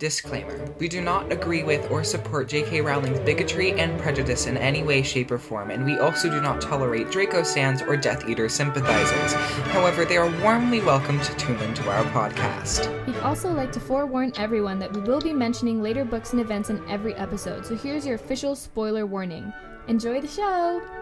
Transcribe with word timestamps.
Disclaimer 0.00 0.58
We 0.78 0.88
do 0.88 1.02
not 1.02 1.30
agree 1.30 1.62
with 1.62 1.90
or 1.90 2.02
support 2.04 2.48
J.K. 2.48 2.80
Rowling's 2.80 3.20
bigotry 3.20 3.72
and 3.72 4.00
prejudice 4.00 4.46
in 4.46 4.56
any 4.56 4.82
way, 4.82 5.02
shape, 5.02 5.30
or 5.30 5.38
form, 5.38 5.70
and 5.70 5.84
we 5.84 5.98
also 5.98 6.30
do 6.30 6.40
not 6.40 6.58
tolerate 6.58 7.10
Draco 7.10 7.42
stans 7.42 7.82
or 7.82 7.98
Death 7.98 8.26
Eater 8.26 8.48
sympathizers. 8.48 9.34
However, 9.74 10.06
they 10.06 10.16
are 10.16 10.30
warmly 10.40 10.80
welcome 10.80 11.20
to 11.20 11.36
tune 11.36 11.58
into 11.58 11.86
our 11.90 12.02
podcast. 12.06 12.88
We'd 13.06 13.18
also 13.18 13.52
like 13.52 13.72
to 13.72 13.80
forewarn 13.80 14.32
everyone 14.36 14.78
that 14.78 14.90
we 14.90 15.02
will 15.02 15.20
be 15.20 15.34
mentioning 15.34 15.82
later 15.82 16.06
books 16.06 16.32
and 16.32 16.40
events 16.40 16.70
in 16.70 16.82
every 16.88 17.14
episode, 17.16 17.66
so 17.66 17.76
here's 17.76 18.06
your 18.06 18.14
official 18.14 18.56
spoiler 18.56 19.04
warning. 19.04 19.52
Enjoy 19.86 20.18
the 20.18 20.28
show! 20.28 20.99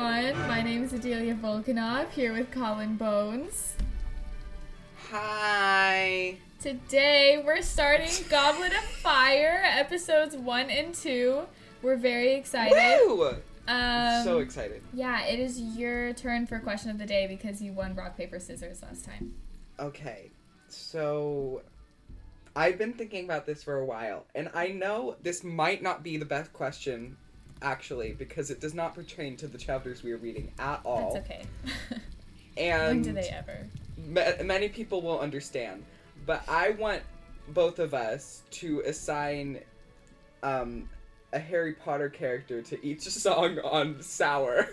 Everyone. 0.00 0.48
My 0.48 0.62
name 0.62 0.84
is 0.84 0.92
Adelia 0.92 1.34
Volkanov, 1.34 2.10
here 2.10 2.32
with 2.32 2.50
Colin 2.50 2.96
Bones. 2.96 3.74
Hi. 5.10 6.36
Today, 6.58 7.42
we're 7.44 7.60
starting 7.60 8.10
Goblet 8.30 8.72
of 8.72 8.84
Fire, 8.84 9.62
episodes 9.62 10.36
1 10.36 10.70
and 10.70 10.94
2. 10.94 11.42
We're 11.82 11.96
very 11.96 12.34
excited. 12.34 12.76
Woo! 13.06 13.36
Um, 13.68 14.24
so 14.24 14.38
excited. 14.38 14.82
Yeah, 14.94 15.24
it 15.24 15.38
is 15.38 15.60
your 15.60 16.14
turn 16.14 16.46
for 16.46 16.58
question 16.60 16.90
of 16.90 16.98
the 16.98 17.06
day 17.06 17.26
because 17.26 17.60
you 17.60 17.72
won 17.72 17.94
rock, 17.94 18.16
paper, 18.16 18.40
scissors 18.40 18.82
last 18.82 19.04
time. 19.04 19.34
Okay, 19.78 20.30
so 20.68 21.62
I've 22.56 22.78
been 22.78 22.94
thinking 22.94 23.24
about 23.24 23.44
this 23.44 23.62
for 23.62 23.76
a 23.76 23.84
while, 23.84 24.24
and 24.34 24.50
I 24.54 24.68
know 24.68 25.16
this 25.22 25.44
might 25.44 25.82
not 25.82 26.02
be 26.02 26.16
the 26.16 26.24
best 26.24 26.52
question, 26.52 27.16
actually, 27.62 28.12
because 28.12 28.50
it 28.50 28.60
does 28.60 28.74
not 28.74 28.94
pertain 28.94 29.36
to 29.36 29.46
the 29.46 29.58
chapters 29.58 30.02
we 30.02 30.12
are 30.12 30.16
reading 30.16 30.52
at 30.58 30.80
all. 30.84 31.14
That's 31.14 31.26
okay. 31.26 31.42
And 32.56 32.86
when 32.88 33.02
do 33.02 33.12
they 33.12 33.28
ever? 33.28 33.66
ma- 34.08 34.42
many 34.44 34.68
people 34.68 35.02
will 35.02 35.20
understand, 35.20 35.84
but 36.26 36.42
I 36.48 36.70
want 36.70 37.02
both 37.48 37.78
of 37.78 37.94
us 37.94 38.42
to 38.52 38.80
assign 38.86 39.60
um, 40.42 40.88
a 41.32 41.38
Harry 41.38 41.72
Potter 41.74 42.08
character 42.08 42.62
to 42.62 42.84
each 42.84 43.02
song 43.08 43.58
on 43.60 44.02
Sour. 44.02 44.68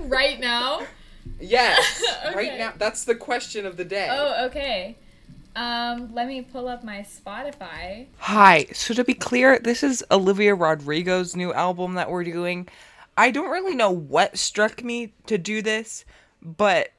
Right 0.00 0.40
now? 0.40 0.86
yes, 1.40 2.02
right 2.34 2.58
now. 2.58 2.72
That's 2.76 3.04
the 3.04 3.14
question 3.14 3.66
of 3.66 3.76
the 3.76 3.84
day. 3.84 4.08
Oh, 4.10 4.46
okay. 4.46 4.96
Um, 5.56 6.14
let 6.14 6.28
me 6.28 6.42
pull 6.42 6.68
up 6.68 6.84
my 6.84 7.00
Spotify. 7.00 8.06
Hi. 8.18 8.66
So 8.72 8.94
to 8.94 9.04
be 9.04 9.14
clear, 9.14 9.58
this 9.58 9.82
is 9.82 10.04
Olivia 10.10 10.54
Rodrigo's 10.54 11.34
new 11.34 11.52
album 11.52 11.94
that 11.94 12.10
we're 12.10 12.24
doing. 12.24 12.68
I 13.16 13.30
don't 13.30 13.50
really 13.50 13.74
know 13.74 13.90
what 13.90 14.38
struck 14.38 14.84
me 14.84 15.12
to 15.26 15.36
do 15.36 15.60
this, 15.60 16.04
but 16.40 16.92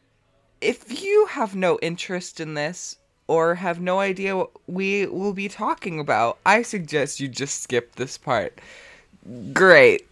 if 0.60 1.02
you 1.02 1.26
have 1.28 1.56
no 1.56 1.80
interest 1.82 2.40
in 2.40 2.54
this 2.54 2.98
or 3.28 3.56
have 3.56 3.80
no 3.80 4.00
idea 4.00 4.36
what 4.36 4.52
we 4.68 5.08
will 5.08 5.34
be 5.34 5.48
talking 5.48 6.00
about, 6.00 6.38
I 6.46 6.62
suggest 6.62 7.20
you 7.20 7.28
just 7.28 7.64
skip 7.64 7.96
this 7.96 8.18
part. 8.18 8.60
Great. 9.54 10.08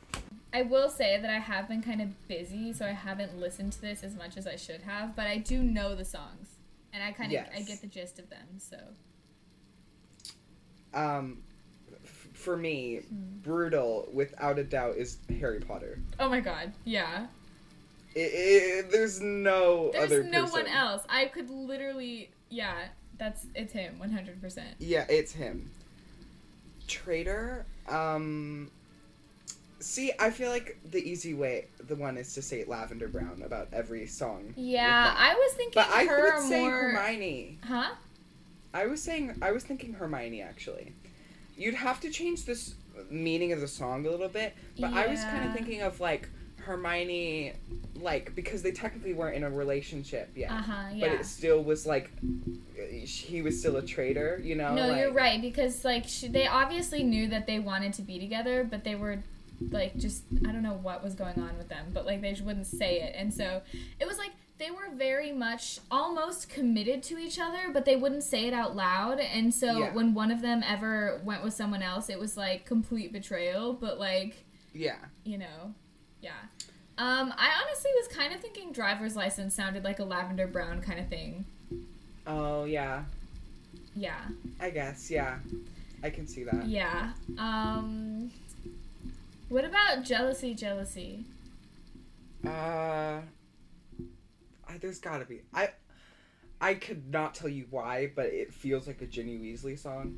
I 0.53 0.63
will 0.63 0.89
say 0.89 1.19
that 1.21 1.29
I 1.29 1.39
have 1.39 1.67
been 1.67 1.83
kind 1.83 2.01
of 2.01 2.27
busy, 2.27 2.73
so 2.73 2.85
I 2.85 2.91
haven't 2.91 3.37
listened 3.37 3.73
to 3.73 3.81
this 3.81 4.03
as 4.03 4.15
much 4.15 4.37
as 4.37 4.47
I 4.47 4.55
should 4.55 4.81
have, 4.81 5.15
but 5.15 5.27
I 5.27 5.37
do 5.37 5.61
know 5.61 5.93
the 5.93 6.05
songs. 6.05 6.58
And 6.93 7.03
I 7.03 7.11
kind 7.11 7.31
of 7.33 7.45
I 7.55 7.61
get 7.61 7.81
the 7.81 7.87
gist 7.87 8.19
of 8.19 8.29
them, 8.29 8.47
so. 8.57 8.77
Um 10.93 11.43
f- 12.03 12.27
for 12.33 12.57
me, 12.57 13.01
brutal 13.11 14.07
without 14.13 14.57
a 14.59 14.63
doubt 14.63 14.95
is 14.97 15.17
Harry 15.39 15.59
Potter. 15.59 15.99
Oh 16.19 16.29
my 16.29 16.39
god, 16.39 16.73
yeah. 16.85 17.27
I 18.15 18.19
I 18.19 18.81
there's 18.89 19.21
no 19.21 19.91
There's 19.91 20.05
other 20.11 20.23
no 20.23 20.41
person. 20.45 20.63
one 20.63 20.67
else. 20.67 21.03
I 21.09 21.25
could 21.25 21.49
literally, 21.49 22.31
yeah, 22.49 22.73
that's 23.17 23.45
it's 23.53 23.71
him, 23.73 23.99
100%. 24.01 24.63
Yeah, 24.79 25.05
it's 25.09 25.31
him. 25.31 25.69
Traitor. 26.87 27.65
Um. 27.87 28.71
See, 29.79 30.11
I 30.19 30.29
feel 30.29 30.49
like 30.49 30.77
the 30.91 30.99
easy 31.01 31.33
way, 31.33 31.67
the 31.87 31.95
one 31.95 32.17
is 32.17 32.33
to 32.33 32.41
say 32.41 32.65
Lavender 32.65 33.07
Brown 33.07 33.41
about 33.45 33.69
every 33.71 34.05
song. 34.07 34.53
Yeah. 34.57 35.13
I 35.17 35.33
was 35.35 35.53
thinking 35.53 35.73
But 35.75 35.87
I 35.89 36.05
would 36.05 36.49
say 36.49 36.61
more. 36.61 36.71
Hermione. 36.71 37.57
Huh? 37.65 37.91
I 38.73 38.87
was 38.87 39.01
saying, 39.01 39.35
I 39.41 39.51
was 39.51 39.63
thinking 39.63 39.93
Hermione 39.93 40.41
actually. 40.41 40.93
You'd 41.57 41.75
have 41.75 41.99
to 42.01 42.09
change 42.09 42.45
this 42.45 42.75
meaning 43.09 43.53
of 43.53 43.61
the 43.61 43.67
song 43.67 44.05
a 44.05 44.09
little 44.09 44.27
bit, 44.27 44.53
but 44.79 44.93
I 44.93 45.07
was 45.07 45.21
kind 45.23 45.47
of 45.47 45.53
thinking 45.55 45.81
of 45.81 45.99
like 46.01 46.29
Hermione, 46.57 47.53
like 47.95 48.35
because 48.35 48.61
they 48.61 48.71
technically 48.71 49.13
weren't 49.13 49.35
in 49.37 49.43
a 49.43 49.49
relationship 49.49 50.29
yet, 50.35 50.51
Uh 50.51 50.55
huh. 50.61 50.83
but 50.99 51.09
it 51.09 51.25
still 51.25 51.63
was 51.63 51.85
like 51.85 52.11
he 53.03 53.41
was 53.41 53.57
still 53.59 53.77
a 53.77 53.81
traitor, 53.81 54.39
you 54.43 54.55
know? 54.55 54.75
No, 54.75 54.93
you're 54.95 55.13
right 55.13 55.41
because 55.41 55.83
like 55.85 56.03
she, 56.05 56.27
they 56.27 56.47
obviously 56.47 57.01
knew 57.03 57.27
that 57.29 57.47
they 57.47 57.59
wanted 57.59 57.93
to 57.93 58.01
be 58.01 58.19
together, 58.19 58.63
but 58.69 58.83
they 58.83 58.95
were 58.95 59.23
like 59.71 59.97
just 59.97 60.23
I 60.47 60.51
don't 60.51 60.63
know 60.63 60.79
what 60.81 61.03
was 61.03 61.15
going 61.15 61.39
on 61.39 61.57
with 61.57 61.69
them, 61.69 61.87
but 61.93 62.05
like 62.05 62.21
they 62.21 62.31
just 62.31 62.43
wouldn't 62.43 62.67
say 62.67 63.01
it, 63.01 63.13
and 63.17 63.33
so 63.33 63.61
it 63.99 64.07
was 64.07 64.17
like 64.17 64.31
they 64.57 64.71
were 64.71 64.89
very 64.93 65.31
much 65.31 65.79
almost 65.89 66.49
committed 66.49 67.01
to 67.03 67.17
each 67.17 67.39
other, 67.39 67.69
but 67.71 67.85
they 67.85 67.95
wouldn't 67.95 68.23
say 68.23 68.45
it 68.47 68.53
out 68.53 68.75
loud, 68.75 69.19
and 69.19 69.53
so 69.53 69.77
Yeah. 69.79 69.93
when 69.93 70.13
one 70.13 70.31
of 70.31 70.41
them 70.41 70.63
ever 70.67 71.21
went 71.23 71.43
with 71.43 71.53
someone 71.53 71.81
else, 71.81 72.09
it 72.09 72.19
was 72.19 72.35
like 72.35 72.65
complete 72.65 73.13
betrayal, 73.13 73.73
but 73.73 73.99
like 73.99 74.45
Yeah. 74.73 74.97
you 75.23 75.37
know, 75.37 75.73
yeah. 76.21 76.31
Um, 76.97 77.33
I 77.37 77.51
honestly 77.63 77.91
was 77.95 78.09
kind 78.09 78.33
of 78.33 78.41
thinking 78.41 78.73
driver's 78.73 79.15
license 79.15 79.55
sounded 79.55 79.85
like 79.85 79.99
a 79.99 80.03
lavender 80.03 80.47
brown 80.47 80.81
kind 80.81 80.99
of 80.99 81.07
thing. 81.07 81.45
Oh 82.27 82.65
yeah. 82.65 83.03
Yeah. 83.95 84.19
I 84.59 84.69
guess, 84.69 85.09
yeah. 85.09 85.39
I 86.03 86.09
can 86.09 86.27
see 86.27 86.43
that. 86.43 86.65
Yeah. 86.67 87.11
Um 87.37 88.31
what 89.49 89.65
about 89.65 90.03
jealousy 90.03 90.53
jealousy? 90.53 91.25
Uh 92.45 93.21
I, 94.67 94.77
there's 94.79 94.99
gotta 94.99 95.25
be. 95.25 95.41
I 95.53 95.69
I 96.61 96.75
could 96.75 97.09
not 97.11 97.33
tell 97.35 97.49
you 97.49 97.65
why, 97.69 98.11
but 98.15 98.27
it 98.27 98.53
feels 98.53 98.85
like 98.87 99.01
a 99.01 99.05
Ginny 99.07 99.37
Weasley 99.37 99.77
song 99.77 100.17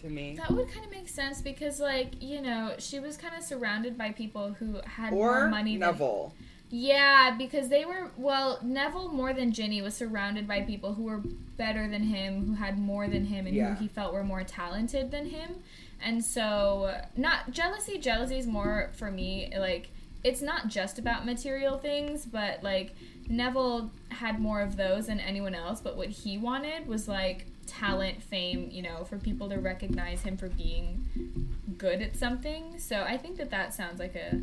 to 0.00 0.08
me. 0.08 0.36
That 0.38 0.50
would 0.50 0.70
kind 0.72 0.84
of 0.84 0.90
make 0.90 1.08
sense 1.08 1.40
because 1.40 1.78
like, 1.80 2.22
you 2.22 2.40
know, 2.40 2.74
she 2.78 3.00
was 3.00 3.16
kind 3.16 3.34
of 3.36 3.42
surrounded 3.42 3.98
by 3.98 4.12
people 4.12 4.52
who 4.54 4.80
had 4.84 5.12
Or 5.12 5.40
more 5.40 5.48
money 5.48 5.72
than 5.76 5.80
Neville. 5.90 6.34
Yeah, 6.68 7.36
because 7.38 7.68
they 7.68 7.84
were 7.84 8.10
well, 8.16 8.58
Neville 8.62 9.12
more 9.12 9.32
than 9.32 9.52
Ginny 9.52 9.82
was 9.82 9.94
surrounded 9.94 10.48
by 10.48 10.62
people 10.62 10.94
who 10.94 11.04
were 11.04 11.22
better 11.56 11.88
than 11.88 12.02
him, 12.02 12.44
who 12.46 12.54
had 12.54 12.78
more 12.78 13.06
than 13.08 13.26
him 13.26 13.46
and 13.46 13.54
Yeah. 13.54 13.74
who 13.74 13.82
he 13.82 13.88
felt 13.88 14.12
were 14.12 14.24
more 14.24 14.42
talented 14.42 15.10
than 15.10 15.26
him. 15.26 15.62
And 16.02 16.24
so 16.24 17.00
not 17.16 17.50
jealousy, 17.50 17.98
jealousy 17.98 18.38
is 18.38 18.46
more 18.46 18.90
for 18.94 19.10
me 19.10 19.52
like 19.56 19.88
it's 20.24 20.42
not 20.42 20.68
just 20.68 20.98
about 20.98 21.24
material 21.24 21.78
things, 21.78 22.26
but 22.26 22.62
like 22.62 22.94
Neville 23.28 23.90
had 24.08 24.40
more 24.40 24.60
of 24.60 24.76
those 24.76 25.06
than 25.06 25.20
anyone 25.20 25.54
else, 25.54 25.80
but 25.80 25.96
what 25.96 26.08
he 26.08 26.36
wanted 26.36 26.86
was 26.86 27.06
like 27.06 27.46
talent, 27.66 28.22
fame, 28.22 28.68
you 28.70 28.82
know, 28.82 29.04
for 29.04 29.18
people 29.18 29.48
to 29.48 29.56
recognize 29.56 30.22
him 30.22 30.36
for 30.36 30.48
being 30.48 31.54
good 31.78 32.00
at 32.02 32.16
something. 32.16 32.78
So 32.78 33.02
I 33.02 33.16
think 33.16 33.36
that 33.36 33.50
that 33.50 33.74
sounds 33.74 33.98
like 34.00 34.14
a 34.14 34.40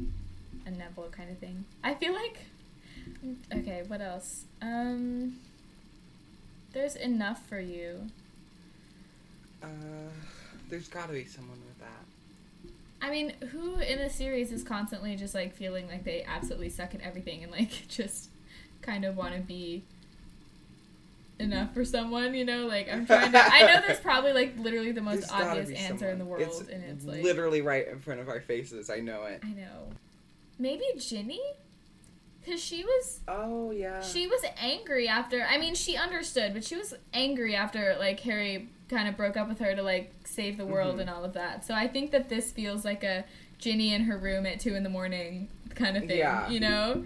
a 0.65 0.71
Neville 0.71 1.09
kind 1.11 1.29
of 1.29 1.37
thing. 1.39 1.65
I 1.83 1.93
feel 1.93 2.13
like 2.13 2.39
okay, 3.53 3.83
what 3.87 4.01
else? 4.01 4.45
Um 4.61 5.39
there's 6.71 6.95
enough 6.95 7.45
for 7.45 7.59
you. 7.59 8.07
Uh 9.61 9.67
there's 10.73 10.87
gotta 10.87 11.13
be 11.13 11.25
someone 11.25 11.59
with 11.67 11.79
that. 11.79 13.05
I 13.05 13.11
mean, 13.11 13.33
who 13.51 13.75
in 13.77 13.99
the 13.99 14.09
series 14.09 14.51
is 14.51 14.63
constantly 14.63 15.15
just 15.15 15.35
like 15.35 15.53
feeling 15.53 15.87
like 15.87 16.03
they 16.03 16.23
absolutely 16.23 16.69
suck 16.69 16.95
at 16.95 17.01
everything 17.01 17.43
and 17.43 17.51
like 17.51 17.69
just 17.87 18.29
kind 18.81 19.05
of 19.05 19.15
want 19.15 19.35
to 19.35 19.41
be 19.41 19.83
enough 21.37 21.75
for 21.75 21.85
someone, 21.85 22.33
you 22.33 22.43
know? 22.43 22.65
Like 22.65 22.91
I'm 22.91 23.05
trying 23.05 23.31
to 23.33 23.37
I 23.39 23.61
know 23.71 23.81
there's 23.85 23.99
probably 23.99 24.33
like 24.33 24.57
literally 24.57 24.91
the 24.91 25.01
most 25.01 25.29
There's 25.29 25.31
obvious 25.31 25.69
answer 25.69 26.09
in 26.09 26.17
the 26.17 26.23
someone. 26.25 26.39
world 26.39 26.69
and 26.71 26.83
it's 26.85 27.05
like 27.05 27.21
literally 27.21 27.61
right 27.61 27.87
in 27.87 27.99
front 27.99 28.19
of 28.19 28.29
our 28.29 28.41
faces. 28.41 28.89
I 28.89 28.99
know 28.99 29.25
it. 29.25 29.41
I 29.43 29.49
know. 29.49 29.89
Maybe 30.57 30.83
Ginny? 30.97 31.41
Cuz 32.47 32.59
she 32.59 32.83
was 32.83 33.19
Oh 33.27 33.69
yeah. 33.69 34.01
she 34.01 34.25
was 34.27 34.41
angry 34.57 35.07
after 35.07 35.43
i 35.49 35.57
mean 35.57 35.75
she 35.75 35.95
understood 35.95 36.53
but 36.53 36.63
she 36.65 36.75
was 36.75 36.93
angry 37.13 37.55
after 37.55 37.95
like 37.99 38.19
harry 38.19 38.67
kind 38.93 39.07
of 39.07 39.17
broke 39.17 39.35
up 39.37 39.47
with 39.49 39.59
her 39.59 39.73
to 39.75 39.81
like 39.83 40.13
save 40.25 40.57
the 40.57 40.65
world 40.65 40.97
Mhm. 40.97 41.01
and 41.01 41.09
all 41.09 41.23
of 41.23 41.33
that 41.33 41.65
so 41.65 41.73
i 41.73 41.87
think 41.87 42.11
that 42.11 42.29
this 42.29 42.51
feels 42.51 42.85
like 42.85 43.03
a 43.03 43.25
ginny 43.57 43.93
in 43.93 44.03
her 44.03 44.17
room 44.17 44.45
at 44.45 44.59
two 44.59 44.75
in 44.75 44.83
the 44.83 44.89
morning 44.89 45.47
kind 45.75 45.95
of 45.97 46.03
thing 46.05 46.17
Yeah. 46.19 46.49
you 46.49 46.59
know 46.59 47.03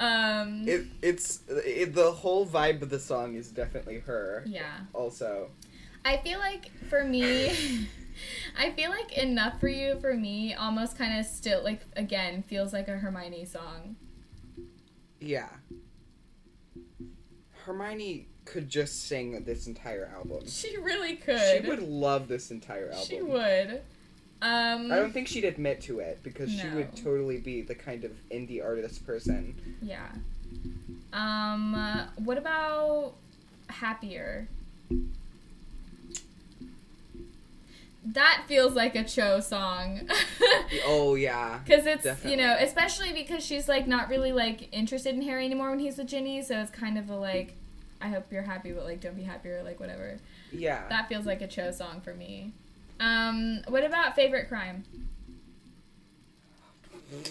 um 0.00 0.68
it, 0.68 0.86
it's 1.02 1.40
it, 1.48 1.94
the 1.94 2.10
whole 2.12 2.46
vibe 2.46 2.82
of 2.82 2.90
the 2.90 2.98
song 3.00 3.34
is 3.36 3.48
definitely 3.50 3.98
her. 4.00 4.44
yeah 4.46 4.80
Also, 4.92 5.50
I 6.04 6.16
feel 6.18 6.38
like 6.38 6.70
for 6.90 7.04
me, 7.04 7.50
I 8.58 8.70
feel 8.72 8.90
like 8.90 9.16
enough 9.16 9.60
for 9.60 9.68
you 9.68 9.98
for 10.00 10.14
me 10.14 10.52
almost 10.54 10.98
kind 10.98 11.18
of 11.18 11.24
still 11.24 11.62
like 11.64 11.80
again 11.96 12.42
feels 12.42 12.72
like 12.74 12.88
a 12.88 12.96
Hermione 12.98 13.44
song. 13.46 13.96
Yeah. 15.20 15.48
Hermione 17.64 18.26
could 18.52 18.68
just 18.68 19.08
sing 19.08 19.42
this 19.44 19.66
entire 19.66 20.10
album. 20.14 20.46
She 20.46 20.76
really 20.76 21.16
could. 21.16 21.40
She 21.40 21.68
would 21.68 21.82
love 21.82 22.28
this 22.28 22.50
entire 22.50 22.90
album. 22.90 23.06
She 23.08 23.22
would. 23.22 23.80
Um, 24.42 24.92
I 24.92 24.96
don't 24.96 25.12
think 25.12 25.28
she'd 25.28 25.44
admit 25.44 25.80
to 25.82 26.00
it 26.00 26.18
because 26.22 26.50
she 26.52 26.68
would 26.68 26.94
totally 26.96 27.38
be 27.38 27.62
the 27.62 27.74
kind 27.74 28.04
of 28.04 28.10
indie 28.30 28.62
artist 28.62 29.06
person. 29.06 29.54
Yeah. 29.80 30.08
Um. 31.12 31.74
uh, 31.74 32.06
what 32.16 32.36
about 32.36 33.14
happier? 33.68 34.48
That 38.04 38.42
feels 38.48 38.74
like 38.74 38.94
a 38.96 39.04
Cho 39.04 39.40
song. 39.40 40.08
Oh 40.86 41.14
yeah. 41.14 41.60
Because 41.64 41.86
it's 41.86 42.04
Definitely. 42.04 42.30
you 42.30 42.36
know, 42.38 42.56
especially 42.58 43.12
because 43.12 43.44
she's 43.44 43.68
like 43.68 43.86
not 43.86 44.08
really 44.08 44.32
like 44.32 44.68
interested 44.72 45.14
in 45.14 45.22
Harry 45.22 45.44
anymore 45.44 45.70
when 45.70 45.78
he's 45.78 45.98
with 45.98 46.08
Ginny, 46.08 46.42
so 46.42 46.60
it's 46.60 46.70
kind 46.70 46.96
of 46.96 47.10
a 47.10 47.16
like, 47.16 47.56
I 48.02 48.08
hope 48.08 48.32
you're 48.32 48.42
happy, 48.42 48.72
but 48.72 48.84
like 48.84 49.00
don't 49.00 49.16
be 49.16 49.22
happy 49.22 49.50
or 49.50 49.62
like 49.62 49.78
whatever. 49.78 50.18
Yeah. 50.50 50.88
That 50.88 51.08
feels 51.08 51.24
like 51.24 51.40
a 51.40 51.46
Cho 51.46 51.70
song 51.70 52.00
for 52.00 52.14
me. 52.14 52.52
Um, 53.00 53.60
what 53.68 53.84
about 53.84 54.14
favorite 54.14 54.48
crime? 54.48 54.84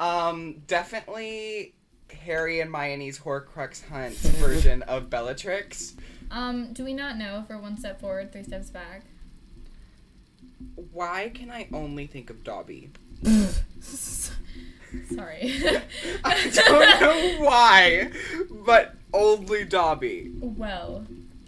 Um, 0.00 0.62
definitely 0.66 1.72
Harry 2.10 2.60
and 2.60 2.74
Hermione's 2.74 3.20
Horcrux 3.20 3.88
hunt 3.88 4.14
version 4.16 4.82
of 4.82 5.08
Bellatrix. 5.08 5.94
Um, 6.32 6.72
do 6.72 6.82
we 6.82 6.92
not 6.94 7.16
know 7.16 7.44
for 7.46 7.56
one 7.56 7.78
step 7.78 8.00
forward, 8.00 8.32
three 8.32 8.42
steps 8.42 8.70
back? 8.70 9.04
Why 10.92 11.30
can 11.32 11.50
I 11.50 11.68
only 11.72 12.08
think 12.08 12.28
of 12.28 12.42
Dobby? 12.42 12.90
Sorry. 15.14 15.62
I 16.24 16.50
don't 16.52 17.00
know 17.00 17.44
why, 17.44 18.10
but 18.50 18.94
only 19.14 19.64
Dobby. 19.64 20.32
Well, 20.40 21.06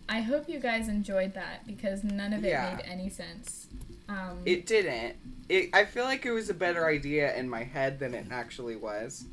I 0.08 0.20
hope 0.22 0.48
you 0.48 0.58
guys 0.60 0.88
enjoyed 0.88 1.34
that 1.34 1.66
because 1.66 2.02
none 2.04 2.32
of 2.32 2.44
it 2.44 2.48
Yeah. 2.48 2.76
made 2.76 2.84
any 2.86 3.10
sense. 3.10 3.66
Um, 4.08 4.38
It 4.46 4.66
didn't. 4.66 5.16
It, 5.48 5.70
I 5.74 5.84
feel 5.84 6.04
like 6.04 6.24
it 6.24 6.30
was 6.32 6.48
a 6.48 6.54
better 6.54 6.86
idea 6.86 7.34
in 7.36 7.48
my 7.48 7.64
head 7.64 7.98
than 7.98 8.14
it 8.14 8.26
actually 8.30 8.76
was. 8.76 9.24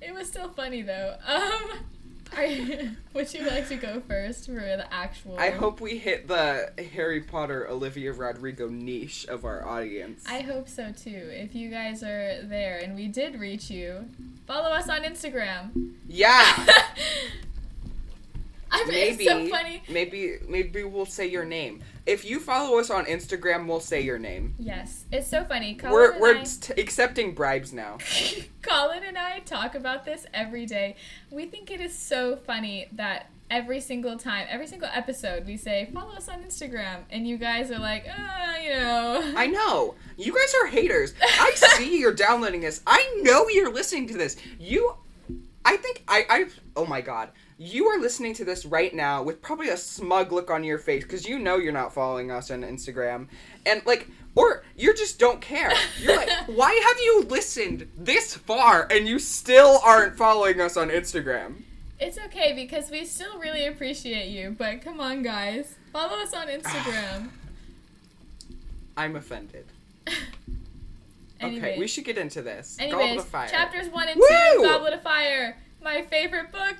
it 0.00 0.12
was 0.12 0.26
still 0.28 0.48
funny 0.50 0.82
though. 0.82 1.16
Um, 1.26 1.70
you, 2.48 2.90
would 3.14 3.32
you 3.34 3.46
like 3.46 3.68
to 3.68 3.76
go 3.76 4.00
first 4.08 4.46
for 4.46 4.52
the 4.54 4.86
actual? 4.92 5.38
I 5.38 5.50
hope 5.50 5.80
we 5.80 5.96
hit 5.98 6.28
the 6.28 6.72
Harry 6.94 7.20
Potter 7.20 7.68
Olivia 7.68 8.12
Rodrigo 8.12 8.68
niche 8.68 9.26
of 9.26 9.44
our 9.44 9.66
audience. 9.66 10.24
I 10.28 10.40
hope 10.40 10.68
so 10.68 10.92
too. 10.92 11.28
If 11.30 11.54
you 11.54 11.70
guys 11.70 12.02
are 12.02 12.42
there 12.42 12.78
and 12.82 12.94
we 12.96 13.08
did 13.08 13.38
reach 13.38 13.70
you, 13.70 14.08
follow 14.46 14.68
us 14.70 14.88
on 14.88 15.02
Instagram. 15.04 15.92
yeah. 16.08 16.66
I 18.72 18.84
mean, 18.84 18.94
maybe 18.94 19.24
it's 19.24 19.32
so 19.32 19.46
funny. 19.48 19.82
maybe 19.88 20.38
maybe 20.48 20.82
we'll 20.84 21.06
say 21.06 21.26
your 21.26 21.44
name. 21.44 21.82
If 22.06 22.24
you 22.24 22.40
follow 22.40 22.78
us 22.78 22.90
on 22.90 23.04
Instagram, 23.04 23.66
we'll 23.66 23.80
say 23.80 24.00
your 24.00 24.18
name. 24.18 24.54
Yes, 24.58 25.04
it's 25.12 25.28
so 25.28 25.44
funny. 25.44 25.74
Colin 25.74 25.92
we're 25.92 26.18
we're 26.18 26.38
I- 26.38 26.44
t- 26.44 26.80
accepting 26.80 27.34
bribes 27.34 27.72
now. 27.72 27.98
Colin 28.62 29.04
and 29.04 29.18
I 29.18 29.40
talk 29.40 29.74
about 29.74 30.04
this 30.04 30.26
every 30.32 30.66
day. 30.66 30.96
We 31.30 31.46
think 31.46 31.70
it 31.70 31.80
is 31.80 31.96
so 31.96 32.36
funny 32.36 32.88
that 32.92 33.26
every 33.50 33.80
single 33.80 34.16
time, 34.16 34.46
every 34.48 34.66
single 34.66 34.88
episode, 34.92 35.46
we 35.46 35.58
say, 35.58 35.90
follow 35.92 36.14
us 36.14 36.28
on 36.28 36.42
Instagram. 36.42 37.00
And 37.10 37.28
you 37.28 37.36
guys 37.36 37.70
are 37.70 37.78
like, 37.78 38.06
uh, 38.08 38.62
you 38.62 38.70
know. 38.70 39.32
I 39.36 39.46
know. 39.46 39.94
You 40.16 40.32
guys 40.34 40.54
are 40.62 40.66
haters. 40.68 41.12
I 41.22 41.52
see 41.54 41.98
you're 42.00 42.14
downloading 42.14 42.62
this. 42.62 42.80
I 42.86 43.20
know 43.22 43.48
you're 43.50 43.72
listening 43.72 44.08
to 44.08 44.14
this. 44.16 44.36
You 44.58 44.94
I 45.64 45.76
think 45.76 46.02
I 46.08 46.24
I 46.28 46.46
oh 46.76 46.86
my 46.86 47.00
god. 47.00 47.30
You 47.58 47.86
are 47.86 48.00
listening 48.00 48.34
to 48.34 48.44
this 48.44 48.64
right 48.64 48.92
now 48.94 49.22
with 49.22 49.40
probably 49.42 49.68
a 49.68 49.76
smug 49.76 50.32
look 50.32 50.50
on 50.50 50.64
your 50.64 50.78
face 50.78 51.04
because 51.04 51.26
you 51.26 51.38
know 51.38 51.56
you're 51.56 51.72
not 51.72 51.92
following 51.94 52.30
us 52.30 52.50
on 52.50 52.62
Instagram. 52.62 53.28
And 53.66 53.84
like 53.86 54.08
or 54.34 54.64
you 54.76 54.94
just 54.94 55.18
don't 55.18 55.40
care. 55.40 55.72
You're 56.00 56.16
like, 56.16 56.30
why 56.46 56.72
have 56.72 56.98
you 56.98 57.24
listened 57.28 57.88
this 57.96 58.34
far 58.34 58.88
and 58.90 59.06
you 59.06 59.18
still 59.18 59.78
aren't 59.84 60.16
following 60.16 60.60
us 60.60 60.76
on 60.76 60.88
Instagram? 60.88 61.62
It's 62.00 62.18
okay 62.18 62.52
because 62.52 62.90
we 62.90 63.04
still 63.04 63.38
really 63.38 63.66
appreciate 63.66 64.28
you. 64.28 64.56
But 64.58 64.82
come 64.82 65.00
on, 65.00 65.22
guys. 65.22 65.76
Follow 65.92 66.16
us 66.20 66.34
on 66.34 66.48
Instagram. 66.48 67.28
I'm 68.96 69.16
offended. 69.16 69.66
Okay, 71.44 71.76
we 71.78 71.88
should 71.88 72.04
get 72.04 72.18
into 72.18 72.40
this. 72.40 72.76
anyways, 72.78 73.00
Goblet 73.02 73.18
of 73.18 73.28
Fire. 73.28 73.48
chapters 73.48 73.88
1 73.88 74.08
and 74.08 74.20
Woo! 74.20 74.26
2 74.58 74.62
Goblet 74.62 74.92
of 74.92 75.02
Fire. 75.02 75.58
My 75.82 76.02
favorite 76.02 76.52
book. 76.52 76.76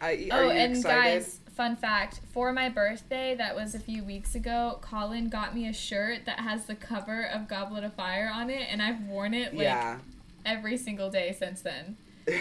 I, 0.00 0.28
oh, 0.30 0.50
and 0.50 0.76
excited? 0.76 1.20
guys, 1.20 1.40
fun 1.54 1.76
fact 1.76 2.20
for 2.32 2.52
my 2.52 2.68
birthday, 2.68 3.34
that 3.34 3.56
was 3.56 3.74
a 3.74 3.80
few 3.80 4.04
weeks 4.04 4.34
ago, 4.34 4.78
Colin 4.80 5.28
got 5.28 5.54
me 5.54 5.68
a 5.68 5.72
shirt 5.72 6.24
that 6.26 6.40
has 6.40 6.66
the 6.66 6.74
cover 6.74 7.24
of 7.24 7.48
Goblet 7.48 7.84
of 7.84 7.94
Fire 7.94 8.30
on 8.32 8.48
it, 8.48 8.68
and 8.70 8.80
I've 8.80 9.00
worn 9.02 9.34
it 9.34 9.54
like 9.54 9.64
yeah. 9.64 9.98
every 10.46 10.76
single 10.76 11.10
day 11.10 11.34
since 11.36 11.62
then. 11.62 11.96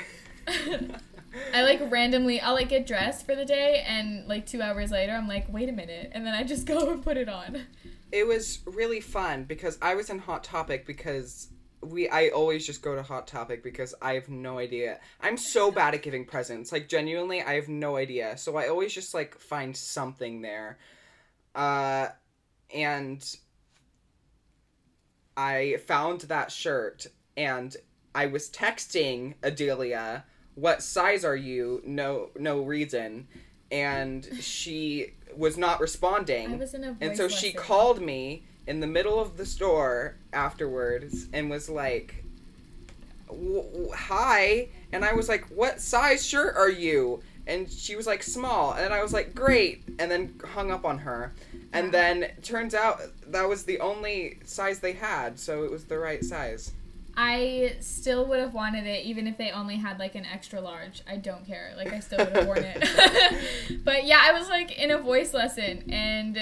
I 1.54 1.64
like 1.64 1.92
randomly, 1.92 2.40
I'll 2.40 2.54
like 2.54 2.70
get 2.70 2.86
dressed 2.86 3.26
for 3.26 3.36
the 3.36 3.46
day, 3.46 3.84
and 3.88 4.28
like 4.28 4.46
two 4.46 4.62
hours 4.62 4.92
later, 4.92 5.14
I'm 5.14 5.28
like, 5.28 5.52
wait 5.52 5.68
a 5.68 5.74
minute, 5.74 6.12
and 6.14 6.26
then 6.26 6.34
I 6.34 6.44
just 6.44 6.66
go 6.68 6.92
and 6.92 7.04
put 7.04 7.18
it 7.18 7.28
on. 7.28 7.64
it 8.12 8.28
was 8.28 8.60
really 8.66 9.02
fun 9.02 9.46
because 9.46 9.78
I 9.82 9.96
was 9.96 10.10
in 10.10 10.20
Hot 10.20 10.44
Topic 10.44 10.86
because 10.86 11.50
we 11.82 12.10
I 12.10 12.30
always 12.30 12.66
just 12.66 12.82
go 12.82 12.96
to 12.96 13.04
Hot 13.04 13.28
Topic 13.28 13.64
because 13.64 13.94
I 14.02 14.14
have 14.14 14.30
no 14.30 14.58
idea. 14.58 15.00
I'm 15.22 15.38
so 15.38 15.72
bad 15.72 15.94
at 15.94 16.02
giving 16.02 16.26
presents. 16.26 16.72
Like 16.72 16.90
genuinely, 16.90 17.42
I 17.42 17.54
have 17.54 17.70
no 17.70 17.96
idea. 17.98 18.38
So 18.38 18.58
I 18.58 18.68
always 18.68 18.94
just 18.94 19.14
like 19.14 19.38
find 19.38 19.76
something 19.76 20.42
there. 20.42 20.78
Uh 21.56 22.08
and 22.74 23.24
I 25.36 25.78
found 25.86 26.22
that 26.22 26.52
shirt 26.52 27.08
and 27.36 27.76
I 28.16 28.26
was 28.26 28.50
texting 28.50 29.36
Adelia, 29.44 30.26
"What 30.56 30.82
size 30.82 31.24
are 31.24 31.36
you?" 31.36 31.82
No 31.86 32.32
no 32.36 32.62
reason. 32.62 33.28
And 33.70 34.28
she 34.40 35.14
was 35.36 35.58
not 35.58 35.80
responding. 35.80 36.54
I 36.54 36.58
was 36.58 36.74
in 36.74 36.84
a 36.84 36.94
voice 36.94 36.98
And 37.02 37.18
so 37.18 37.28
she 37.28 37.52
called 37.52 38.02
me 38.02 38.46
in 38.68 38.82
the 38.82 38.88
middle 38.88 39.20
of 39.20 39.38
the 39.38 39.46
store 39.46 40.16
afterwards 40.34 41.28
and 41.34 41.50
was 41.50 41.70
like, 41.70 42.24
"Hi," 43.30 44.68
and 44.92 45.04
I 45.04 45.14
was 45.14 45.30
like, 45.30 45.46
"What 45.48 45.82
size 45.82 46.26
shirt 46.26 46.56
are 46.56 46.70
you?" 46.70 47.22
And 47.48 47.72
she 47.72 47.96
was 47.96 48.06
like, 48.06 48.22
"Small," 48.24 48.74
and 48.74 48.94
I 48.94 49.02
was 49.02 49.14
like, 49.14 49.34
"Great," 49.34 49.84
and 50.00 50.12
then 50.12 50.40
hung 50.54 50.70
up 50.70 50.86
on 50.86 51.00
her. 51.00 51.34
And 51.74 51.94
then 51.94 52.32
turns 52.44 52.74
out 52.74 53.02
that 53.32 53.48
was 53.48 53.64
the 53.64 53.80
only 53.80 54.40
size 54.44 54.80
they 54.80 54.94
had, 54.94 55.40
so 55.40 55.64
it 55.64 55.72
was 55.72 55.86
the 55.86 55.98
right 55.98 56.24
size. 56.24 56.74
I 57.20 57.78
still 57.80 58.28
would 58.28 58.40
have 58.40 58.54
wanted 58.54 58.86
it 58.86 59.04
even 59.04 59.26
if 59.26 59.40
they 59.40 59.50
only 59.50 59.78
had 59.78 59.98
like 59.98 60.14
an 60.14 60.26
extra 60.26 60.62
large. 60.62 61.02
I 61.10 61.18
don't 61.18 61.48
care. 61.48 61.74
Like 61.76 61.92
I 61.92 62.00
still 62.00 62.20
would 62.20 62.30
have 62.30 62.46
worn 62.46 62.64
it. 62.64 62.84
but 63.84 64.06
yeah, 64.06 64.22
I 64.24 64.34
was 64.34 64.48
like 64.50 64.78
in 64.78 64.92
a 64.92 65.00
voice 65.00 65.34
lesson 65.34 65.92
and 65.92 66.38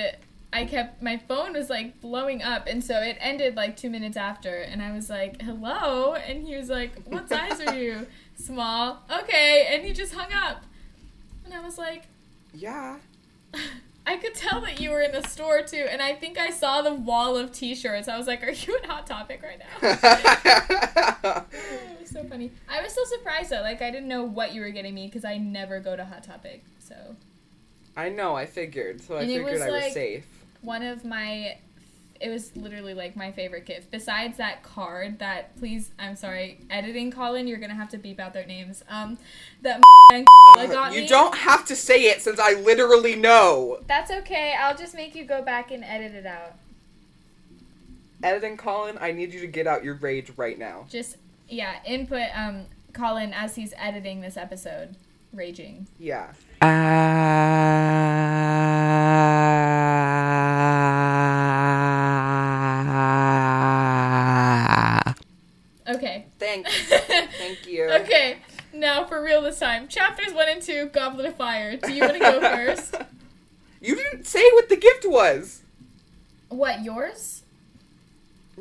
I 0.55 0.65
kept 0.65 1.01
my 1.01 1.17
phone 1.17 1.53
was 1.53 1.69
like 1.69 1.99
blowing 2.01 2.41
up 2.41 2.65
and 2.67 2.83
so 2.83 2.99
it 3.01 3.17
ended 3.19 3.55
like 3.55 3.75
2 3.77 3.89
minutes 3.89 4.15
after 4.17 4.55
and 4.57 4.81
I 4.81 4.91
was 4.93 5.09
like, 5.09 5.41
"Hello?" 5.41 6.13
and 6.13 6.47
he 6.47 6.55
was 6.55 6.69
like, 6.69 6.91
"What 7.05 7.27
size 7.29 7.59
are 7.61 7.75
you?" 7.75 8.07
Small. 8.37 9.01
Okay, 9.21 9.67
and 9.71 9.83
he 9.85 9.93
just 9.93 10.13
hung 10.13 10.31
up. 10.33 10.63
And 11.45 11.53
I 11.53 11.59
was 11.61 11.77
like, 11.77 12.03
Yeah. 12.53 12.97
I 14.07 14.17
could 14.17 14.35
tell 14.35 14.61
that 14.61 14.79
you 14.79 14.91
were 14.91 15.01
in 15.01 15.11
the 15.13 15.23
store 15.27 15.61
too, 15.63 15.87
and 15.89 15.99
I 16.01 16.13
think 16.13 16.37
I 16.37 16.51
saw 16.51 16.83
the 16.83 16.93
wall 16.93 17.35
of 17.37 17.51
T-shirts. 17.51 18.07
I 18.07 18.17
was 18.19 18.27
like, 18.27 18.43
"Are 18.43 18.51
you 18.51 18.77
in 18.77 18.83
Hot 18.87 19.07
Topic 19.07 19.41
right 19.41 19.57
now?" 19.57 19.65
It 21.51 21.99
was 21.99 22.09
so 22.11 22.23
funny. 22.25 22.51
I 22.69 22.81
was 22.83 22.93
so 22.93 23.03
surprised 23.05 23.49
though. 23.49 23.61
Like 23.61 23.81
I 23.81 23.89
didn't 23.91 24.07
know 24.07 24.23
what 24.23 24.53
you 24.53 24.61
were 24.61 24.69
getting 24.69 24.93
me 24.93 25.07
because 25.07 25.25
I 25.25 25.37
never 25.37 25.79
go 25.79 25.95
to 25.95 26.05
Hot 26.05 26.23
Topic. 26.23 26.63
So 26.79 27.15
I 27.97 28.09
know, 28.09 28.35
I 28.35 28.45
figured. 28.45 29.01
So 29.01 29.15
I 29.15 29.21
And 29.21 29.27
figured 29.29 29.61
I 29.61 29.71
was 29.71 29.81
like- 29.83 29.93
safe. 29.93 30.25
One 30.65 30.83
of 30.83 31.05
my, 31.05 31.57
it 32.19 32.29
was 32.29 32.55
literally 32.55 32.93
like 32.93 33.15
my 33.15 33.31
favorite 33.31 33.65
gift. 33.65 33.91
Besides 33.91 34.37
that 34.37 34.63
card, 34.63 35.19
that 35.19 35.55
please, 35.57 35.91
I'm 35.99 36.15
sorry, 36.15 36.59
editing 36.69 37.11
Colin, 37.11 37.47
you're 37.47 37.59
gonna 37.59 37.75
have 37.75 37.89
to 37.89 37.97
beep 37.97 38.19
out 38.19 38.33
their 38.33 38.45
names. 38.45 38.83
Um, 38.89 39.17
that 39.61 39.81
and 40.11 40.25
got 40.71 40.93
you 40.93 41.01
me. 41.01 41.07
don't 41.07 41.35
have 41.35 41.65
to 41.65 41.75
say 41.75 42.03
it 42.05 42.21
since 42.21 42.39
I 42.39 42.53
literally 42.53 43.15
know. 43.15 43.79
That's 43.87 44.11
okay. 44.11 44.55
I'll 44.59 44.77
just 44.77 44.95
make 44.95 45.15
you 45.15 45.25
go 45.25 45.41
back 45.41 45.71
and 45.71 45.83
edit 45.83 46.13
it 46.13 46.25
out. 46.25 46.55
Editing 48.23 48.57
Colin, 48.57 48.97
I 48.99 49.11
need 49.11 49.33
you 49.33 49.39
to 49.41 49.47
get 49.47 49.67
out 49.67 49.83
your 49.83 49.95
rage 49.95 50.31
right 50.37 50.57
now. 50.57 50.85
Just 50.89 51.17
yeah, 51.49 51.75
input 51.85 52.29
um 52.33 52.65
Colin 52.93 53.33
as 53.33 53.55
he's 53.55 53.73
editing 53.77 54.21
this 54.21 54.37
episode, 54.37 54.95
raging. 55.35 55.87
Yeah. 55.99 56.33
Uh... 56.61 57.15
Okay. 65.87 66.25
Thanks. 66.39 66.71
Thank 67.37 67.67
you. 67.67 67.89
Okay. 67.89 68.37
Now 68.73 69.05
for 69.05 69.23
real 69.23 69.41
this 69.41 69.59
time. 69.59 69.87
Chapters 69.87 70.33
one 70.33 70.49
and 70.49 70.61
two, 70.61 70.87
Goblet 70.87 71.27
of 71.27 71.35
Fire. 71.35 71.77
Do 71.77 71.93
you 71.93 72.01
want 72.01 72.13
to 72.13 72.19
go 72.19 72.41
first? 72.55 72.95
you 73.81 73.95
didn't 73.95 74.25
say 74.25 74.43
what 74.53 74.69
the 74.69 74.75
gift 74.75 75.05
was. 75.05 75.61
What 76.49 76.83
yours? 76.83 77.43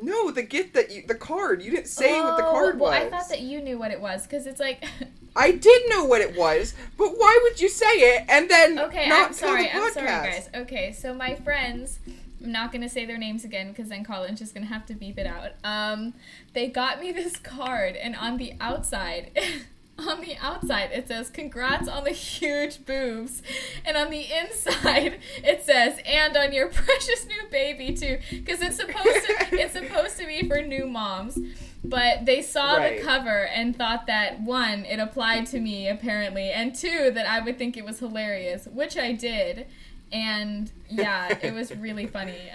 No, 0.00 0.30
the 0.30 0.42
gift 0.42 0.74
that 0.74 0.90
you, 0.90 1.04
the 1.06 1.14
card. 1.14 1.62
You 1.62 1.70
didn't 1.70 1.86
say 1.88 2.20
what 2.20 2.36
the 2.36 2.46
Oh, 2.46 2.50
card 2.50 2.80
well, 2.80 2.90
was. 2.90 3.02
I 3.02 3.10
thought 3.10 3.28
that 3.28 3.40
you 3.40 3.60
knew 3.60 3.78
what 3.78 3.90
it 3.90 4.00
was, 4.00 4.24
because 4.24 4.46
it's 4.46 4.60
like. 4.60 4.84
I 5.36 5.50
did 5.50 5.82
know 5.88 6.04
what 6.04 6.20
it 6.20 6.36
was, 6.36 6.74
but 6.96 7.08
why 7.18 7.40
would 7.42 7.60
you 7.60 7.68
say 7.68 7.86
it 7.86 8.24
and 8.28 8.48
then 8.48 8.78
Okay, 8.78 9.08
not 9.08 9.28
I'm 9.28 9.32
sorry. 9.32 9.68
I'm 9.68 9.92
sorry, 9.92 10.06
guys. 10.06 10.48
Okay, 10.54 10.92
so 10.92 11.12
my 11.12 11.34
friends, 11.34 11.98
I'm 12.42 12.52
not 12.52 12.70
gonna 12.70 12.88
say 12.88 13.04
their 13.04 13.18
names 13.18 13.44
again 13.44 13.70
because 13.70 13.88
then 13.88 14.04
Colin's 14.04 14.38
just 14.38 14.54
gonna 14.54 14.66
have 14.66 14.86
to 14.86 14.94
beep 14.94 15.18
it 15.18 15.26
out. 15.26 15.52
Um, 15.64 16.14
they 16.52 16.68
got 16.68 17.00
me 17.00 17.10
this 17.10 17.36
card, 17.42 17.96
and 17.96 18.14
on 18.14 18.36
the 18.36 18.54
outside. 18.60 19.30
On 19.96 20.20
the 20.20 20.36
outside, 20.40 20.90
it 20.92 21.06
says 21.06 21.30
"Congrats 21.30 21.88
on 21.88 22.02
the 22.04 22.10
huge 22.10 22.84
boobs," 22.84 23.42
and 23.86 23.96
on 23.96 24.10
the 24.10 24.26
inside, 24.32 25.20
it 25.36 25.62
says 25.64 25.98
"And 26.04 26.36
on 26.36 26.52
your 26.52 26.68
precious 26.70 27.26
new 27.26 27.48
baby 27.50 27.94
too," 27.94 28.18
because 28.30 28.60
it's 28.60 28.76
supposed 28.76 29.04
to 29.26 29.34
it's 29.52 29.72
supposed 29.74 30.18
to 30.18 30.26
be 30.26 30.48
for 30.48 30.60
new 30.62 30.86
moms. 30.86 31.38
But 31.84 32.24
they 32.26 32.42
saw 32.42 32.76
Right. 32.76 32.96
the 32.98 33.04
cover 33.04 33.44
and 33.46 33.76
thought 33.76 34.06
that 34.06 34.40
one, 34.40 34.84
it 34.86 34.98
applied 34.98 35.46
to 35.48 35.60
me 35.60 35.86
apparently, 35.88 36.50
and 36.50 36.74
two, 36.74 37.10
that 37.12 37.26
I 37.26 37.40
would 37.40 37.56
think 37.58 37.76
it 37.76 37.84
was 37.84 37.98
hilarious, 38.00 38.66
which 38.66 38.96
I 38.96 39.12
did. 39.12 39.66
And 40.10 40.72
yeah, 40.90 41.38
it 41.42 41.52
was 41.52 41.74
really 41.76 42.06
funny. 42.06 42.50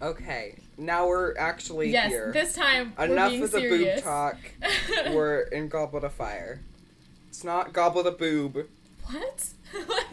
Okay, 0.00 0.56
now 0.82 1.06
we're 1.06 1.36
actually 1.38 1.90
yes, 1.90 2.10
here. 2.10 2.32
this 2.32 2.54
time 2.54 2.92
we're 2.98 3.04
Enough 3.06 3.32
of 3.34 3.40
the 3.52 3.60
serious. 3.60 3.94
boob 4.00 4.04
talk. 4.04 4.36
we're 5.12 5.40
in 5.42 5.68
Goblet 5.68 6.04
of 6.04 6.12
Fire. 6.12 6.60
It's 7.28 7.44
not 7.44 7.72
Goblet 7.72 8.06
of 8.06 8.18
Boob. 8.18 8.66
what? 9.06 9.48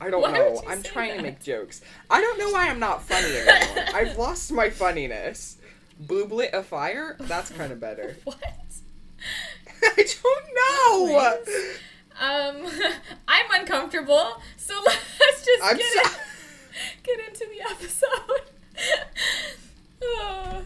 I 0.00 0.10
don't 0.10 0.22
Why 0.22 0.32
know. 0.32 0.62
I'm 0.66 0.82
trying 0.82 1.10
that? 1.10 1.16
to 1.18 1.22
make 1.22 1.42
jokes. 1.42 1.80
I 2.10 2.20
don't 2.20 2.38
know 2.38 2.50
why 2.50 2.68
I'm 2.68 2.80
not 2.80 3.02
funny 3.02 3.36
anymore. 3.36 3.84
I've 3.94 4.18
lost 4.18 4.50
my 4.52 4.68
funniness. 4.70 5.56
Booblet 6.04 6.50
of 6.50 6.66
Fire? 6.66 7.16
That's 7.20 7.50
kind 7.50 7.72
of 7.72 7.78
better. 7.80 8.16
what? 8.24 8.42
I 9.82 10.06
don't 10.22 11.14
know. 11.14 11.38
Please. 11.44 11.78
Um, 12.20 12.90
I'm 13.28 13.60
uncomfortable, 13.60 14.40
so 14.56 14.74
let's 14.86 15.44
just 15.44 15.62
I'm 15.64 15.76
get, 15.76 15.86
so- 16.06 16.10
it, 16.10 17.02
get 17.02 17.20
into 17.28 17.46
the 17.52 17.60
episode. 17.70 18.50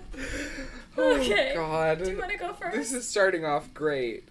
Oh, 1.00 1.16
okay. 1.20 1.52
God. 1.54 2.02
Do 2.02 2.10
you 2.10 2.18
want 2.18 2.32
to 2.32 2.36
go 2.36 2.52
first? 2.54 2.76
This 2.76 2.92
is 2.92 3.06
starting 3.06 3.44
off 3.44 3.72
great. 3.72 4.24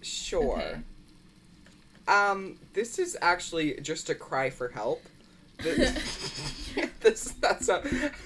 Sure. 0.00 0.60
Okay. 0.60 0.76
Um, 2.06 2.56
this 2.72 3.00
is 3.00 3.16
actually 3.20 3.80
just 3.80 4.08
a 4.10 4.14
cry 4.14 4.48
for 4.50 4.68
help. 4.68 5.02
Th- 5.60 5.76
this 7.00 7.32
that's 7.40 7.68
not. 7.68 7.84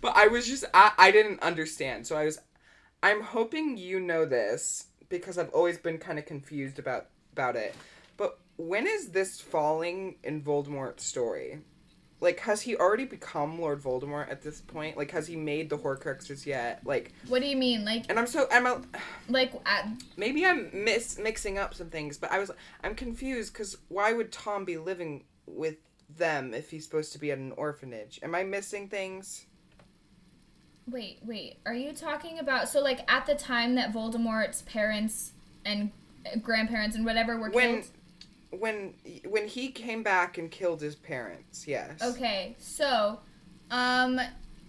but 0.00 0.12
I 0.16 0.28
was 0.28 0.46
just 0.46 0.64
I, 0.74 0.92
I 0.98 1.10
didn't 1.10 1.42
understand, 1.42 2.06
so 2.06 2.16
I 2.16 2.24
was. 2.24 2.40
I'm 3.02 3.22
hoping 3.22 3.76
you 3.76 4.00
know 4.00 4.24
this 4.24 4.86
because 5.08 5.38
I've 5.38 5.50
always 5.50 5.78
been 5.78 5.98
kind 5.98 6.18
of 6.18 6.26
confused 6.26 6.78
about 6.78 7.06
about 7.32 7.56
it. 7.56 7.74
But 8.16 8.38
when 8.56 8.86
is 8.86 9.10
this 9.10 9.40
falling 9.40 10.16
in 10.22 10.42
Voldemort's 10.42 11.04
story? 11.04 11.60
Like, 12.24 12.40
has 12.40 12.62
he 12.62 12.74
already 12.74 13.04
become 13.04 13.60
Lord 13.60 13.82
Voldemort 13.82 14.30
at 14.30 14.42
this 14.42 14.60
point? 14.60 14.96
Like, 14.96 15.10
has 15.10 15.26
he 15.26 15.36
made 15.36 15.68
the 15.68 15.76
Horcruxes 15.76 16.46
yet? 16.46 16.80
Like, 16.84 17.12
What 17.28 17.42
do 17.42 17.46
you 17.46 17.56
mean, 17.56 17.84
like, 17.84 18.06
and 18.08 18.18
I'm 18.18 18.26
so 18.26 18.48
I'm 18.50 18.66
a, 18.66 18.80
like, 19.28 19.52
maybe 20.16 20.46
I'm 20.46 20.70
mis 20.72 21.18
mixing 21.18 21.58
up 21.58 21.74
some 21.74 21.90
things, 21.90 22.16
but 22.16 22.32
I 22.32 22.38
was 22.38 22.50
I'm 22.82 22.94
confused 22.94 23.52
because 23.52 23.76
why 23.88 24.12
would 24.12 24.32
Tom 24.32 24.64
be 24.64 24.78
living 24.78 25.24
with 25.46 25.76
them 26.16 26.54
if 26.54 26.70
he's 26.70 26.84
supposed 26.84 27.12
to 27.12 27.18
be 27.18 27.30
at 27.30 27.38
an 27.38 27.52
orphanage? 27.52 28.18
Am 28.22 28.34
I 28.34 28.42
missing 28.42 28.88
things? 28.88 29.46
wait, 30.90 31.18
wait, 31.24 31.58
are 31.66 31.74
you 31.74 31.92
talking 31.92 32.38
about, 32.38 32.68
so, 32.68 32.80
like, 32.80 33.10
at 33.10 33.26
the 33.26 33.34
time 33.34 33.74
that 33.74 33.92
Voldemort's 33.92 34.62
parents 34.62 35.32
and 35.64 35.90
uh, 36.26 36.38
grandparents 36.38 36.96
and 36.96 37.04
whatever 37.04 37.38
were 37.38 37.50
When 37.50 37.82
killed? 37.82 37.90
When 38.60 38.94
when 39.28 39.46
he 39.48 39.70
came 39.70 40.02
back 40.02 40.38
and 40.38 40.50
killed 40.50 40.80
his 40.80 40.94
parents, 40.94 41.66
yes. 41.66 42.00
Okay, 42.02 42.54
so, 42.58 43.20
um, 43.70 44.20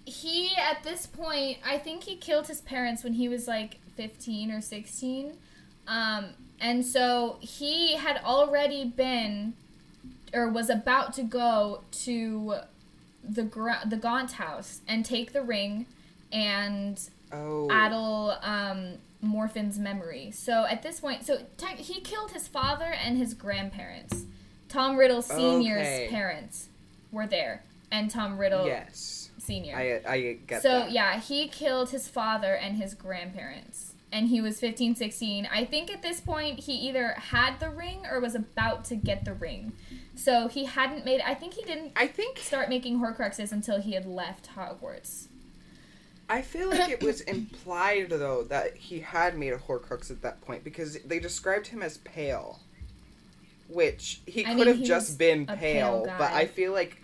he 0.05 0.51
at 0.57 0.83
this 0.83 1.05
point, 1.07 1.57
I 1.65 1.77
think 1.77 2.03
he 2.03 2.15
killed 2.15 2.47
his 2.47 2.61
parents 2.61 3.03
when 3.03 3.13
he 3.13 3.27
was 3.29 3.47
like 3.47 3.79
15 3.95 4.51
or 4.51 4.61
16. 4.61 5.33
Um, 5.87 6.29
and 6.59 6.85
so 6.85 7.37
he 7.41 7.95
had 7.95 8.17
already 8.23 8.85
been, 8.85 9.53
or 10.33 10.49
was 10.49 10.69
about 10.69 11.13
to 11.13 11.23
go 11.23 11.81
to 12.03 12.55
the 13.27 13.43
gra- 13.43 13.81
the 13.85 13.97
Gaunt 13.97 14.33
house 14.33 14.81
and 14.87 15.03
take 15.05 15.33
the 15.33 15.41
ring 15.41 15.85
and 16.31 16.99
Oh. 17.33 17.67
addle 17.71 18.37
um, 18.43 18.93
Morphin's 19.25 19.77
memory. 19.79 20.31
So 20.31 20.65
at 20.65 20.81
this 20.83 20.99
point, 20.99 21.25
so 21.25 21.39
tech 21.57 21.77
he 21.77 22.01
killed 22.01 22.31
his 22.31 22.47
father 22.47 22.85
and 22.93 23.17
his 23.17 23.33
grandparents. 23.33 24.25
Tom 24.69 24.97
Riddle 24.97 25.21
Senior's 25.21 25.87
Okay. 25.87 26.07
parents 26.09 26.69
were 27.11 27.27
there, 27.27 27.63
and 27.91 28.09
Tom 28.09 28.37
Riddle 28.37 28.65
Yes. 28.67 29.29
Senior. 29.37 29.75
I 29.75 30.01
I 30.11 30.37
get 30.47 30.61
so 30.63 30.79
that. 30.79 30.91
yeah, 30.91 31.19
he 31.19 31.47
killed 31.47 31.91
his 31.91 32.07
father 32.07 32.55
and 32.55 32.77
his 32.77 32.93
grandparents. 32.95 33.93
And 34.11 34.29
he 34.29 34.39
was 34.39 34.59
15, 34.61 34.95
16. 34.95 35.45
I 35.51 35.65
think 35.65 35.91
at 35.91 36.01
this 36.01 36.21
point 36.21 36.61
he 36.61 36.73
either 36.73 37.09
had 37.13 37.59
the 37.59 37.69
ring 37.69 38.05
or 38.09 38.19
was 38.21 38.33
about 38.33 38.85
to 38.85 38.95
get 38.95 39.25
the 39.25 39.33
ring. 39.33 39.73
So 40.15 40.47
he 40.47 40.65
hadn't 40.65 41.03
made 41.05 41.21
I 41.21 41.33
think 41.33 41.53
he 41.55 41.63
didn't 41.63 41.91
I 41.95 42.07
think 42.07 42.37
start 42.39 42.69
making 42.69 42.99
Horcruxes 42.99 43.51
until 43.51 43.81
he 43.81 43.91
had 43.93 44.05
left 44.05 44.49
Hogwarts. 44.55 45.27
I 46.27 46.41
feel 46.41 46.69
like 46.69 46.89
it 46.89 47.03
was 47.03 47.21
implied 47.21 48.09
though 48.09 48.43
that 48.43 48.75
he 48.75 48.99
had 48.99 49.37
made 49.37 49.53
a 49.53 49.57
Horcrux 49.57 50.09
at 50.09 50.21
that 50.23 50.41
point 50.41 50.63
because 50.63 50.97
they 51.03 51.19
described 51.19 51.67
him 51.67 51.83
as 51.83 51.97
pale, 51.99 52.59
which 53.67 54.21
he 54.25 54.45
I 54.45 54.49
could 54.49 54.57
mean, 54.57 54.67
have 54.67 54.77
he 54.77 54.85
just 54.85 55.09
was 55.09 55.17
been 55.17 55.45
a 55.47 55.55
pale, 55.55 56.03
pale 56.05 56.15
but. 56.17 56.31
I 56.33 56.45
feel 56.45 56.71
like 56.73 57.01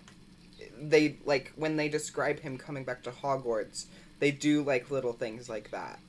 they 0.82 1.18
like 1.26 1.52
when 1.56 1.78
they 1.78 1.90
describe 1.90 2.40
him 2.40 2.58
coming 2.58 2.84
back 2.84 3.04
to 3.04 3.12
Hogwarts, 3.12 3.86
they 4.20 4.32
do 4.32 4.64
like 4.64 4.90
little 4.90 5.14
things 5.14 5.50
like 5.50 5.72
that 5.72 6.00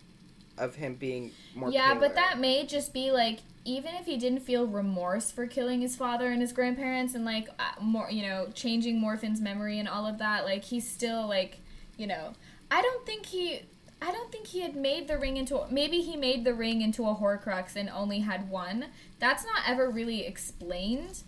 of 0.59 0.75
him 0.76 0.95
being 0.95 1.33
more. 1.54 1.71
yeah, 1.71 1.95
but 1.95 2.14
that 2.14 2.38
may 2.38 2.64
just 2.66 2.92
be 2.92 3.11
like 3.11 3.40
even 3.64 3.95
if 3.95 4.07
he 4.07 4.16
didn't 4.16 4.40
feel 4.40 4.66
remorse 4.66 5.31
for 5.31 5.47
killing 5.47 5.81
his 5.81 5.95
father 5.97 6.31
and 6.31 6.40
his 6.40 6.52
grandparents 6.52 7.14
and 7.14 7.25
like 7.25 7.49
uh, 7.59 7.81
more, 7.81 8.11
you 8.11 8.23
know, 8.26 8.49
changing 8.54 9.00
Morfin's 9.00 9.40
memory 9.40 9.78
and 9.78 9.88
all 9.88 10.07
of 10.07 10.19
that, 10.19 10.45
like 10.45 10.64
he's 10.64 10.88
still 10.88 11.28
like, 11.28 11.59
you 11.97 12.07
know, 12.07 12.33
I 12.73 12.81
don't 12.81 13.05
think 13.05 13.26
he 13.26 13.61
I 14.00 14.11
don't 14.11 14.33
think 14.33 14.47
he 14.47 14.62
had 14.62 14.75
made 14.75 15.07
the 15.07 15.19
ring 15.19 15.37
into 15.37 15.61
maybe 15.71 16.00
he 16.00 16.17
made 16.17 16.45
the 16.45 16.55
ring 16.55 16.81
into 16.81 17.07
a 17.07 17.14
Horcrux 17.14 17.76
and 17.76 17.91
only 17.91 18.21
had 18.21 18.49
one. 18.49 18.87
That's 19.19 19.45
not 19.45 19.69
ever 19.69 19.91
really 19.91 20.26
explained. 20.26 21.23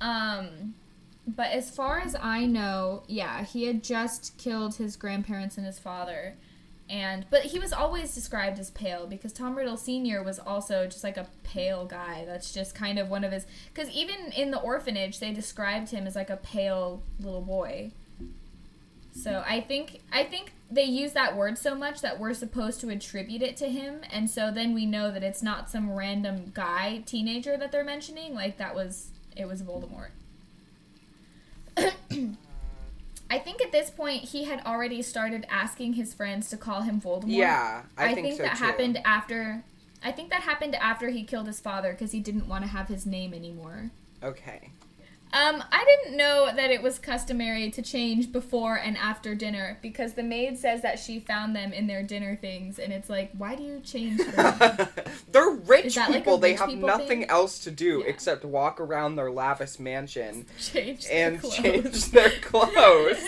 Um 0.00 0.74
but 1.26 1.48
as 1.48 1.70
far 1.70 1.98
as 1.98 2.14
I 2.14 2.46
know, 2.46 3.02
yeah, 3.08 3.44
he 3.44 3.64
had 3.64 3.82
just 3.82 4.38
killed 4.38 4.76
his 4.76 4.94
grandparents 4.94 5.56
and 5.56 5.66
his 5.66 5.80
father. 5.80 6.36
And 6.88 7.26
but 7.28 7.46
he 7.46 7.58
was 7.58 7.72
always 7.72 8.14
described 8.14 8.60
as 8.60 8.70
pale 8.70 9.08
because 9.08 9.32
Tom 9.32 9.56
Riddle 9.56 9.76
Sr. 9.76 10.22
was 10.22 10.38
also 10.38 10.86
just 10.86 11.02
like 11.02 11.16
a 11.16 11.26
pale 11.42 11.86
guy. 11.86 12.24
That's 12.24 12.52
just 12.52 12.76
kind 12.76 13.00
of 13.00 13.10
one 13.10 13.24
of 13.24 13.32
his 13.32 13.46
cuz 13.74 13.88
even 13.90 14.30
in 14.30 14.52
the 14.52 14.60
orphanage 14.60 15.18
they 15.18 15.32
described 15.32 15.90
him 15.90 16.06
as 16.06 16.14
like 16.14 16.30
a 16.30 16.36
pale 16.36 17.02
little 17.18 17.42
boy. 17.42 17.90
So 19.14 19.44
I 19.46 19.60
think 19.60 20.00
I 20.12 20.24
think 20.24 20.52
they 20.70 20.84
use 20.84 21.12
that 21.12 21.36
word 21.36 21.56
so 21.56 21.74
much 21.74 22.00
that 22.00 22.18
we're 22.18 22.34
supposed 22.34 22.80
to 22.80 22.88
attribute 22.90 23.42
it 23.42 23.56
to 23.58 23.68
him 23.68 24.00
and 24.10 24.28
so 24.28 24.50
then 24.50 24.74
we 24.74 24.86
know 24.86 25.10
that 25.12 25.22
it's 25.22 25.42
not 25.42 25.70
some 25.70 25.92
random 25.92 26.50
guy 26.52 27.02
teenager 27.06 27.56
that 27.56 27.70
they're 27.70 27.84
mentioning 27.84 28.34
like 28.34 28.58
that 28.58 28.74
was 28.74 29.10
it 29.36 29.46
was 29.46 29.62
Voldemort. 29.62 30.10
I 33.30 33.38
think 33.38 33.62
at 33.62 33.72
this 33.72 33.90
point 33.90 34.24
he 34.24 34.44
had 34.44 34.64
already 34.64 35.00
started 35.02 35.46
asking 35.48 35.94
his 35.94 36.12
friends 36.14 36.50
to 36.50 36.56
call 36.56 36.82
him 36.82 37.00
Voldemort. 37.00 37.24
Yeah, 37.26 37.82
I, 37.96 38.06
I, 38.06 38.14
think, 38.14 38.26
think, 38.26 38.36
so 38.36 38.42
that 38.44 38.56
too. 38.56 38.64
happened 38.64 38.98
after. 39.04 39.64
I 40.02 40.12
think 40.12 40.30
that 40.30 40.42
happened 40.42 40.74
after 40.76 41.08
he 41.08 41.24
killed 41.24 41.46
his 41.46 41.60
father 41.60 41.92
because 41.92 42.12
he 42.12 42.20
didn't 42.20 42.46
want 42.46 42.62
to 42.62 42.68
have 42.68 42.88
his 42.88 43.06
name 43.06 43.32
anymore. 43.32 43.90
Okay. 44.22 44.70
Um, 45.34 45.64
I 45.72 45.84
didn't 45.84 46.16
know 46.16 46.48
that 46.54 46.70
it 46.70 46.80
was 46.80 47.00
customary 47.00 47.68
to 47.72 47.82
change 47.82 48.30
before 48.30 48.76
and 48.76 48.96
after 48.96 49.34
dinner 49.34 49.78
because 49.82 50.14
the 50.14 50.22
maid 50.22 50.56
says 50.58 50.80
that 50.82 51.00
she 51.00 51.18
found 51.18 51.56
them 51.56 51.72
in 51.72 51.88
their 51.88 52.04
dinner 52.04 52.36
things, 52.36 52.78
and 52.78 52.92
it's 52.92 53.10
like, 53.10 53.32
why 53.36 53.56
do 53.56 53.64
you 53.64 53.80
change 53.80 54.18
them? 54.18 54.88
They're 55.32 55.50
rich 55.50 55.96
that 55.96 56.10
like 56.10 56.20
people. 56.20 56.38
they 56.38 56.52
rich 56.52 56.60
have 56.60 56.68
people 56.68 56.86
nothing 56.86 57.08
thing? 57.22 57.24
else 57.30 57.58
to 57.60 57.72
do 57.72 57.98
Yeah. 58.04 58.10
except 58.10 58.44
walk 58.44 58.78
around 58.80 59.16
their 59.16 59.30
lavish 59.32 59.80
mansion 59.80 60.46
change 60.60 61.04
and 61.12 61.42
change 61.50 62.12
their 62.12 62.30
clothes. 62.40 63.24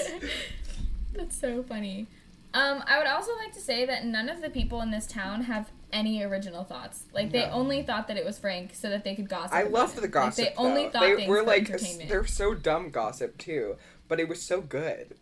That's 1.12 1.36
so 1.36 1.64
funny. 1.64 2.06
Um, 2.54 2.84
I 2.86 2.98
would 2.98 3.08
also 3.08 3.32
like 3.36 3.52
to 3.54 3.60
say 3.60 3.84
that 3.84 4.06
none 4.06 4.28
of 4.28 4.40
the 4.42 4.48
people 4.48 4.80
in 4.80 4.92
this 4.92 5.06
town 5.06 5.42
have 5.42 5.70
any 5.92 6.22
original 6.22 6.64
thoughts. 6.64 7.04
Like 7.12 7.32
they 7.32 7.46
No. 7.46 7.52
only 7.52 7.82
thought 7.82 8.08
that 8.08 8.16
it 8.16 8.24
was 8.24 8.38
Frank 8.38 8.74
so 8.74 8.90
that 8.90 9.04
they 9.04 9.14
could 9.14 9.28
gossip. 9.28 9.52
I 9.54 9.62
love 9.64 9.96
the 9.96 10.08
gossip. 10.08 10.44
Like, 10.44 10.54
they 10.54 10.60
only 10.62 10.88
thought 10.88 11.02
they 11.02 11.16
things 11.16 11.28
were 11.28 11.42
like 11.42 11.68
they're 12.08 12.26
so 12.26 12.54
dumb 12.54 12.90
gossip 12.90 13.38
too, 13.38 13.76
but 14.08 14.20
it 14.20 14.28
was 14.28 14.42
so 14.42 14.60
good. 14.60 15.16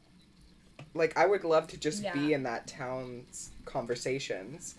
Like 0.94 1.16
I 1.16 1.26
would 1.26 1.44
love 1.44 1.66
to 1.68 1.76
just 1.76 2.04
be 2.12 2.32
in 2.32 2.42
that 2.44 2.66
town's 2.66 3.50
conversations. 3.64 4.74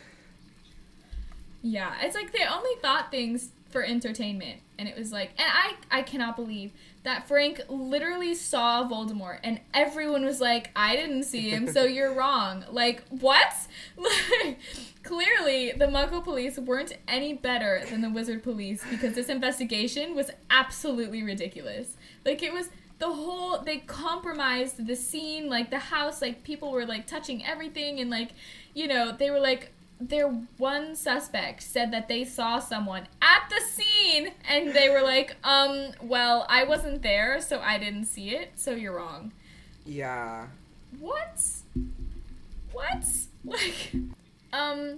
Yeah, 1.62 1.94
it's 2.01 2.15
like 2.15 2.32
they 2.32 2.46
only 2.46 2.75
thought 2.82 3.10
things 3.12 3.50
for 3.70 3.84
entertainment, 3.84 4.62
and 4.77 4.88
it 4.88 4.98
was 4.98 5.12
like, 5.12 5.32
and 5.38 5.48
I 5.48 6.00
I 6.00 6.01
cannot 6.01 6.36
believe 6.36 6.72
that 7.03 7.27
Frank 7.27 7.62
literally 7.70 8.34
saw 8.34 8.88
Voldemort, 8.88 9.39
and 9.44 9.60
everyone 9.74 10.25
was 10.25 10.41
like, 10.41 10.72
I 10.75 10.96
didn't 10.96 11.24
see 11.24 11.50
him, 11.50 11.67
so 11.67 11.84
you're 11.86 12.13
wrong. 12.13 12.65
Like 12.72 13.03
what? 13.10 13.53
Like 14.44 14.60
clearly, 15.03 15.72
the 15.72 15.86
Muggle 15.86 16.24
police 16.24 16.58
weren't 16.58 16.94
any 17.08 17.34
better 17.34 17.84
than 17.89 18.01
the 18.01 18.10
Wizard 18.10 18.44
police 18.44 18.84
because 18.89 19.13
this 19.13 19.29
investigation 19.29 20.15
was 20.15 20.32
absolutely 20.50 21.24
ridiculous. 21.24 21.96
Like 22.25 22.44
it 22.44 22.53
was. 22.53 22.70
The 22.98 23.12
whole 23.12 23.60
they 23.60 23.79
compromised 23.79 24.88
the 24.88 24.96
scene, 24.96 25.50
like 25.50 25.70
the 25.70 25.79
house, 25.79 26.22
like 26.22 26.46
people 26.46 26.72
were 26.72 26.86
like 26.86 27.05
touching 27.08 27.46
everything, 27.46 28.00
and 28.00 28.10
like, 28.10 28.29
you 28.74 28.88
know, 28.88 29.12
they 29.12 29.29
were 29.29 29.41
like 29.41 29.74
their 29.99 30.27
one 30.57 30.95
suspect 30.95 31.63
said 31.63 31.91
that 31.91 32.07
they 32.07 32.25
saw 32.25 32.59
someone 32.59 33.07
at 33.21 33.49
the 33.49 33.61
scene 33.61 34.31
and 34.47 34.73
they 34.73 34.89
were 34.89 35.01
like 35.01 35.35
um 35.43 35.91
well 36.01 36.45
i 36.49 36.63
wasn't 36.65 37.01
there 37.01 37.39
so 37.39 37.59
i 37.61 37.77
didn't 37.77 38.05
see 38.05 38.31
it 38.31 38.51
so 38.55 38.71
you're 38.71 38.95
wrong. 38.95 39.31
Yeah. 39.85 40.47
what? 40.99 41.41
What? 42.73 43.05
Like 43.45 43.93
um 44.51 44.97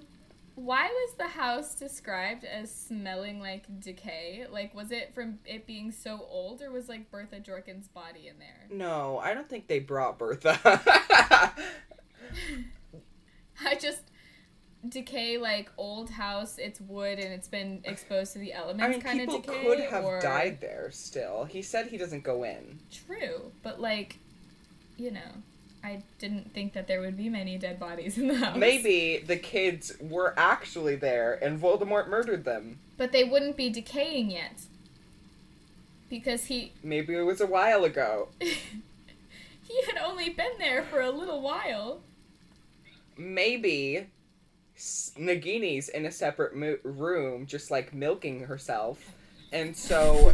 why 0.55 0.87
was 0.87 1.13
the 1.17 1.27
house 1.27 1.75
described 1.75 2.45
as 2.45 2.73
smelling 2.73 3.39
like 3.39 3.65
decay? 3.81 4.47
Like 4.49 4.73
was 4.73 4.91
it 4.91 5.13
from 5.13 5.37
it 5.45 5.67
being 5.67 5.91
so 5.91 6.25
old 6.31 6.61
or 6.61 6.71
was 6.71 6.89
like 6.89 7.11
Bertha 7.11 7.41
Jorkins' 7.41 7.93
body 7.93 8.27
in 8.27 8.39
there? 8.39 8.67
No, 8.71 9.19
I 9.19 9.33
don't 9.35 9.47
think 9.49 9.67
they 9.67 9.79
brought 9.79 10.17
Bertha. 10.17 10.57
i 13.65 13.75
just 13.75 14.01
decay 14.87 15.37
like 15.37 15.71
old 15.77 16.09
house 16.09 16.57
it's 16.57 16.79
wood 16.81 17.19
and 17.19 17.33
it's 17.33 17.47
been 17.47 17.81
exposed 17.85 18.33
to 18.33 18.39
the 18.39 18.53
elements 18.53 18.83
I 18.83 18.89
mean, 18.89 19.01
kind 19.01 19.21
of 19.21 19.27
people 19.27 19.41
decay 19.41 19.65
could 19.65 19.79
have 19.79 20.05
or... 20.05 20.19
died 20.21 20.59
there 20.61 20.89
still. 20.91 21.45
He 21.45 21.61
said 21.61 21.87
he 21.87 21.97
doesn't 21.97 22.23
go 22.23 22.43
in. 22.43 22.79
True, 23.05 23.51
but 23.63 23.81
like, 23.81 24.19
you 24.97 25.11
know, 25.11 25.31
I 25.83 26.03
didn't 26.19 26.53
think 26.53 26.73
that 26.73 26.87
there 26.87 27.01
would 27.01 27.17
be 27.17 27.29
many 27.29 27.57
dead 27.57 27.79
bodies 27.79 28.17
in 28.17 28.27
the 28.27 28.35
house. 28.35 28.57
Maybe 28.57 29.23
the 29.25 29.37
kids 29.37 29.93
were 29.99 30.33
actually 30.37 30.95
there 30.95 31.33
and 31.41 31.59
Voldemort 31.59 32.09
murdered 32.09 32.45
them. 32.45 32.79
but 32.97 33.11
they 33.11 33.23
wouldn't 33.23 33.57
be 33.57 33.69
decaying 33.69 34.31
yet 34.31 34.61
because 36.09 36.45
he 36.45 36.71
Maybe 36.83 37.15
it 37.15 37.23
was 37.23 37.41
a 37.41 37.47
while 37.47 37.83
ago. 37.83 38.29
he 38.39 39.81
had 39.85 39.97
only 39.97 40.29
been 40.29 40.57
there 40.59 40.83
for 40.83 41.01
a 41.01 41.11
little 41.11 41.41
while. 41.41 42.01
Maybe 43.17 44.07
Nagini's 44.77 45.89
in 45.89 46.05
a 46.05 46.11
separate 46.11 46.55
mo- 46.55 46.77
room, 46.83 47.45
just 47.45 47.71
like 47.71 47.93
milking 47.93 48.41
herself, 48.41 48.99
and 49.51 49.75
so 49.75 50.33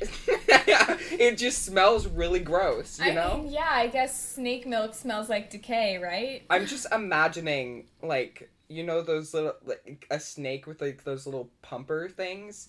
it 0.00 1.36
just 1.36 1.64
smells 1.64 2.06
really 2.06 2.38
gross. 2.40 2.98
You 3.00 3.10
I 3.10 3.14
know. 3.14 3.38
mean, 3.38 3.52
yeah, 3.52 3.68
I 3.70 3.88
guess 3.88 4.16
snake 4.34 4.66
milk 4.66 4.94
smells 4.94 5.28
like 5.28 5.50
decay, 5.50 5.98
right? 5.98 6.42
I'm 6.48 6.66
just 6.66 6.86
imagining 6.92 7.86
like 8.02 8.48
you 8.68 8.84
know 8.84 9.02
those 9.02 9.34
little 9.34 9.54
like 9.66 10.06
a 10.10 10.20
snake 10.20 10.66
with 10.66 10.80
like 10.80 11.02
those 11.04 11.26
little 11.26 11.48
pumper 11.62 12.08
things. 12.08 12.68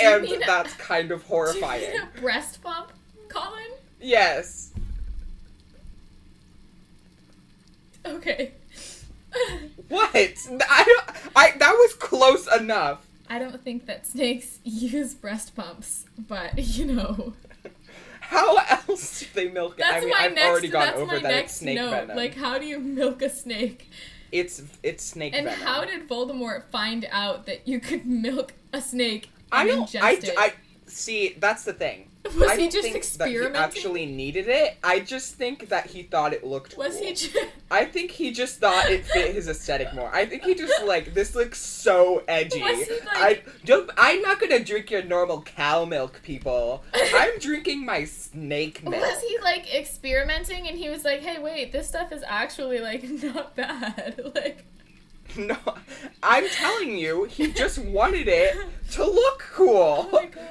and 0.00 0.22
mean- 0.22 0.40
that's 0.46 0.72
kind 0.74 1.10
of 1.10 1.22
horrifying. 1.26 1.92
breast 2.20 2.62
pump, 2.62 2.92
Colin? 3.28 3.72
Yes. 4.00 4.72
Okay. 8.06 8.52
What? 9.88 10.10
I 10.14 10.84
don't 10.84 11.16
I 11.36 11.52
that 11.58 11.72
was 11.72 11.94
close 11.94 12.46
enough. 12.54 13.06
I 13.28 13.38
don't 13.38 13.62
think 13.62 13.86
that 13.86 14.06
snakes 14.06 14.58
use 14.64 15.14
breast 15.14 15.54
pumps, 15.56 16.04
but 16.18 16.58
you 16.58 16.86
know. 16.86 17.34
How 18.20 18.56
else 18.56 19.20
do 19.20 19.26
they 19.34 19.48
milk 19.48 19.74
it? 19.74 19.78
That's 19.78 19.96
I 19.96 20.00
mean, 20.00 20.10
my 20.10 20.16
I've 20.18 20.34
next. 20.34 20.46
already 20.46 20.68
gone 20.68 20.86
that's 20.86 20.98
over 20.98 21.06
my 21.14 21.18
that 21.20 21.28
next 21.28 21.56
snake 21.56 21.76
note. 21.76 21.90
venom. 21.90 22.16
Like, 22.16 22.34
how 22.34 22.58
do 22.58 22.66
you 22.66 22.78
milk 22.78 23.22
a 23.22 23.30
snake? 23.30 23.90
it's 24.30 24.62
it's 24.82 25.02
snake 25.02 25.32
And 25.34 25.46
venom. 25.46 25.60
how 25.66 25.84
did 25.86 26.06
Voldemort 26.06 26.64
find 26.64 27.08
out 27.10 27.46
that 27.46 27.66
you 27.66 27.80
could 27.80 28.04
milk 28.04 28.52
a 28.74 28.80
snake 28.82 29.30
I 29.50 29.66
don't 29.66 29.94
I? 29.96 30.20
I 30.36 30.52
see 30.86 31.34
that's 31.38 31.64
the 31.64 31.72
thing. 31.72 32.07
Was 32.38 32.50
I 32.50 32.56
he 32.56 32.68
just 32.68 32.82
think 32.82 32.96
experimenting? 32.96 33.52
That 33.52 33.72
he 33.72 33.78
actually 33.78 34.06
needed 34.06 34.48
it. 34.48 34.76
I 34.82 35.00
just 35.00 35.34
think 35.34 35.68
that 35.68 35.86
he 35.86 36.02
thought 36.02 36.32
it 36.32 36.44
looked 36.44 36.76
Was 36.76 36.94
cool. 36.96 37.06
he 37.06 37.14
just? 37.14 37.36
I 37.70 37.84
think 37.84 38.10
he 38.10 38.30
just 38.32 38.58
thought 38.60 38.90
it 38.90 39.04
fit 39.06 39.34
his 39.34 39.48
aesthetic 39.48 39.92
more. 39.94 40.10
I 40.14 40.24
think 40.26 40.44
he 40.44 40.54
just 40.54 40.82
like 40.84 41.14
this 41.14 41.34
looks 41.34 41.58
so 41.60 42.22
edgy. 42.28 42.62
Was 42.62 42.86
he, 42.86 42.98
I 43.12 43.42
don't. 43.64 43.90
I'm 43.96 44.22
not 44.22 44.40
gonna 44.40 44.60
drink 44.64 44.90
your 44.90 45.02
normal 45.02 45.42
cow 45.42 45.84
milk, 45.84 46.20
people. 46.22 46.82
I'm 46.94 47.38
drinking 47.38 47.84
my 47.84 48.04
snake 48.04 48.82
milk. 48.84 49.02
Was 49.02 49.22
he 49.22 49.38
like 49.42 49.74
experimenting 49.74 50.66
and 50.68 50.78
he 50.78 50.88
was 50.88 51.04
like, 51.04 51.20
"Hey, 51.20 51.40
wait, 51.42 51.72
this 51.72 51.88
stuff 51.88 52.12
is 52.12 52.22
actually 52.26 52.80
like 52.80 53.02
not 53.22 53.54
bad." 53.56 54.20
Like, 54.34 54.64
No, 55.36 55.56
I'm 56.22 56.48
telling 56.48 56.96
you, 56.96 57.24
he 57.24 57.52
just 57.52 57.78
wanted 57.78 58.28
it 58.28 58.56
to 58.92 59.04
look 59.04 59.44
cool. 59.52 60.08
oh 60.08 60.10
my 60.10 60.24
god, 60.26 60.42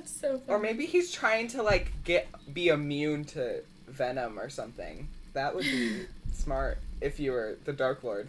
that's 0.00 0.20
so 0.20 0.38
funny. 0.38 0.42
Or 0.48 0.58
maybe 0.58 0.86
he's 0.86 1.10
trying 1.12 1.48
to 1.48 1.62
like 1.62 1.92
get 2.04 2.28
be 2.52 2.68
immune 2.68 3.24
to 3.26 3.62
venom 3.88 4.38
or 4.38 4.48
something. 4.48 5.08
That 5.34 5.54
would 5.54 5.64
be 5.64 6.06
smart 6.32 6.78
if 7.00 7.20
you 7.20 7.32
were 7.32 7.58
the 7.64 7.72
Dark 7.72 8.02
Lord. 8.04 8.28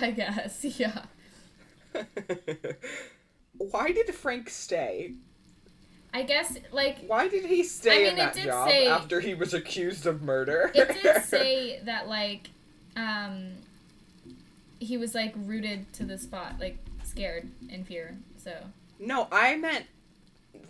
I 0.00 0.10
guess, 0.10 0.64
yeah. 0.78 1.04
Why 3.58 3.90
did 3.92 4.14
Frank 4.14 4.50
stay? 4.50 5.12
I 6.12 6.22
guess 6.22 6.56
like 6.72 7.04
Why 7.06 7.28
did 7.28 7.44
he 7.46 7.62
stay 7.62 7.90
I 7.90 7.96
mean, 7.98 8.06
in 8.06 8.12
it 8.14 8.16
that 8.18 8.34
did 8.34 8.44
job 8.44 8.68
say- 8.68 8.86
after 8.88 9.20
he 9.20 9.34
was 9.34 9.54
accused 9.54 10.06
of 10.06 10.22
murder? 10.22 10.70
it 10.74 11.02
did 11.02 11.24
say 11.24 11.80
that 11.84 12.08
like 12.08 12.50
um 12.96 13.52
he 14.78 14.96
was 14.98 15.14
like 15.14 15.34
rooted 15.36 15.90
to 15.94 16.04
the 16.04 16.18
spot, 16.18 16.56
like 16.60 16.76
scared 17.04 17.48
in 17.70 17.84
fear. 17.84 18.16
So 18.36 18.52
no, 18.98 19.28
I 19.32 19.56
meant 19.56 19.86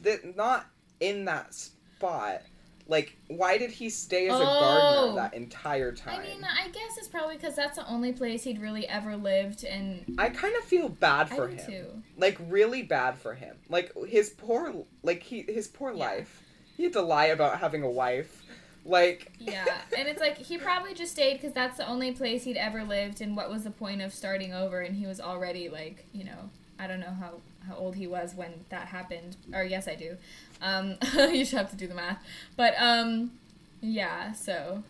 that 0.07 0.37
not 0.37 0.67
in 1.01 1.25
that 1.27 1.53
spot. 1.55 2.43
Like, 2.89 3.17
why 3.27 3.59
did 3.59 3.71
he 3.71 3.91
stay 3.91 4.29
as 4.29 4.39
a 4.39 4.45
Oh. 4.45 4.59
gardener 4.61 5.15
that 5.17 5.35
entire 5.35 5.91
time? 5.93 6.21
I 6.21 6.23
mean, 6.23 6.45
I 6.45 6.69
guess 6.69 6.97
it's 6.99 7.09
probably 7.09 7.35
because 7.35 7.57
that's 7.57 7.77
the 7.77 7.87
only 7.89 8.13
place 8.13 8.45
he'd 8.45 8.61
really 8.61 8.87
ever 8.87 9.17
lived, 9.17 9.65
and 9.65 10.15
I 10.19 10.29
kind 10.29 10.55
of 10.57 10.63
feel 10.65 10.89
bad 10.89 11.29
for 11.29 11.49
him. 11.49 11.67
too. 11.67 12.03
Like 12.17 12.39
really 12.49 12.83
bad 12.83 13.19
for 13.19 13.35
him. 13.35 13.57
Like 13.69 13.93
his 14.07 14.31
poor 14.31 14.73
like 15.03 15.23
he 15.25 15.43
his 15.43 15.67
poor 15.69 15.91
Yeah. 15.93 15.99
life. 15.99 16.43
He 16.77 16.85
had 16.85 16.93
to 16.93 17.03
lie 17.03 17.27
about 17.27 17.59
having 17.59 17.83
a 17.83 17.91
wife. 17.91 18.45
Like 18.85 19.33
Yeah, 19.41 19.65
and 19.99 20.07
it's 20.07 20.21
like 20.21 20.39
he 20.39 20.57
probably 20.57 20.95
just 20.95 21.11
stayed 21.11 21.35
because 21.35 21.53
that's 21.53 21.79
the 21.79 21.89
only 21.89 22.13
place 22.13 22.45
he'd 22.45 22.57
ever 22.57 22.85
lived, 22.85 23.21
and 23.21 23.37
what 23.37 23.51
was 23.51 23.65
the 23.65 23.73
point 23.73 24.01
of 24.01 24.15
starting 24.15 24.55
over? 24.55 24.81
And 24.81 24.95
he 24.95 25.07
was 25.07 25.21
already 25.21 25.69
like, 25.69 26.07
you 26.13 26.23
know, 26.23 26.51
I 26.79 26.87
don't 26.87 27.01
know 27.01 27.15
how 27.19 27.41
how 27.69 27.77
old 27.77 27.97
he 27.97 28.07
was 28.07 28.35
when 28.35 28.65
that 28.71 28.89
happened, 28.89 29.37
or 29.53 29.63
yes, 29.63 29.89
I 29.89 29.95
do. 29.95 30.17
Um, 30.61 30.97
you 31.15 31.45
should 31.45 31.59
have 31.59 31.71
to 31.71 31.77
do 31.77 31.87
the 31.87 31.95
math, 31.95 32.23
but 32.57 32.75
um, 32.79 33.33
yeah, 33.81 34.33
so. 34.33 34.83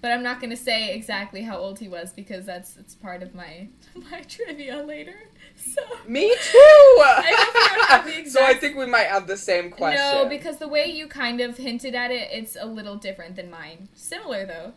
But 0.00 0.12
I'm 0.12 0.22
not 0.22 0.40
gonna 0.40 0.56
say 0.56 0.94
exactly 0.94 1.42
how 1.42 1.58
old 1.58 1.80
he 1.80 1.88
was 1.88 2.12
because 2.12 2.46
that's 2.46 2.76
it's 2.76 2.94
part 2.94 3.22
of 3.22 3.34
my 3.34 3.68
my 4.10 4.20
trivia 4.22 4.82
later. 4.82 5.16
So. 5.56 5.82
me 6.06 6.28
too. 6.28 6.94
hope 7.00 7.24
you 7.24 7.76
don't 7.76 7.88
have 7.88 8.06
the 8.06 8.30
so 8.30 8.44
I 8.44 8.54
think 8.54 8.76
we 8.76 8.86
might 8.86 9.08
have 9.08 9.26
the 9.26 9.36
same 9.36 9.70
question. 9.70 10.00
No, 10.00 10.28
because 10.28 10.58
the 10.58 10.68
way 10.68 10.86
you 10.86 11.08
kind 11.08 11.40
of 11.40 11.56
hinted 11.56 11.96
at 11.96 12.12
it, 12.12 12.28
it's 12.30 12.56
a 12.58 12.64
little 12.64 12.94
different 12.94 13.34
than 13.34 13.50
mine. 13.50 13.88
Similar 13.94 14.46
though. 14.46 14.72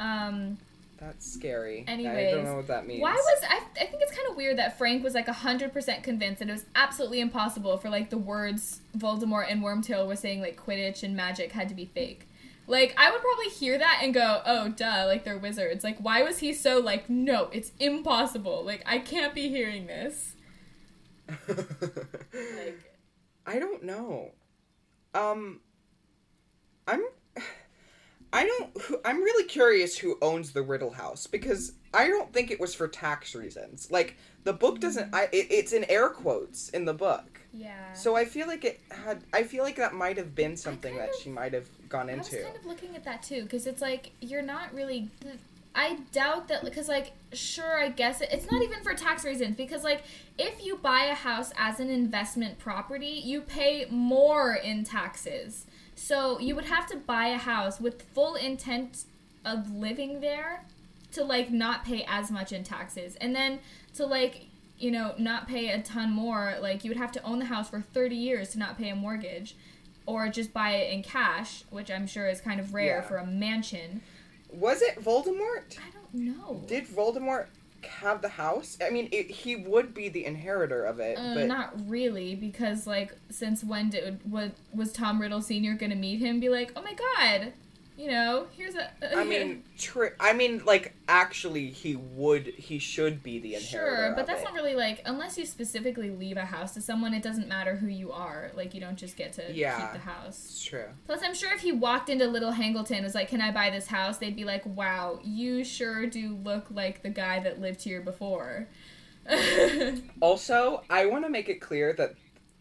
Um, 0.00 0.56
that's 1.00 1.30
scary. 1.32 1.84
I 1.86 1.96
don't 1.96 2.44
know 2.44 2.56
what 2.56 2.66
that 2.68 2.86
means. 2.86 3.00
why 3.00 3.12
was 3.12 3.42
I? 3.48 3.60
I 3.80 3.86
think 3.86 4.02
it's 4.02 4.14
kind 4.14 4.28
of 4.28 4.36
weird 4.36 4.58
that 4.58 4.76
Frank 4.78 5.02
was 5.04 5.14
like 5.14 5.28
hundred 5.28 5.72
percent 5.72 6.02
convinced 6.02 6.40
that 6.40 6.48
it 6.48 6.52
was 6.52 6.64
absolutely 6.74 7.20
impossible 7.20 7.76
for 7.78 7.88
like 7.88 8.10
the 8.10 8.18
words 8.18 8.80
Voldemort 8.96 9.46
and 9.50 9.62
Wormtail 9.62 10.06
were 10.06 10.16
saying 10.16 10.40
like 10.40 10.60
Quidditch 10.60 11.02
and 11.02 11.16
magic 11.16 11.52
had 11.52 11.68
to 11.68 11.74
be 11.74 11.84
fake. 11.86 12.28
Like 12.66 12.94
I 12.98 13.10
would 13.10 13.20
probably 13.22 13.48
hear 13.48 13.78
that 13.78 14.00
and 14.02 14.12
go, 14.12 14.42
"Oh, 14.44 14.68
duh!" 14.68 15.04
Like 15.06 15.24
they're 15.24 15.38
wizards. 15.38 15.84
Like 15.84 15.98
why 16.00 16.22
was 16.22 16.38
he 16.40 16.52
so 16.52 16.78
like, 16.80 17.08
"No, 17.08 17.48
it's 17.52 17.72
impossible." 17.78 18.64
Like 18.64 18.82
I 18.84 18.98
can't 18.98 19.34
be 19.34 19.48
hearing 19.48 19.86
this. 19.86 20.34
Like 22.34 22.92
I 23.46 23.58
don't 23.58 23.82
know. 23.82 24.32
Um 25.14 25.60
I'm 26.86 27.02
I 28.32 28.46
don't. 28.46 29.00
I'm 29.04 29.22
really 29.22 29.44
curious 29.44 29.96
who 29.96 30.18
owns 30.20 30.52
the 30.52 30.62
Riddle 30.62 30.90
House 30.90 31.26
because 31.26 31.72
I 31.94 32.08
don't 32.08 32.32
think 32.32 32.50
it 32.50 32.60
was 32.60 32.74
for 32.74 32.88
tax 32.88 33.34
reasons. 33.34 33.90
Like 33.90 34.16
the 34.44 34.52
book 34.52 34.78
mm. 34.78 34.80
doesn't. 34.80 35.14
I 35.14 35.24
it, 35.32 35.46
it's 35.50 35.72
in 35.72 35.84
air 35.84 36.08
quotes 36.10 36.68
in 36.70 36.84
the 36.84 36.94
book, 36.94 37.40
Yeah. 37.52 37.92
so 37.94 38.16
I 38.16 38.24
feel 38.24 38.46
like 38.46 38.64
it 38.64 38.80
had. 38.90 39.22
I 39.32 39.42
feel 39.44 39.64
like 39.64 39.76
that 39.76 39.94
might 39.94 40.18
have 40.18 40.34
been 40.34 40.56
something 40.56 40.96
that 40.96 41.10
of- 41.10 41.16
she 41.22 41.30
might 41.30 41.54
have 41.54 41.68
gone 41.88 42.10
I 42.10 42.16
was 42.16 42.28
into. 42.28 42.44
kind 42.44 42.56
of 42.56 42.66
looking 42.66 42.94
at 42.96 43.04
that 43.04 43.22
too, 43.22 43.42
because 43.42 43.66
it's 43.66 43.80
like 43.80 44.12
you're 44.20 44.42
not 44.42 44.74
really. 44.74 45.10
I 45.74 45.98
doubt 46.12 46.48
that 46.48 46.64
because 46.64 46.88
like 46.88 47.12
sure 47.32 47.78
I 47.80 47.88
guess 47.90 48.20
it, 48.20 48.30
it's 48.32 48.50
not 48.50 48.62
even 48.62 48.82
for 48.82 48.94
tax 48.94 49.24
reasons 49.24 49.56
because 49.56 49.84
like 49.84 50.02
if 50.36 50.64
you 50.64 50.76
buy 50.76 51.04
a 51.04 51.14
house 51.14 51.52
as 51.56 51.78
an 51.78 51.88
investment 51.88 52.58
property 52.58 53.20
you 53.24 53.42
pay 53.42 53.86
more 53.88 54.54
in 54.54 54.82
taxes 54.82 55.66
so 55.98 56.38
you 56.38 56.54
would 56.54 56.66
have 56.66 56.86
to 56.86 56.96
buy 56.96 57.26
a 57.28 57.38
house 57.38 57.80
with 57.80 58.02
full 58.14 58.36
intent 58.36 59.04
of 59.44 59.70
living 59.72 60.20
there 60.20 60.64
to 61.12 61.24
like 61.24 61.50
not 61.50 61.84
pay 61.84 62.04
as 62.08 62.30
much 62.30 62.52
in 62.52 62.62
taxes 62.62 63.16
and 63.16 63.34
then 63.34 63.58
to 63.94 64.06
like 64.06 64.46
you 64.78 64.90
know 64.90 65.14
not 65.18 65.48
pay 65.48 65.68
a 65.70 65.82
ton 65.82 66.10
more 66.12 66.56
like 66.60 66.84
you 66.84 66.90
would 66.90 66.98
have 66.98 67.10
to 67.12 67.22
own 67.24 67.38
the 67.40 67.46
house 67.46 67.68
for 67.70 67.80
30 67.80 68.14
years 68.14 68.50
to 68.50 68.58
not 68.58 68.78
pay 68.78 68.90
a 68.90 68.94
mortgage 68.94 69.56
or 70.06 70.28
just 70.28 70.52
buy 70.52 70.70
it 70.72 70.92
in 70.92 71.02
cash 71.02 71.64
which 71.70 71.90
i'm 71.90 72.06
sure 72.06 72.28
is 72.28 72.40
kind 72.40 72.60
of 72.60 72.72
rare 72.74 72.98
Yeah. 72.98 73.00
for 73.02 73.16
a 73.16 73.26
mansion 73.26 74.02
Was 74.52 74.82
it 74.82 75.02
Voldemort? 75.02 75.76
i 75.78 75.90
don't 75.92 76.14
know 76.14 76.62
Did 76.68 76.86
Voldemort 76.86 77.46
have 77.86 78.22
the 78.22 78.28
house? 78.28 78.78
I 78.84 78.90
mean, 78.90 79.08
it, 79.12 79.30
he 79.30 79.56
would 79.56 79.94
be 79.94 80.08
the 80.08 80.24
inheritor 80.24 80.84
of 80.84 81.00
it, 81.00 81.16
uh, 81.18 81.34
but 81.34 81.46
not 81.46 81.72
really 81.88 82.34
because 82.34 82.86
like 82.86 83.14
since 83.30 83.62
when 83.64 83.90
did 83.90 84.20
was, 84.30 84.50
was 84.74 84.92
tom 84.92 85.20
riddle 85.20 85.42
senior 85.42 85.74
gonna 85.74 85.94
meet 85.94 86.20
him 86.20 86.40
be 86.40 86.48
like 86.48 86.72
oh 86.76 86.82
my 86.82 86.94
god 86.94 87.52
you 87.98 88.08
know 88.10 88.46
here's 88.56 88.76
a 88.76 88.88
I 89.16 89.24
mean, 89.24 89.64
true. 89.76 90.10
I 90.20 90.32
mean, 90.32 90.62
like 90.64 90.94
actually, 91.08 91.70
he 91.70 91.96
would. 91.96 92.46
He 92.46 92.78
should 92.78 93.22
be 93.22 93.40
the 93.40 93.56
inheritor. 93.56 93.96
Sure, 93.96 94.12
but 94.14 94.26
that's 94.26 94.42
it. 94.42 94.44
not 94.44 94.54
really 94.54 94.76
like 94.76 95.02
unless 95.04 95.36
you 95.36 95.44
specifically 95.44 96.10
leave 96.10 96.36
a 96.36 96.44
house 96.44 96.72
to 96.74 96.80
someone, 96.80 97.12
it 97.12 97.22
doesn't 97.22 97.48
matter 97.48 97.74
who 97.76 97.88
you 97.88 98.12
are. 98.12 98.52
Like 98.54 98.72
you 98.72 98.80
don't 98.80 98.96
just 98.96 99.16
get 99.16 99.32
to 99.34 99.52
Yeah. 99.52 99.76
keep 99.80 99.92
the 99.92 100.08
house. 100.08 100.44
It's 100.46 100.64
true. 100.64 100.84
Plus, 101.06 101.20
I'm 101.24 101.34
sure 101.34 101.52
if 101.52 101.60
he 101.60 101.72
walked 101.72 102.08
into 102.08 102.26
Little 102.28 102.52
Hangleton 102.52 102.96
and 102.98 103.04
was 103.04 103.14
like, 103.16 103.28
"Can 103.28 103.40
I 103.40 103.50
buy 103.50 103.70
this 103.70 103.88
house?" 103.88 104.18
They'd 104.18 104.36
be 104.36 104.44
like, 104.44 104.64
"Wow, 104.64 105.18
you 105.24 105.64
sure 105.64 106.06
do 106.06 106.36
look 106.44 106.66
like 106.70 107.02
the 107.02 107.10
guy 107.10 107.40
that 107.40 107.60
lived 107.60 107.82
here 107.82 108.00
before." 108.00 108.68
Also, 110.20 110.82
I 110.88 111.06
want 111.06 111.24
to 111.24 111.30
make 111.30 111.48
it 111.48 111.60
clear 111.60 111.92
that 111.94 112.14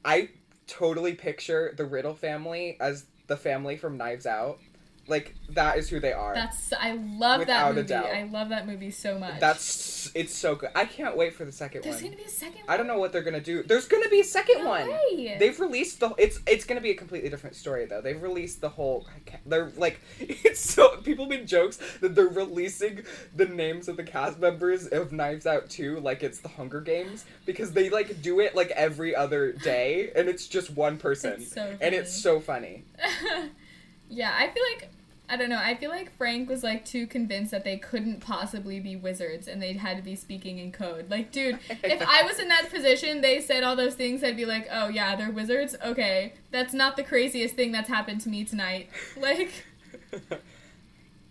I 0.03 0.29
totally 0.67 1.13
picture 1.13 1.73
the 1.77 1.85
Riddle 1.85 2.13
family 2.13 2.77
as 2.79 3.05
the 3.27 3.37
family 3.37 3.77
from 3.77 3.97
Knives 3.97 4.25
Out. 4.25 4.59
Like 5.07 5.35
that 5.51 5.77
is 5.77 5.87
who 5.89 5.99
they 5.99 6.11
are. 6.13 6.33
That's 6.33 6.73
I 6.73 6.93
love 6.93 7.39
Without 7.39 7.69
that 7.69 7.75
movie. 7.75 7.87
doubt. 7.87 8.05
I 8.07 8.23
love 8.23 8.49
that 8.49 8.67
movie 8.67 8.91
so 8.91 9.17
much. 9.17 9.39
That's 9.39 10.11
it's 10.13 10.35
so 10.35 10.55
good. 10.55 10.69
I 10.75 10.85
can't 10.85 11.15
wait 11.15 11.33
for 11.33 11.45
the 11.45 11.51
second 11.51 11.83
there's 11.83 11.95
one. 11.95 12.01
There's 12.03 12.11
gonna 12.13 12.23
be 12.23 12.27
a 12.27 12.33
second. 12.33 12.61
I 12.67 12.75
don't 12.77 12.87
know 12.87 12.97
what 12.99 13.13
they're 13.13 13.21
gonna 13.23 13.39
do. 13.39 13.63
There's 13.63 13.87
gonna 13.87 14.09
be 14.09 14.19
a 14.19 14.23
second 14.25 14.63
No 14.63 14.69
one. 14.69 14.87
way. 14.89 15.37
They've 15.39 15.57
released 15.59 15.99
the. 16.01 16.13
It's 16.17 16.39
it's 16.45 16.65
gonna 16.65 16.81
be 16.81 16.91
a 16.91 16.95
completely 16.95 17.29
different 17.29 17.55
story 17.55 17.85
though. 17.85 18.01
They've 18.01 18.21
released 18.21 18.59
the 18.61 18.69
whole. 18.69 19.07
I 19.15 19.19
can't- 19.29 19.49
They're 19.49 19.71
like 19.77 20.01
it's 20.19 20.59
so 20.59 20.97
people 20.97 21.25
make 21.25 21.45
jokes 21.47 21.77
that 22.01 22.13
they're 22.15 22.27
releasing 22.27 23.03
the 23.35 23.45
names 23.45 23.87
of 23.87 23.95
the 23.97 24.03
cast 24.03 24.39
members 24.39 24.87
of 24.87 25.11
Knives 25.13 25.45
Out 25.47 25.69
2 25.69 25.99
like 26.01 26.21
it's 26.23 26.39
the 26.39 26.49
Hunger 26.49 26.81
Games 26.81 27.25
because 27.45 27.71
they 27.71 27.89
like 27.89 28.21
do 28.21 28.39
it 28.41 28.55
like 28.55 28.71
every 28.71 29.15
other 29.15 29.53
day 29.53 30.11
and 30.15 30.27
it's 30.27 30.47
just 30.47 30.69
one 30.71 30.97
person 30.97 31.33
It's 31.33 31.53
so 31.53 31.77
and 31.79 31.95
it's 31.95 32.13
so 32.13 32.39
funny. 32.41 32.83
yeah, 34.09 34.33
I 34.37 34.47
feel 34.49 34.63
like 34.73 34.89
I 35.29 35.35
don't 35.35 35.49
know. 35.49 35.57
I 35.57 35.75
feel 35.75 35.89
like 35.89 36.15
Frank 36.17 36.47
was 36.47 36.63
like 36.63 36.85
too 36.85 37.05
convinced 37.05 37.51
that 37.51 37.65
they 37.65 37.77
couldn't 37.77 38.21
possibly 38.21 38.79
be 38.79 38.95
wizards 38.95 39.47
and 39.47 39.61
they 39.61 39.73
had 39.73 39.97
to 39.97 40.03
be 40.03 40.15
speaking 40.15 40.57
in 40.57 40.71
code. 40.71 41.09
Like, 41.09 41.33
dude, 41.33 41.59
if 41.69 42.01
I 42.01 42.23
was 42.23 42.39
in 42.39 42.47
that 42.47 42.69
position, 42.69 43.19
they 43.19 43.41
said 43.41 43.63
all 43.63 43.75
those 43.75 43.95
things, 43.95 44.23
I'd 44.23 44.37
be 44.37 44.45
like, 44.45 44.67
"Oh 44.71 44.87
yeah, 44.87 45.15
they're 45.17 45.31
wizards. 45.31 45.75
Okay, 45.83 46.33
that's 46.51 46.73
not 46.73 46.95
the 46.95 47.03
craziest 47.03 47.55
thing 47.55 47.73
that's 47.73 47.89
happened 47.89 48.21
to 48.21 48.29
me 48.29 48.45
tonight." 48.45 48.89
Like, 49.17 49.65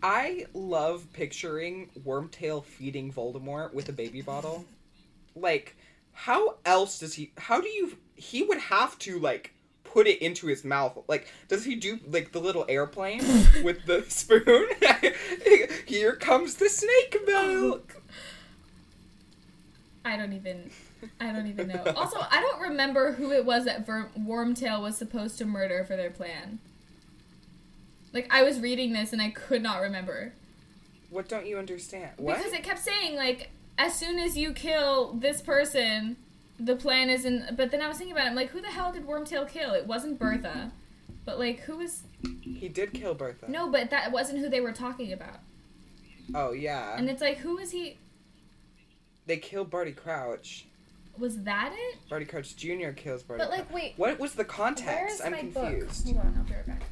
I 0.03 0.47
love 0.53 1.07
picturing 1.13 1.89
Wormtail 2.05 2.65
feeding 2.65 3.13
Voldemort 3.13 3.73
with 3.73 3.89
a 3.89 3.93
baby 3.93 4.21
bottle. 4.21 4.65
Like, 5.35 5.77
how 6.13 6.57
else 6.65 6.99
does 6.99 7.15
he? 7.15 7.33
How 7.39 7.61
do 7.61 7.69
you? 7.69 7.97
He 8.17 8.43
would 8.43 8.59
have 8.59 8.99
to 9.01 9.19
like 9.19 9.53
put 9.97 10.07
it 10.07 10.21
into 10.21 10.47
his 10.47 10.63
mouth. 10.63 10.99
Like, 11.09 11.27
does 11.49 11.65
he 11.65 11.75
do 11.75 11.99
like 12.07 12.33
the 12.33 12.39
little 12.39 12.67
airplane 12.69 13.21
with 13.65 13.87
the 13.87 14.05
spoon? 14.09 14.69
Here 15.87 16.15
comes 16.17 16.57
the 16.57 16.69
snake 16.69 17.17
milk. 17.27 17.95
Oh, 17.97 18.01
I 20.05 20.19
don't 20.19 20.35
even 20.35 20.71
I 21.19 21.33
don't 21.33 21.47
even 21.47 21.69
know. 21.69 21.83
Also, 21.97 22.19
I 22.19 22.43
don't 22.43 22.69
remember 22.69 23.13
who 23.13 23.33
it 23.33 23.47
was 23.47 23.65
that 23.65 23.87
Ver- 23.87 24.11
Wormtail 24.19 24.83
was 24.83 24.99
supposed 24.99 25.39
to 25.39 25.47
murder 25.47 25.83
for 25.83 25.97
their 25.97 26.11
plan. 26.11 26.59
Like 28.13 28.29
I 28.31 28.43
was 28.43 28.61
reading 28.61 28.93
this 28.93 29.15
and 29.15 29.23
I 29.23 29.31
could 29.31 29.63
not 29.63 29.81
remember. 29.81 30.35
What 31.09 31.27
don't 31.27 31.47
you 31.47 31.57
understand? 31.57 32.11
What? 32.19 32.37
Because 32.37 32.53
it 32.53 32.63
kept 32.63 32.81
saying 32.81 33.17
like 33.17 33.49
as 33.79 33.95
soon 33.95 34.19
as 34.19 34.37
you 34.37 34.53
kill 34.53 35.15
this 35.15 35.41
person, 35.41 36.19
the 36.59 36.77
plan 36.77 37.11
isn't. 37.11 37.57
But 37.57 37.71
then 37.71 37.81
I 37.83 37.89
was 37.89 37.99
thinking 37.99 38.15
about 38.15 38.27
it. 38.27 38.31
I'm 38.31 38.37
like, 38.37 38.51
who 38.51 38.61
the 38.61 38.69
hell 38.69 38.93
did 38.93 39.07
Wormtail 39.07 39.49
kill? 39.49 39.73
It 39.73 39.87
wasn't 39.87 40.19
Bertha, 40.19 40.73
but 41.25 41.39
like 41.39 41.61
who 41.61 41.79
was? 41.79 42.03
he 42.41 42.69
did 42.69 42.93
kill 42.93 43.15
Bertha. 43.15 43.51
No, 43.51 43.69
but 43.71 43.91
that 43.91 44.11
wasn't 44.13 44.39
who 44.41 44.49
they 44.49 44.61
were 44.61 44.73
talking 44.73 45.13
about. 45.13 45.41
Oh 46.35 46.53
yeah. 46.53 46.97
And 46.97 47.09
it's 47.09 47.21
like, 47.21 47.39
who 47.39 47.57
was 47.57 47.71
he? 47.71 47.99
they 49.27 49.37
killed 49.39 49.71
Barty 49.71 49.91
Crouch. 49.93 50.67
Was 51.19 51.43
that 51.43 51.73
it? 51.75 51.99
Barty 52.09 52.25
Crouch 52.27 52.55
Jr. 52.57 52.91
kills 52.91 53.23
Barty. 53.23 53.43
But 53.43 53.51
like, 53.51 53.69
Crouch. 53.69 53.75
wait. 53.83 53.95
What 53.97 54.19
was 54.21 54.35
the 54.35 54.45
context? 54.45 55.19
Where's 55.19 55.21
I'm 55.21 55.33
my 55.33 55.39
confused. 55.39 56.07
book? 56.07 56.15
Hold 56.17 56.27
on, 56.27 56.35
I'll 56.39 56.45
be 56.45 56.55
right 56.55 56.67
back. 56.67 56.83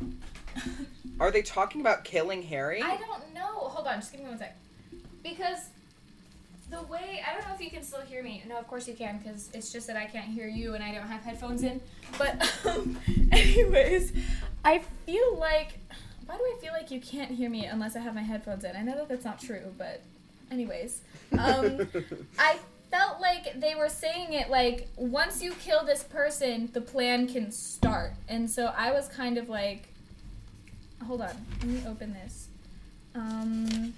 Are 1.21 1.31
they 1.31 1.43
talking 1.43 1.81
about 1.81 2.05
killing 2.05 2.43
Harry? 2.43 2.83
I 2.83 2.97
don't 2.97 3.33
know. 3.35 3.47
Hold 3.47 3.87
on, 3.87 4.01
just 4.01 4.13
give 4.13 4.21
me 4.23 4.27
one 4.29 4.39
sec. 4.39 4.57
Because 5.23 5.69
the 6.75 6.83
way 6.87 7.23
I 7.27 7.35
don't 7.35 7.47
know 7.49 7.55
if 7.55 7.61
you 7.61 7.71
can 7.71 7.83
still 7.83 8.01
hear 8.01 8.23
me. 8.23 8.43
No, 8.49 8.59
of 8.59 8.67
course 8.67 8.89
you 8.89 8.95
can, 8.95 9.19
because 9.19 9.51
it's 9.53 9.73
just 9.73 9.87
that 9.87 9.97
I 9.97 10.07
can't 10.07 10.27
hear 10.27 10.49
you 10.49 10.75
and 10.75 10.83
I 10.83 10.93
don't 10.93 11.07
have 11.07 11.23
headphones 11.23 11.63
in. 11.63 11.81
But 12.19 12.51
um, 12.67 12.99
anyways, 13.33 14.13
I 14.65 14.83
feel 15.07 15.39
like 15.39 15.79
why 16.27 16.37
do 16.37 16.43
I 16.43 16.57
feel 16.61 16.73
like 16.73 16.91
you 16.91 17.01
can't 17.01 17.31
hear 17.31 17.51
me 17.51 17.67
unless 17.67 17.97
I 17.97 18.01
have 18.01 18.15
my 18.15 18.23
headphones 18.23 18.65
in? 18.65 18.75
I 18.75 18.83
know 18.83 18.97
that 18.97 19.09
that's 19.09 19.25
not 19.25 19.41
true, 19.41 19.75
but 19.77 20.03
anyways, 20.51 21.03
um, 21.33 21.87
I 22.39 22.59
felt 22.91 23.21
like 23.21 23.61
they 23.61 23.75
were 23.75 23.89
saying 23.89 24.33
it 24.33 24.51
like 24.51 24.89
once 24.97 25.43
you 25.43 25.53
kill 25.53 25.85
this 25.85 26.03
person, 26.03 26.71
the 26.73 26.81
plan 26.81 27.29
can 27.29 27.53
start, 27.53 28.13
and 28.29 28.51
so 28.51 28.73
I 28.77 28.93
was 28.93 29.09
kind 29.09 29.39
of 29.39 29.49
like, 29.49 29.89
hold 31.07 31.21
on, 31.21 31.37
let 31.61 31.69
me 31.69 31.83
open 31.87 32.15
this. 32.15 32.49
Um, 33.15 33.95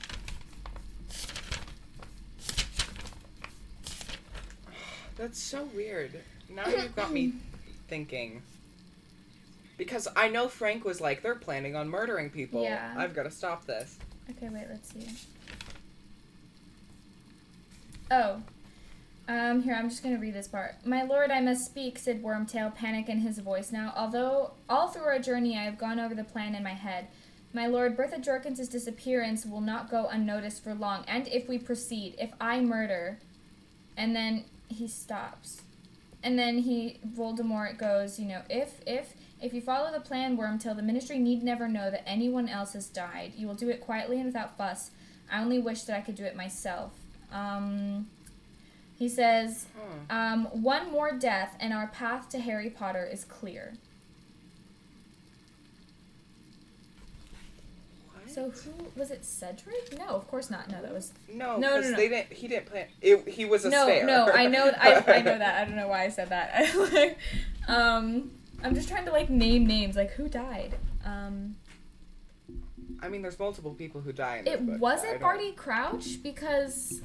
That's 5.16 5.40
so 5.40 5.68
weird. 5.74 6.12
Now 6.48 6.68
you've 6.68 6.94
got 6.94 7.12
me 7.12 7.32
thinking. 7.88 8.42
Because 9.78 10.08
I 10.16 10.28
know 10.28 10.48
Frank 10.48 10.84
was 10.84 11.00
like, 11.00 11.22
they're 11.22 11.34
planning 11.34 11.76
on 11.76 11.88
murdering 11.88 12.30
people. 12.30 12.62
Yeah. 12.62 12.94
I've 12.96 13.14
got 13.14 13.24
to 13.24 13.30
stop 13.30 13.66
this. 13.66 13.98
Okay, 14.30 14.48
wait, 14.48 14.66
let's 14.70 14.92
see. 14.92 15.06
Oh. 18.10 18.42
Um, 19.28 19.62
here, 19.62 19.74
I'm 19.74 19.88
just 19.88 20.04
gonna 20.04 20.18
read 20.18 20.34
this 20.34 20.46
part. 20.46 20.76
My 20.84 21.02
lord, 21.02 21.32
I 21.32 21.40
must 21.40 21.64
speak, 21.64 21.98
said 21.98 22.22
Wormtail, 22.22 22.72
panic 22.72 23.08
in 23.08 23.18
his 23.18 23.40
voice 23.40 23.72
now. 23.72 23.92
Although 23.96 24.52
all 24.68 24.88
through 24.88 25.02
our 25.02 25.18
journey 25.18 25.58
I 25.58 25.64
have 25.64 25.78
gone 25.78 25.98
over 25.98 26.14
the 26.14 26.22
plan 26.22 26.54
in 26.54 26.62
my 26.62 26.74
head. 26.74 27.08
My 27.52 27.66
lord, 27.66 27.96
Bertha 27.96 28.18
Jorkins' 28.18 28.70
disappearance 28.70 29.44
will 29.44 29.60
not 29.60 29.90
go 29.90 30.06
unnoticed 30.06 30.62
for 30.62 30.74
long, 30.74 31.04
and 31.08 31.26
if 31.28 31.48
we 31.48 31.58
proceed, 31.58 32.14
if 32.20 32.30
I 32.40 32.60
murder, 32.60 33.18
and 33.96 34.14
then 34.14 34.44
he 34.68 34.88
stops. 34.88 35.62
And 36.22 36.38
then 36.38 36.58
he 36.58 36.98
Voldemort 37.06 37.78
goes, 37.78 38.18
you 38.18 38.26
know, 38.26 38.42
if 38.50 38.80
if 38.86 39.14
if 39.40 39.52
you 39.52 39.60
follow 39.60 39.92
the 39.92 40.00
plan, 40.00 40.36
Wormtail, 40.36 40.74
the 40.74 40.82
Ministry 40.82 41.18
need 41.18 41.42
never 41.42 41.68
know 41.68 41.90
that 41.90 42.08
anyone 42.08 42.48
else 42.48 42.72
has 42.72 42.88
died. 42.88 43.32
You 43.36 43.46
will 43.46 43.54
do 43.54 43.68
it 43.68 43.80
quietly 43.80 44.16
and 44.16 44.26
without 44.26 44.56
fuss. 44.56 44.90
I 45.30 45.40
only 45.42 45.58
wish 45.58 45.82
that 45.82 45.96
I 45.96 46.00
could 46.00 46.14
do 46.14 46.24
it 46.24 46.34
myself. 46.36 46.92
Um, 47.32 48.06
he 48.98 49.08
says, 49.08 49.66
Huh. 50.08 50.16
um, 50.16 50.44
one 50.62 50.90
more 50.90 51.12
death, 51.12 51.54
and 51.60 51.72
our 51.74 51.88
path 51.88 52.28
to 52.30 52.38
Harry 52.38 52.70
Potter 52.70 53.04
is 53.04 53.24
clear. 53.24 53.74
What? 58.12 58.25
So 58.36 58.50
who 58.50 59.00
was 59.00 59.10
it? 59.10 59.24
Cedric? 59.24 59.98
No, 59.98 60.08
of 60.08 60.28
course 60.28 60.50
not. 60.50 60.70
No, 60.70 60.82
that 60.82 60.92
was 60.92 61.14
no, 61.32 61.56
no, 61.56 61.80
no, 61.80 61.90
no. 61.90 61.96
they 61.96 62.10
didn't. 62.10 62.30
He 62.34 62.46
didn't 62.46 62.66
plan. 62.66 62.86
It, 63.00 63.26
he 63.26 63.46
was 63.46 63.64
a 63.64 63.70
no, 63.70 63.84
stare. 63.84 64.04
no. 64.04 64.30
I 64.30 64.46
know, 64.46 64.70
I, 64.78 65.02
I 65.06 65.22
know 65.22 65.38
that. 65.38 65.62
I 65.62 65.64
don't 65.64 65.74
know 65.74 65.88
why 65.88 66.04
I 66.04 66.10
said 66.10 66.28
that. 66.28 67.16
um, 67.68 68.30
I'm 68.62 68.74
just 68.74 68.90
trying 68.90 69.06
to 69.06 69.10
like 69.10 69.30
name 69.30 69.66
names. 69.66 69.96
Like 69.96 70.10
who 70.10 70.28
died? 70.28 70.74
Um, 71.06 71.56
I 73.00 73.08
mean, 73.08 73.22
there's 73.22 73.38
multiple 73.38 73.72
people 73.72 74.02
who 74.02 74.12
die 74.12 74.36
in 74.36 74.44
this 74.44 74.54
It 74.56 74.66
book, 74.66 74.82
wasn't 74.82 75.18
Barty 75.18 75.52
Crouch 75.52 76.22
because 76.22 77.00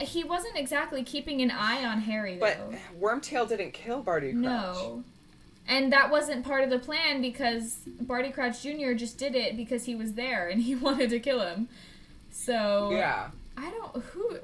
he 0.00 0.24
wasn't 0.24 0.56
exactly 0.56 1.04
keeping 1.04 1.40
an 1.40 1.52
eye 1.52 1.84
on 1.84 2.00
Harry 2.00 2.36
But. 2.36 2.72
Wormtail 3.00 3.48
didn't 3.48 3.74
kill 3.74 4.02
Barty 4.02 4.32
Crouch. 4.32 4.42
No. 4.42 5.04
And 5.66 5.92
that 5.92 6.10
wasn't 6.10 6.44
part 6.44 6.62
of 6.62 6.70
the 6.70 6.78
plan 6.78 7.22
because 7.22 7.78
Barty 8.00 8.30
Crouch 8.30 8.62
Jr. 8.62 8.92
just 8.92 9.16
did 9.16 9.34
it 9.34 9.56
because 9.56 9.84
he 9.86 9.94
was 9.94 10.12
there 10.12 10.48
and 10.48 10.60
he 10.62 10.74
wanted 10.86 11.10
to 11.10 11.18
kill 11.20 11.40
him. 11.40 11.68
So 12.30 12.90
Yeah. 12.92 13.30
I 13.56 13.70
don't 13.70 14.02
who 14.04 14.38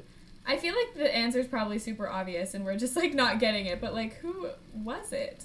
I 0.47 0.57
feel 0.57 0.75
like 0.75 0.95
the 0.95 1.15
answer 1.15 1.39
is 1.39 1.47
probably 1.47 1.79
super 1.79 2.09
obvious 2.09 2.55
and 2.55 2.65
we're 2.65 2.77
just 2.79 2.97
like 2.97 3.13
not 3.15 3.39
getting 3.39 3.67
it, 3.67 3.81
but 3.81 3.93
like 3.93 4.15
who 4.19 4.49
was 4.75 5.13
it? 5.13 5.45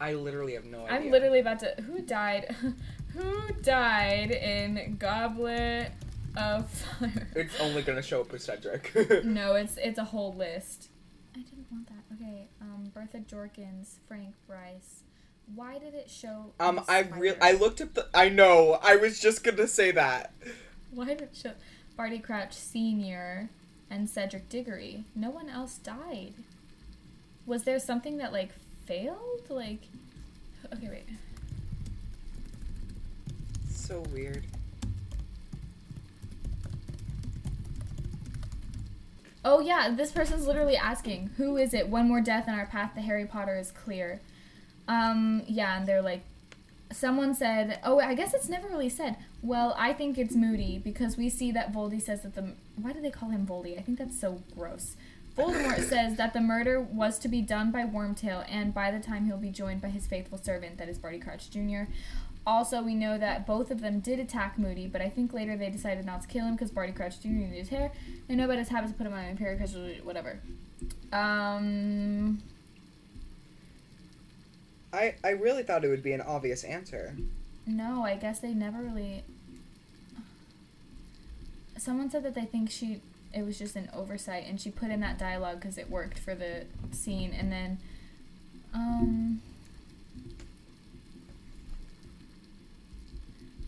I 0.00 0.14
literally 0.14 0.54
have 0.54 0.64
no 0.64 0.84
idea. 0.86 0.96
I'm 0.98 1.10
literally 1.10 1.40
about 1.40 1.60
to 1.60 1.74
who 1.82 2.00
died 2.00 2.54
who 3.14 3.52
died 3.62 4.30
in 4.30 4.96
Goblet 4.98 5.92
of 6.36 6.70
Fire? 6.98 7.28
It's 7.36 7.60
only 7.60 7.82
gonna 7.82 8.02
show 8.02 8.22
up 8.22 8.32
with 8.32 8.42
Cedric. 8.42 9.24
No, 9.24 9.54
it's 9.54 9.76
it's 9.76 9.98
a 9.98 10.04
whole 10.04 10.34
list. 10.34 10.88
I 11.34 11.38
didn't 11.40 11.66
want 11.70 11.86
that. 11.88 11.94
Okay, 12.22 12.46
um, 12.60 12.90
Bertha 12.94 13.18
Jorkins, 13.18 13.96
Frank 14.06 14.34
Bryce. 14.46 15.02
Why 15.54 15.78
did 15.78 15.94
it 15.94 16.08
show? 16.08 16.52
um, 16.60 16.84
I 16.88 17.00
real 17.00 17.34
spider? 17.34 17.44
I 17.44 17.58
looked 17.58 17.80
up 17.80 17.94
the. 17.94 18.06
I 18.14 18.28
know. 18.28 18.78
I 18.82 18.96
was 18.96 19.20
just 19.20 19.42
gonna 19.42 19.66
say 19.66 19.90
that. 19.92 20.32
Why 20.92 21.06
did 21.06 21.22
it 21.22 21.30
show 21.34 21.52
Barty 21.96 22.18
Crouch 22.18 22.52
Senior 22.52 23.50
and 23.90 24.08
Cedric 24.08 24.48
Diggory? 24.48 25.04
No 25.14 25.30
one 25.30 25.48
else 25.48 25.78
died. 25.78 26.34
Was 27.44 27.64
there 27.64 27.80
something 27.80 28.18
that 28.18 28.32
like 28.32 28.50
failed? 28.86 29.48
Like, 29.48 29.80
okay, 30.72 30.88
wait. 30.88 31.08
So 33.68 34.00
weird. 34.12 34.44
Oh 39.44 39.60
yeah, 39.60 39.90
this 39.90 40.12
person's 40.12 40.46
literally 40.46 40.76
asking, 40.76 41.30
who 41.36 41.56
is 41.56 41.74
it? 41.74 41.88
One 41.88 42.08
more 42.08 42.20
death 42.20 42.44
and 42.46 42.56
our 42.56 42.66
path 42.66 42.94
to 42.94 43.00
Harry 43.00 43.26
Potter 43.26 43.56
is 43.56 43.70
clear. 43.70 44.20
Um, 44.86 45.42
yeah, 45.46 45.78
and 45.78 45.86
they're 45.86 46.02
like, 46.02 46.22
someone 46.92 47.34
said, 47.34 47.80
oh, 47.84 47.98
I 47.98 48.14
guess 48.14 48.34
it's 48.34 48.48
never 48.48 48.68
really 48.68 48.88
said. 48.88 49.16
Well, 49.42 49.74
I 49.78 49.92
think 49.92 50.18
it's 50.18 50.34
Moody 50.34 50.78
because 50.78 51.16
we 51.16 51.28
see 51.28 51.50
that 51.52 51.72
Voldy 51.72 52.00
says 52.00 52.22
that 52.22 52.34
the 52.34 52.54
why 52.76 52.92
do 52.92 53.00
they 53.00 53.10
call 53.10 53.30
him 53.30 53.46
Voldy? 53.46 53.78
I 53.78 53.82
think 53.82 53.98
that's 53.98 54.18
so 54.18 54.42
gross. 54.54 54.96
Voldemort 55.36 55.82
says 55.88 56.16
that 56.16 56.32
the 56.32 56.40
murder 56.40 56.80
was 56.80 57.18
to 57.20 57.28
be 57.28 57.40
done 57.40 57.70
by 57.70 57.84
Wormtail, 57.84 58.44
and 58.48 58.72
by 58.74 58.90
the 58.90 59.00
time 59.00 59.26
he'll 59.26 59.36
be 59.36 59.50
joined 59.50 59.80
by 59.80 59.88
his 59.88 60.06
faithful 60.06 60.38
servant, 60.38 60.78
that 60.78 60.88
is 60.88 60.98
Barty 60.98 61.18
Crouch 61.18 61.50
Jr. 61.50 61.84
Also, 62.44 62.82
we 62.82 62.94
know 62.94 63.18
that 63.18 63.46
both 63.46 63.70
of 63.70 63.80
them 63.80 64.00
did 64.00 64.18
attack 64.18 64.58
Moody, 64.58 64.88
but 64.88 65.00
I 65.00 65.08
think 65.08 65.32
later 65.32 65.56
they 65.56 65.70
decided 65.70 66.04
not 66.04 66.22
to 66.22 66.28
kill 66.28 66.44
him 66.44 66.54
because 66.56 66.72
Barty 66.72 66.92
Crouch 66.92 67.20
Jr. 67.20 67.28
needed 67.28 67.56
his 67.56 67.68
hair, 67.68 67.92
and 68.28 68.36
nobody 68.36 68.58
has 68.58 68.68
habit 68.68 68.88
to 68.88 68.94
put 68.94 69.06
him 69.06 69.12
on 69.12 69.20
Imperius 69.36 69.58
because 69.58 70.02
whatever. 70.04 70.40
Um, 71.12 72.42
I 74.92 75.14
I 75.22 75.30
really 75.30 75.62
thought 75.62 75.84
it 75.84 75.88
would 75.88 76.02
be 76.02 76.12
an 76.12 76.20
obvious 76.20 76.64
answer. 76.64 77.14
no, 77.64 78.04
I 78.04 78.16
guess 78.16 78.40
they 78.40 78.52
never 78.52 78.78
really. 78.78 79.22
Someone 81.78 82.10
said 82.10 82.24
that 82.24 82.34
they 82.34 82.44
think 82.44 82.70
she 82.70 83.00
it 83.32 83.44
was 83.44 83.56
just 83.58 83.76
an 83.76 83.88
oversight, 83.94 84.44
and 84.48 84.60
she 84.60 84.70
put 84.70 84.90
in 84.90 84.98
that 85.00 85.16
dialogue 85.16 85.60
because 85.60 85.78
it 85.78 85.88
worked 85.90 86.18
for 86.18 86.34
the 86.34 86.66
scene, 86.90 87.32
and 87.32 87.52
then, 87.52 87.78
um. 88.74 89.42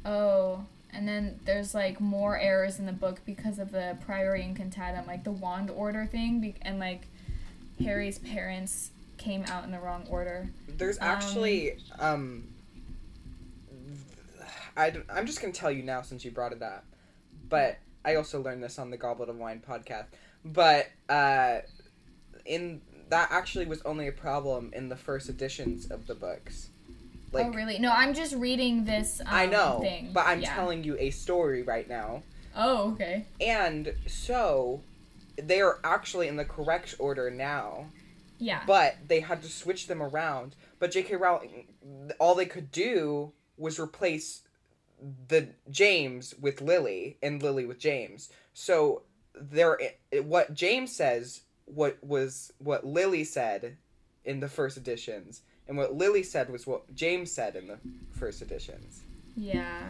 Oh, 0.04 0.64
and 0.92 1.08
then 1.08 1.40
there's 1.44 1.74
like 1.74 2.00
more 2.00 2.38
errors 2.38 2.78
in 2.78 2.86
the 2.86 2.92
book 2.92 3.20
because 3.24 3.58
of 3.58 3.72
the 3.72 3.96
Priori 4.04 4.42
Incantatem, 4.42 5.06
like 5.06 5.24
the 5.24 5.32
wand 5.32 5.70
order 5.70 6.06
thing, 6.06 6.40
be- 6.40 6.54
and 6.62 6.78
like 6.78 7.06
Harry's 7.82 8.18
parents 8.18 8.90
came 9.16 9.44
out 9.44 9.64
in 9.64 9.70
the 9.70 9.78
wrong 9.80 10.06
order. 10.08 10.48
There's 10.68 10.98
Um, 10.98 11.04
actually 11.04 11.78
um. 11.98 12.48
I 14.76 14.92
am 15.08 15.26
just 15.26 15.40
gonna 15.40 15.52
tell 15.52 15.70
you 15.70 15.82
now 15.84 16.02
since 16.02 16.24
you 16.24 16.30
brought 16.32 16.52
it 16.52 16.62
up, 16.62 16.84
but 17.48 17.78
I 18.04 18.16
also 18.16 18.42
learned 18.42 18.62
this 18.62 18.78
on 18.78 18.90
the 18.90 18.96
Goblet 18.96 19.28
of 19.28 19.36
Wine 19.36 19.62
podcast. 19.66 20.06
But 20.44 20.88
uh, 21.08 21.60
in 22.44 22.80
that 23.08 23.28
actually 23.30 23.66
was 23.66 23.80
only 23.82 24.08
a 24.08 24.12
problem 24.12 24.70
in 24.74 24.88
the 24.88 24.96
first 24.96 25.28
editions 25.28 25.86
of 25.90 26.06
the 26.06 26.14
books. 26.14 26.70
Like 27.34 27.46
oh, 27.46 27.50
really? 27.52 27.78
No, 27.78 27.90
I'm 27.92 28.14
just 28.14 28.34
reading 28.34 28.84
this. 28.84 29.20
Um, 29.20 29.26
I 29.28 29.46
know, 29.46 29.80
thing. 29.80 30.10
but 30.12 30.26
I'm 30.26 30.40
Yeah. 30.40 30.54
telling 30.54 30.84
you 30.84 30.96
a 30.98 31.10
story 31.10 31.62
right 31.62 31.88
now. 31.88 32.22
Oh, 32.56 32.92
okay. 32.92 33.26
And 33.40 33.94
so 34.06 34.82
they 35.36 35.60
are 35.60 35.80
actually 35.82 36.28
in 36.28 36.36
the 36.36 36.44
correct 36.44 36.94
order 37.00 37.30
now, 37.30 37.86
Yeah. 38.38 38.62
but 38.66 38.96
they 39.08 39.20
had 39.20 39.42
to 39.42 39.48
switch 39.48 39.88
them 39.88 40.00
around. 40.02 40.54
But 40.78 40.92
J.K. 40.92 41.16
Rowling, 41.16 41.66
all 42.20 42.34
they 42.36 42.46
could 42.46 42.70
do 42.70 43.32
was 43.56 43.78
replace 43.80 44.42
the 45.28 45.48
James 45.70 46.34
with 46.40 46.60
Lily 46.60 47.18
and 47.22 47.42
Lily 47.42 47.66
with 47.66 47.78
James. 47.80 48.30
So 48.52 49.02
there, 49.34 49.78
what 50.22 50.54
James 50.54 50.94
says, 50.94 51.40
what 51.66 51.98
was 52.02 52.52
what 52.58 52.86
Lily 52.86 53.24
said 53.24 53.76
in 54.24 54.40
the 54.40 54.48
first 54.48 54.76
editions, 54.76 55.42
and 55.68 55.76
what 55.76 55.94
Lily 55.94 56.22
said 56.22 56.50
was 56.50 56.66
what 56.66 56.94
James 56.94 57.32
said 57.32 57.56
in 57.56 57.66
the 57.66 57.78
first 58.12 58.42
editions. 58.42 59.02
Yeah. 59.36 59.82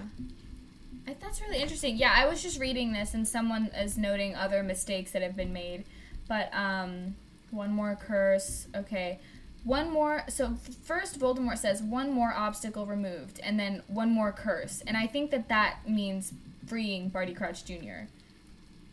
I, 1.06 1.16
that's 1.20 1.40
really 1.40 1.60
interesting. 1.60 1.96
Yeah, 1.96 2.12
I 2.14 2.26
was 2.26 2.42
just 2.42 2.60
reading 2.60 2.92
this 2.92 3.14
and 3.14 3.26
someone 3.26 3.70
is 3.76 3.98
noting 3.98 4.34
other 4.34 4.62
mistakes 4.62 5.10
that 5.12 5.22
have 5.22 5.36
been 5.36 5.52
made. 5.52 5.84
But 6.28 6.54
um 6.54 7.16
one 7.50 7.72
more 7.72 7.96
curse. 8.00 8.66
Okay. 8.74 9.18
One 9.64 9.90
more 9.90 10.24
so 10.28 10.54
first 10.84 11.18
Voldemort 11.18 11.58
says 11.58 11.82
one 11.82 12.12
more 12.12 12.32
obstacle 12.32 12.86
removed 12.86 13.40
and 13.42 13.58
then 13.58 13.82
one 13.88 14.10
more 14.10 14.32
curse. 14.32 14.82
And 14.86 14.96
I 14.96 15.06
think 15.06 15.30
that 15.32 15.48
that 15.48 15.88
means 15.88 16.32
freeing 16.66 17.08
Barty 17.08 17.34
Crouch 17.34 17.64
Jr. 17.64 18.06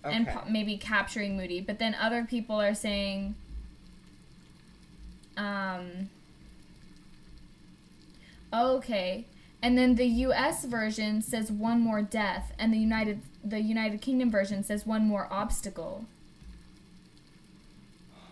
and 0.04 0.28
po- 0.28 0.44
maybe 0.50 0.78
capturing 0.78 1.38
Moody. 1.38 1.62
But 1.62 1.80
then 1.80 1.96
other 1.96 2.26
people 2.26 2.60
are 2.60 2.76
saying 2.76 3.36
um 5.38 6.10
Okay. 8.54 9.26
And 9.62 9.78
then 9.78 9.96
the 9.96 10.08
US 10.08 10.66
version 10.66 11.22
says 11.22 11.52
one 11.52 11.82
more 11.82 12.02
death 12.02 12.54
and 12.58 12.74
the 12.74 12.78
United 12.78 13.22
the 13.44 13.62
United 13.62 14.02
Kingdom 14.02 14.30
version 14.30 14.64
says 14.64 14.86
one 14.86 15.06
more 15.08 15.28
obstacle. 15.32 16.06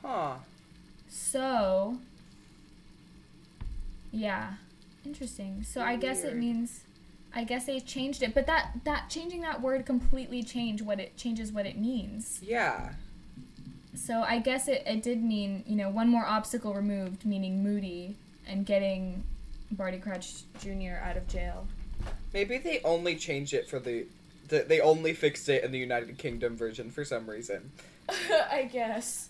Huh. 0.04 0.36
So 1.08 1.98
Yeah. 4.12 4.54
Interesting. 5.06 5.64
So 5.64 5.82
I 5.82 5.96
guess 5.96 6.24
it 6.24 6.36
means 6.36 6.82
I 7.34 7.44
guess 7.44 7.66
they 7.66 7.80
changed 7.80 8.24
it, 8.24 8.34
but 8.34 8.48
that 8.48 8.72
that 8.86 9.10
changing 9.10 9.42
that 9.42 9.62
word 9.62 9.86
completely 9.86 10.42
changed 10.44 10.84
what 10.84 11.00
it 11.00 11.16
changes 11.16 11.52
what 11.52 11.66
it 11.66 11.78
means. 11.78 12.40
Yeah. 12.42 12.94
So 13.96 14.22
I 14.22 14.40
guess 14.40 14.68
it, 14.68 14.84
it 14.86 15.04
did 15.04 15.22
mean, 15.24 15.64
you 15.68 15.76
know, 15.76 15.90
one 15.90 16.08
more 16.10 16.26
obstacle 16.26 16.74
removed, 16.74 17.26
meaning 17.26 17.62
Moody 17.64 18.16
and 18.48 18.66
getting 18.66 19.24
Barty 19.72 20.00
Crouch 20.00 20.44
Jr. 20.60 21.02
out 21.02 21.18
of 21.18 21.28
jail. 21.28 21.68
Maybe 22.34 22.58
they 22.58 22.82
only 22.84 23.16
changed 23.16 23.54
it 23.54 23.68
for 23.68 23.80
the, 23.80 24.06
the 24.48 24.66
they 24.68 24.80
only 24.80 25.14
fixed 25.14 25.50
it 25.50 25.64
in 25.64 25.72
the 25.72 25.80
United 25.80 26.18
Kingdom 26.18 26.56
version 26.56 26.90
for 26.92 27.04
some 27.04 27.30
reason. 27.30 27.72
I 28.52 28.70
guess. 28.72 29.30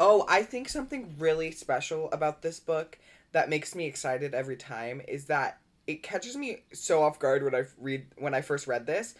Oh, 0.00 0.24
I 0.28 0.42
think 0.42 0.68
something 0.68 1.14
really 1.18 1.50
special 1.50 2.10
about 2.12 2.42
this 2.42 2.60
book 2.60 2.98
that 3.32 3.48
makes 3.48 3.74
me 3.74 3.86
excited 3.86 4.34
every 4.34 4.56
time 4.56 5.02
is 5.08 5.26
that 5.26 5.58
it 5.86 6.02
catches 6.02 6.36
me 6.36 6.62
so 6.72 7.02
off 7.02 7.18
guard 7.18 7.42
when 7.42 7.54
I 7.54 7.64
read 7.80 8.06
when 8.16 8.34
I 8.34 8.42
first 8.42 8.66
read 8.66 8.86
this, 8.86 9.14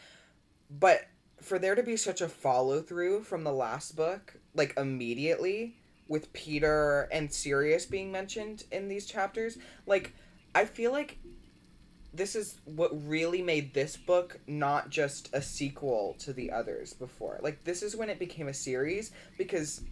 but 0.70 1.06
for 1.40 1.58
there 1.58 1.74
to 1.74 1.82
be 1.82 1.96
such 1.96 2.20
a 2.20 2.28
follow 2.28 2.80
through 2.80 3.22
from 3.22 3.44
the 3.44 3.52
last 3.52 3.96
book, 3.96 4.34
like 4.54 4.74
immediately 4.76 5.76
with 6.08 6.32
Peter 6.32 7.08
and 7.12 7.32
Sirius 7.32 7.86
being 7.86 8.10
mentioned 8.10 8.64
in 8.72 8.88
these 8.88 9.06
chapters, 9.06 9.58
like 9.86 10.14
I 10.58 10.64
feel 10.64 10.90
like 10.90 11.18
this 12.12 12.34
is 12.34 12.56
what 12.64 12.90
really 13.06 13.42
made 13.42 13.74
this 13.74 13.96
book 13.96 14.40
not 14.48 14.90
just 14.90 15.30
a 15.32 15.40
sequel 15.40 16.16
to 16.18 16.32
the 16.32 16.50
others 16.50 16.94
before. 16.94 17.38
Like 17.40 17.62
this 17.62 17.80
is 17.84 17.94
when 17.94 18.10
it 18.10 18.18
became 18.18 18.48
a 18.48 18.54
series 18.54 19.12
because 19.36 19.82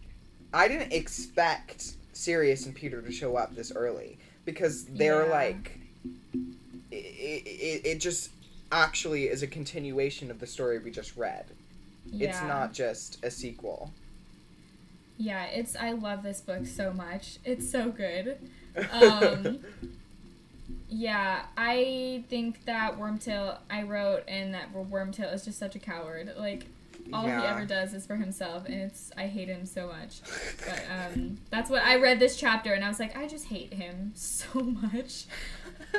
I 0.53 0.67
didn't 0.67 0.93
expect 0.93 1.95
Sirius 2.15 2.67
and 2.67 2.75
Peter 2.75 3.01
to 3.01 3.13
show 3.13 3.37
up 3.37 3.55
this 3.55 3.71
early 3.71 4.19
because 4.45 4.87
they're 4.87 5.27
Yeah. 5.27 5.31
like 5.31 5.79
it, 6.91 6.97
it, 7.47 7.87
it 7.87 7.99
just 8.01 8.31
actually 8.73 9.29
is 9.29 9.45
a 9.45 9.47
continuation 9.47 10.33
of 10.33 10.41
the 10.41 10.49
story 10.49 10.79
we 10.81 10.91
just 10.91 11.17
read. 11.17 11.45
It's 12.13 12.43
not 12.43 12.73
just 12.73 13.25
a 13.25 13.31
sequel. 13.31 13.93
Yeah, 15.17 15.45
it's 15.45 15.77
I 15.77 15.93
love 15.93 16.25
this 16.25 16.41
book 16.41 16.67
so 16.67 16.93
much. 16.93 17.39
It's 17.45 17.71
so 17.71 17.91
good. 17.91 18.39
Um, 18.93 19.61
Yeah, 20.89 21.43
I 21.57 22.25
think 22.29 22.65
that 22.65 22.99
Wormtail 22.99 23.59
I 23.71 23.83
wrote 23.83 24.25
and 24.29 24.55
that 24.55 24.73
Wormtail 24.73 25.33
is 25.33 25.45
just 25.45 25.59
such 25.59 25.75
a 25.75 25.79
coward. 25.79 26.33
Like 26.39 26.67
all 27.13 27.25
he 27.25 27.31
ever 27.31 27.65
does 27.65 27.95
is 27.95 28.05
for 28.05 28.17
himself 28.17 28.67
and 28.67 28.75
it's 28.75 29.13
I 29.17 29.27
hate 29.27 29.49
him 29.49 29.67
so 29.67 29.89
much. 29.89 30.21
But 30.65 30.85
um 30.91 31.39
that's 31.51 31.71
what 31.71 31.83
I 31.83 31.97
read 31.97 32.19
this 32.19 32.37
chapter 32.37 32.73
and 32.73 32.85
I 32.85 32.89
was 32.89 32.99
like 32.99 33.17
I 33.17 33.29
just 33.29 33.47
hate 33.47 33.75
him 33.75 34.13
so 34.15 34.61
much. 34.61 35.27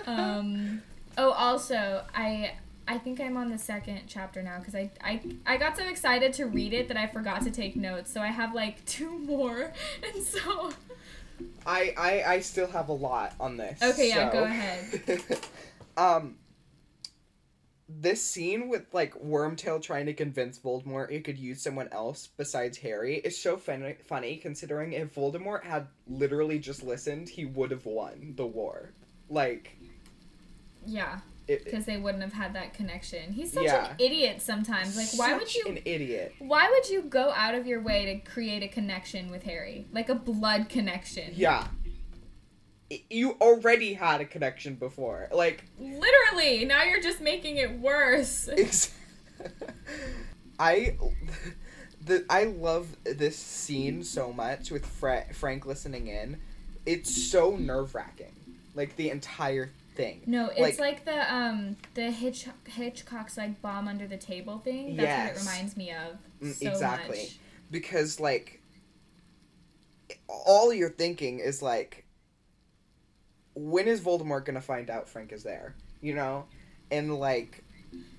Um 0.06 0.82
oh 1.18 1.32
also 1.32 2.04
I 2.14 2.54
I 2.88 2.98
think 2.98 3.20
I'm 3.20 3.36
on 3.36 3.50
the 3.50 3.58
second 3.58 4.04
chapter 4.08 4.42
now 4.42 4.60
because 4.60 4.74
I, 4.74 4.90
I 5.04 5.22
I 5.46 5.58
got 5.58 5.76
so 5.76 5.84
excited 5.88 6.32
to 6.34 6.46
read 6.46 6.74
it 6.74 6.88
that 6.88 6.96
I 6.96 7.08
forgot 7.08 7.42
to 7.42 7.52
take 7.52 7.76
notes. 7.76 8.12
So 8.12 8.22
I 8.22 8.28
have 8.28 8.56
like 8.56 8.86
two 8.86 9.18
more, 9.20 9.74
and 10.02 10.24
so 10.24 10.72
I, 11.66 11.94
I 11.98 12.24
I 12.34 12.40
still 12.40 12.68
have 12.68 12.90
a 12.90 12.94
lot 12.94 13.34
on 13.40 13.58
this. 13.58 13.82
Okay, 13.82 14.10
yeah, 14.10 14.32
so- 14.32 14.38
go 14.38 14.44
ahead. 14.44 15.22
um 15.98 16.36
this 17.90 18.22
scene 18.22 18.68
with 18.68 18.86
like 18.94 19.14
Wormtail 19.16 19.82
trying 19.82 20.08
to 20.08 20.14
convince 20.14 20.60
Voldemort 20.60 21.10
he 21.10 21.22
could 21.22 21.38
use 21.38 21.62
someone 21.62 21.88
else 21.92 22.28
besides 22.38 22.78
Harry 22.80 23.16
is 23.18 23.42
so 23.42 23.56
funny, 23.56 23.96
funny 24.06 24.36
considering 24.38 24.92
if 24.92 25.16
Voldemort 25.16 25.64
had 25.64 25.88
literally 26.08 26.60
just 26.60 26.84
listened, 26.84 27.30
he 27.30 27.46
would 27.46 27.72
have 27.72 27.86
won 27.86 28.34
the 28.36 28.46
war. 28.46 28.92
Like 29.30 29.78
yeah, 30.86 31.20
because 31.48 31.86
they 31.86 31.98
wouldn't 31.98 32.24
have 32.24 32.34
had 32.34 32.54
that 32.56 32.74
connection. 32.74 33.32
He's 33.34 33.54
such 33.54 33.64
Yeah. 33.64 33.90
an 33.92 33.96
idiot 34.00 34.42
sometimes. 34.42 34.96
Like, 34.98 35.08
why 35.16 35.34
would 35.38 35.48
such 35.48 35.56
you? 35.56 35.66
an 35.68 35.80
idiot? 35.86 36.36
Why 36.40 36.70
would 36.70 36.90
you 36.90 37.02
go 37.04 37.32
out 37.32 37.56
of 37.56 37.66
your 37.66 37.82
way 37.82 38.06
to 38.06 38.30
create 38.32 38.64
a 38.64 38.68
connection 38.68 39.32
with 39.32 39.44
Harry, 39.44 39.88
like 39.92 40.10
a 40.10 40.16
blood 40.16 40.70
connection? 40.70 41.32
Yeah. 41.36 41.68
You 43.10 43.32
already 43.42 43.94
had 43.94 44.22
a 44.22 44.26
connection 44.26 44.76
before. 44.76 45.28
Like 45.32 45.64
Literally, 45.80 46.66
now 46.66 46.84
you're 46.84 47.02
just 47.02 47.20
making 47.22 47.58
it 47.58 47.80
worse. 47.80 48.48
Ex- 48.58 48.94
I 50.60 50.98
the 52.04 52.26
I 52.30 52.46
love 52.46 52.88
this 53.04 53.38
scene 53.38 54.04
so 54.04 54.32
much 54.32 54.72
with 54.72 54.86
Fra- 54.86 55.26
Frank 55.34 55.66
listening 55.66 56.08
in. 56.08 56.38
It's 56.86 57.30
so 57.30 57.58
nerve 57.58 57.94
wracking, 57.94 58.34
like 58.74 58.96
the 58.96 59.10
entire 59.10 59.72
thing. 59.98 60.22
No, 60.26 60.48
it's 60.50 60.80
Like- 60.80 60.80
like, 60.80 61.06
the 61.06 61.34
um 61.36 61.76
the 61.96 62.12
Hitch- 62.12 62.48
Hitchcock's 62.66 63.36
like 63.38 63.62
bomb 63.62 63.88
under 63.90 64.08
the 64.08 64.18
table 64.18 64.60
thing. 64.60 64.96
That's 64.96 65.06
Yes. 65.08 65.28
what 65.30 65.36
it 65.36 65.40
reminds 65.50 65.76
me 65.78 65.92
of. 65.92 66.18
Mm, 66.42 66.54
So 66.54 66.70
exactly. 66.70 67.18
Much. 67.20 67.40
because 67.72 68.20
like 68.20 68.62
all 70.30 70.74
you're 70.74 70.90
thinking 70.92 71.40
is 71.40 71.62
like 71.62 72.06
when 73.56 73.88
is 73.88 74.00
Voldemort 74.02 74.46
gonna 74.46 74.62
find 74.62 74.90
out 74.90 75.10
Frank 75.10 75.32
is 75.34 75.44
there? 75.44 75.76
You 76.02 76.14
know, 76.16 76.46
and 76.92 77.14
like. 77.20 77.64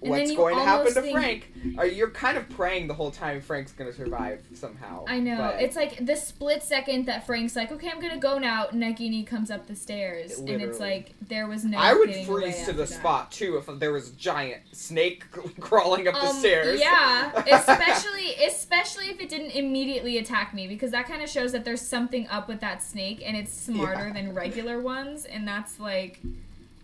And 0.01 0.11
What's 0.11 0.31
going 0.31 0.55
to 0.57 0.63
happen 0.63 0.95
to 0.95 1.03
think- 1.03 1.13
Frank? 1.13 1.53
Are 1.77 1.85
you're 1.85 2.11
kind 2.11 2.39
of 2.39 2.49
praying 2.51 2.87
the 2.87 2.95
whole 2.95 3.11
time 3.11 3.41
Frank's 3.41 3.73
gonna 3.73 3.93
survive 3.93 4.41
somehow? 4.55 5.05
I 5.09 5.19
know. 5.19 5.37
but- 5.39 5.61
It's 5.61 5.75
like 5.75 6.07
the 6.07 6.15
split 6.15 6.63
second 6.63 7.07
that 7.07 7.27
Frank's 7.27 7.57
like, 7.57 7.73
"Okay, 7.73 7.91
I'm 7.91 7.99
gonna 8.01 8.17
go 8.17 8.39
now." 8.39 8.67
Nagini 8.67 9.27
comes 9.27 9.51
up 9.51 9.67
the 9.67 9.75
stairs, 9.75 10.39
and 10.39 10.63
it's 10.63 10.79
like 10.79 11.15
there 11.27 11.49
was 11.49 11.65
no. 11.65 11.77
I 11.79 11.95
would 11.95 12.15
freeze 12.15 12.65
to 12.67 12.73
the 12.73 12.85
that. 12.85 12.87
spot 12.89 13.33
too 13.33 13.57
if 13.57 13.67
there 13.81 13.91
was 13.91 14.11
a 14.11 14.13
giant 14.13 14.63
snake 14.71 15.25
crawling 15.59 16.07
up 16.07 16.15
the 16.15 16.29
Um, 16.29 16.37
stairs. 16.37 16.79
Yeah, 16.81 17.33
especially 17.51 18.35
especially 18.47 19.07
if 19.07 19.21
it 19.21 19.29
didn't 19.29 19.51
immediately 19.51 20.19
attack 20.19 20.55
me 20.55 20.69
because 20.69 20.93
that 20.93 21.09
kind 21.09 21.23
of 21.25 21.29
shows 21.29 21.51
that 21.51 21.65
there's 21.65 21.83
something 21.83 22.29
up 22.29 22.47
with 22.47 22.61
that 22.61 22.85
snake 22.85 23.21
and 23.27 23.37
it's 23.37 23.53
smarter 23.53 24.07
Yeah. 24.07 24.13
than 24.13 24.33
regular 24.33 24.81
ones 24.81 25.25
and 25.25 25.47
that's 25.49 25.81
like 25.81 26.21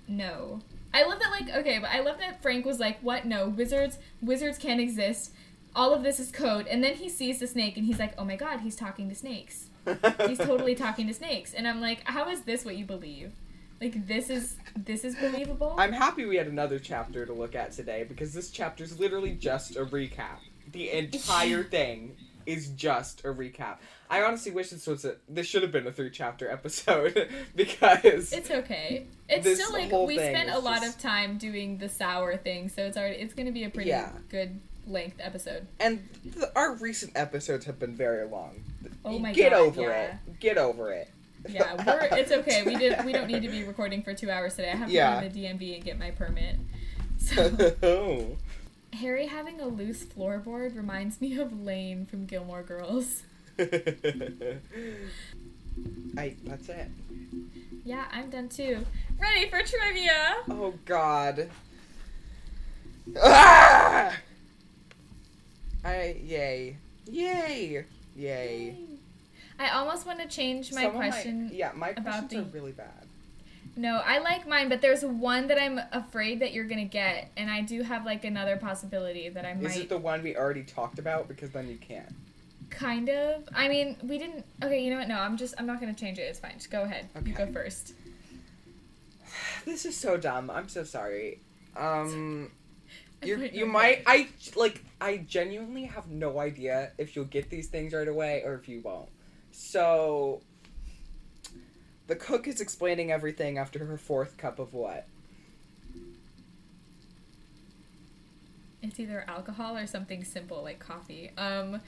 no. 0.08 0.60
I 0.94 1.02
love 1.02 1.18
that 1.18 1.30
like 1.30 1.54
okay, 1.56 1.78
but 1.78 1.90
I 1.90 2.00
love 2.00 2.18
that 2.20 2.40
Frank 2.40 2.64
was 2.64 2.78
like, 2.78 3.00
"What? 3.00 3.26
No, 3.26 3.48
wizards 3.48 3.98
wizards 4.22 4.58
can't 4.58 4.80
exist. 4.80 5.32
All 5.74 5.92
of 5.92 6.04
this 6.04 6.20
is 6.20 6.30
code." 6.30 6.68
And 6.68 6.82
then 6.82 6.94
he 6.94 7.08
sees 7.08 7.40
the 7.40 7.48
snake 7.48 7.76
and 7.76 7.84
he's 7.84 7.98
like, 7.98 8.14
"Oh 8.16 8.24
my 8.24 8.36
god, 8.36 8.60
he's 8.60 8.76
talking 8.76 9.08
to 9.08 9.14
snakes. 9.14 9.70
He's 10.26 10.38
totally 10.50 10.76
talking 10.76 11.08
to 11.08 11.14
snakes." 11.14 11.52
And 11.52 11.66
I'm 11.66 11.80
like, 11.80 12.08
"How 12.08 12.28
is 12.30 12.42
this 12.42 12.64
what 12.64 12.76
you 12.76 12.84
believe? 12.84 13.32
Like 13.80 14.06
this 14.06 14.30
is 14.30 14.56
this 14.76 15.04
is 15.04 15.16
believable?" 15.16 15.74
I'm 15.76 15.92
happy 15.92 16.26
we 16.26 16.36
had 16.36 16.46
another 16.46 16.78
chapter 16.78 17.26
to 17.26 17.32
look 17.32 17.56
at 17.56 17.72
today 17.72 18.04
because 18.08 18.32
this 18.32 18.50
chapter's 18.50 18.98
literally 19.00 19.32
just 19.32 19.74
a 19.74 19.84
recap. 19.84 20.38
The 20.70 20.90
entire 20.98 21.64
thing 21.64 22.16
is 22.46 22.68
just 22.68 23.24
a 23.24 23.28
recap. 23.28 23.78
I 24.14 24.22
honestly 24.22 24.52
wish 24.52 24.70
this 24.70 24.86
was 24.86 25.04
a 25.04 25.16
this 25.28 25.46
should 25.46 25.62
have 25.62 25.72
been 25.72 25.86
a 25.86 25.92
three 25.92 26.10
chapter 26.10 26.48
episode 26.50 27.28
because 27.56 28.32
It's 28.32 28.50
okay. 28.50 29.06
It's 29.28 29.60
still 29.60 29.72
like 29.72 29.90
we 29.90 30.16
spent 30.16 30.50
a 30.50 30.58
lot 30.58 30.82
just- 30.82 30.96
of 30.96 31.02
time 31.02 31.36
doing 31.38 31.78
the 31.78 31.88
sour 31.88 32.36
thing, 32.36 32.68
so 32.68 32.82
it's 32.82 32.96
already 32.96 33.16
it's 33.16 33.34
gonna 33.34 33.50
be 33.52 33.64
a 33.64 33.70
pretty 33.70 33.90
Yeah. 33.90 34.10
good 34.28 34.60
length 34.86 35.16
episode. 35.20 35.66
and 35.80 36.06
th- 36.22 36.44
our 36.54 36.74
recent 36.76 37.12
episodes 37.16 37.64
have 37.64 37.78
been 37.78 37.96
very 37.96 38.26
long. 38.26 38.62
Oh 39.04 39.18
my 39.18 39.32
Get 39.32 39.50
God, 39.52 39.60
over 39.60 39.80
yeah. 39.82 40.02
it. 40.26 40.40
Get 40.40 40.58
over 40.58 40.92
it. 40.92 41.08
Yeah, 41.48 41.74
we're 41.84 42.16
it's 42.18 42.30
okay. 42.32 42.62
We 42.64 42.76
did 42.76 43.04
we 43.04 43.12
don't 43.12 43.26
need 43.26 43.42
to 43.42 43.48
be 43.48 43.64
recording 43.64 44.02
for 44.02 44.14
two 44.14 44.30
hours 44.30 44.54
today. 44.54 44.70
I 44.72 44.76
have 44.76 44.88
to 44.88 44.94
Yeah. 44.94 45.20
go 45.20 45.28
to 45.28 45.34
the 45.34 45.44
DMV 45.46 45.74
and 45.76 45.84
get 45.84 45.98
my 45.98 46.10
permit. 46.12 46.56
So. 47.18 48.36
Harry 48.94 49.26
having 49.26 49.60
a 49.60 49.66
loose 49.66 50.04
floorboard 50.04 50.76
reminds 50.76 51.20
me 51.20 51.36
of 51.40 51.64
Lane 51.64 52.06
from 52.06 52.26
Gilmore 52.26 52.62
Girls. 52.62 53.24
I 56.16 56.34
that's 56.44 56.68
it. 56.68 56.88
Yeah, 57.84 58.04
I'm 58.12 58.30
done 58.30 58.48
too. 58.48 58.84
Ready 59.18 59.48
for 59.48 59.62
trivia? 59.62 60.36
Oh 60.48 60.74
God. 60.84 61.48
Ah! 63.22 64.16
I 65.84 66.16
yay 66.24 66.76
yay 67.10 67.84
yay. 68.16 68.76
I 69.58 69.68
almost 69.70 70.06
want 70.06 70.20
to 70.20 70.26
change 70.26 70.72
my 70.72 70.86
question. 70.88 71.50
yeah, 71.52 71.72
my 71.74 71.92
questions 71.92 72.34
are 72.34 72.42
really 72.52 72.72
bad. 72.72 73.06
No, 73.76 74.00
I 74.04 74.18
like 74.18 74.46
mine, 74.46 74.68
but 74.68 74.80
there's 74.80 75.04
one 75.04 75.48
that 75.48 75.60
I'm 75.60 75.80
afraid 75.92 76.40
that 76.40 76.52
you're 76.52 76.66
gonna 76.66 76.84
get, 76.84 77.30
and 77.36 77.50
I 77.50 77.60
do 77.62 77.82
have 77.82 78.04
like 78.06 78.24
another 78.24 78.56
possibility 78.56 79.28
that 79.28 79.44
I 79.44 79.54
might. 79.54 79.64
Is 79.70 79.76
it 79.76 79.88
the 79.88 79.98
one 79.98 80.22
we 80.22 80.36
already 80.36 80.62
talked 80.62 80.98
about? 80.98 81.28
Because 81.28 81.50
then 81.50 81.68
you 81.68 81.76
can't. 81.76 82.14
Kind 82.70 83.08
of. 83.08 83.48
I 83.54 83.68
mean, 83.68 83.96
we 84.02 84.18
didn't. 84.18 84.44
Okay, 84.62 84.82
you 84.82 84.90
know 84.90 84.98
what? 84.98 85.08
No, 85.08 85.18
I'm 85.18 85.36
just. 85.36 85.54
I'm 85.58 85.66
not 85.66 85.80
gonna 85.80 85.94
change 85.94 86.18
it. 86.18 86.22
It's 86.22 86.38
fine. 86.38 86.54
Just 86.54 86.70
go 86.70 86.82
ahead. 86.82 87.08
You 87.24 87.32
go 87.32 87.46
first. 87.46 87.94
This 89.64 89.86
is 89.86 89.96
so 89.96 90.16
dumb. 90.16 90.50
I'm 90.50 90.68
so 90.68 90.84
sorry. 90.84 91.40
Um, 91.76 92.52
you 93.22 93.48
you 93.52 93.66
might. 93.66 94.02
I 94.06 94.28
like. 94.54 94.84
I 95.00 95.18
genuinely 95.18 95.84
have 95.84 96.08
no 96.08 96.38
idea 96.38 96.92
if 96.98 97.16
you'll 97.16 97.24
get 97.24 97.50
these 97.50 97.68
things 97.68 97.92
right 97.92 98.06
away 98.06 98.42
or 98.44 98.54
if 98.54 98.68
you 98.68 98.80
won't. 98.82 99.08
So. 99.50 100.42
The 102.06 102.16
cook 102.16 102.46
is 102.46 102.60
explaining 102.60 103.10
everything 103.10 103.56
after 103.56 103.86
her 103.86 103.96
fourth 103.96 104.36
cup 104.36 104.58
of 104.58 104.74
what? 104.74 105.06
It's 108.84 109.00
either 109.00 109.24
alcohol 109.26 109.78
or 109.78 109.86
something 109.86 110.22
simple 110.24 110.62
like 110.62 110.78
coffee. 110.78 111.30
Um, 111.38 111.80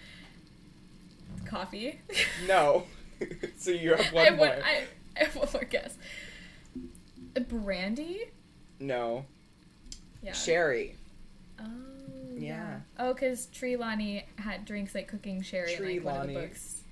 coffee. 1.46 2.00
No. 2.46 2.84
so 3.58 3.70
you 3.70 3.94
have 3.94 4.06
I 4.12 4.14
one 4.14 4.24
have 4.26 4.36
more. 4.36 4.48
one. 4.48 4.58
I, 4.62 4.82
I 5.18 5.24
have 5.24 5.36
one 5.36 5.48
more 5.52 5.64
guess. 5.64 5.96
Brandy. 7.48 8.22
No. 8.80 9.24
Yeah. 10.22 10.32
Sherry. 10.32 10.96
Oh. 11.60 11.64
Yeah. 12.36 12.80
Oh, 12.98 13.14
because 13.14 13.46
Trelawney 13.46 14.26
had 14.38 14.64
drinks 14.64 14.94
like 14.94 15.08
cooking 15.08 15.42
sherry 15.42 15.74
in 15.74 15.84
like 15.84 16.04
one 16.04 16.20
of 16.22 16.26
the 16.28 16.34
books. 16.34 16.82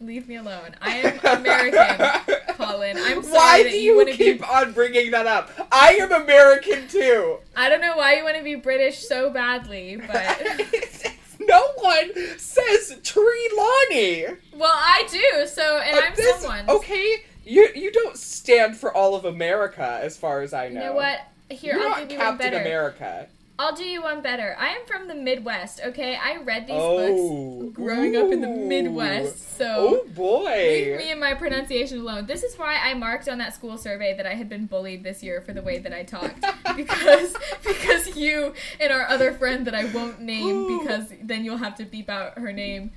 Leave 0.00 0.28
me 0.28 0.36
alone. 0.36 0.74
I 0.82 0.96
am 0.96 1.38
American, 1.40 2.34
Colin. 2.56 2.96
I'm 2.98 3.22
sorry 3.22 3.32
Why 3.34 3.62
that 3.62 3.70
do 3.70 3.76
you 3.78 3.92
you, 3.92 3.96
wanna 3.96 4.10
be- 4.10 4.16
keep 4.18 4.46
on 4.52 4.72
bringing 4.72 5.12
that 5.12 5.26
up? 5.26 5.50
I 5.72 5.94
am 6.00 6.12
American 6.12 6.88
too. 6.88 7.38
I 7.56 7.68
don't 7.68 7.80
know 7.80 7.96
why 7.96 8.16
you 8.16 8.24
want 8.24 8.36
to 8.36 8.42
be 8.42 8.56
British 8.56 8.98
so 9.06 9.30
badly, 9.30 9.96
but 9.96 10.42
no 11.46 11.62
one 11.76 12.10
says 12.38 12.98
Trelawney. 13.02 14.26
well, 14.54 14.72
I 14.74 15.06
do. 15.10 15.46
So, 15.46 15.78
and 15.78 15.96
Uh, 15.96 16.00
I'm 16.06 16.14
this- 16.14 16.40
someone. 16.40 16.68
Okay, 16.68 17.24
you 17.44 17.68
you 17.74 17.92
don't 17.92 18.16
stand 18.16 18.76
for 18.76 18.94
all 18.94 19.14
of 19.14 19.24
America, 19.24 19.98
as 20.02 20.16
far 20.16 20.42
as 20.42 20.52
I 20.54 20.68
know. 20.68 20.80
You 20.80 20.86
know 20.88 20.94
what? 20.94 21.20
Here, 21.50 21.74
You're 21.74 21.82
I'll 21.84 21.90
not 21.90 22.00
give 22.00 22.12
you 22.12 22.18
one 22.18 22.26
Captain 22.38 22.50
better. 22.50 22.60
America. 22.64 23.26
I'll 23.56 23.74
do 23.74 23.84
you 23.84 24.02
one 24.02 24.20
better. 24.20 24.56
I 24.58 24.70
am 24.70 24.84
from 24.84 25.06
the 25.06 25.14
Midwest. 25.14 25.80
Okay, 25.84 26.16
I 26.16 26.38
read 26.38 26.66
these 26.66 26.74
Oh, 26.76 27.60
books 27.62 27.76
growing 27.76 28.16
up 28.16 28.32
in 28.32 28.40
the. 28.40 28.48
Midwest. 28.48 29.56
So. 29.56 29.66
Oh 29.68 30.02
Leave 30.04 30.14
boy. 30.16 30.96
me 30.98 31.10
and 31.12 31.20
my 31.20 31.34
pronunciation 31.34 32.00
alone. 32.00 32.26
This 32.26 32.42
is 32.42 32.56
why 32.56 32.76
I 32.82 32.94
marked 32.94 33.28
on 33.28 33.38
that 33.38 33.54
school 33.54 33.78
survey 33.78 34.16
that 34.16 34.26
I 34.26 34.34
had 34.34 34.48
been 34.48 34.66
bullied 34.66 35.04
this 35.04 35.22
year 35.22 35.40
for 35.40 35.52
the 35.52 35.62
way 35.62 35.78
that 35.78 35.92
I 35.92 36.02
talked. 36.02 36.44
because 36.76 37.36
because 37.64 38.16
you 38.16 38.54
and 38.80 38.92
our 38.92 39.06
other 39.06 39.32
friend 39.32 39.64
that 39.68 39.74
I 39.74 39.84
won't 39.84 40.20
name 40.20 40.80
because 40.80 41.12
then 41.22 41.44
you'll 41.44 41.58
have 41.58 41.76
to 41.76 41.84
beep 41.84 42.10
out 42.10 42.36
her 42.38 42.52
name, 42.52 42.90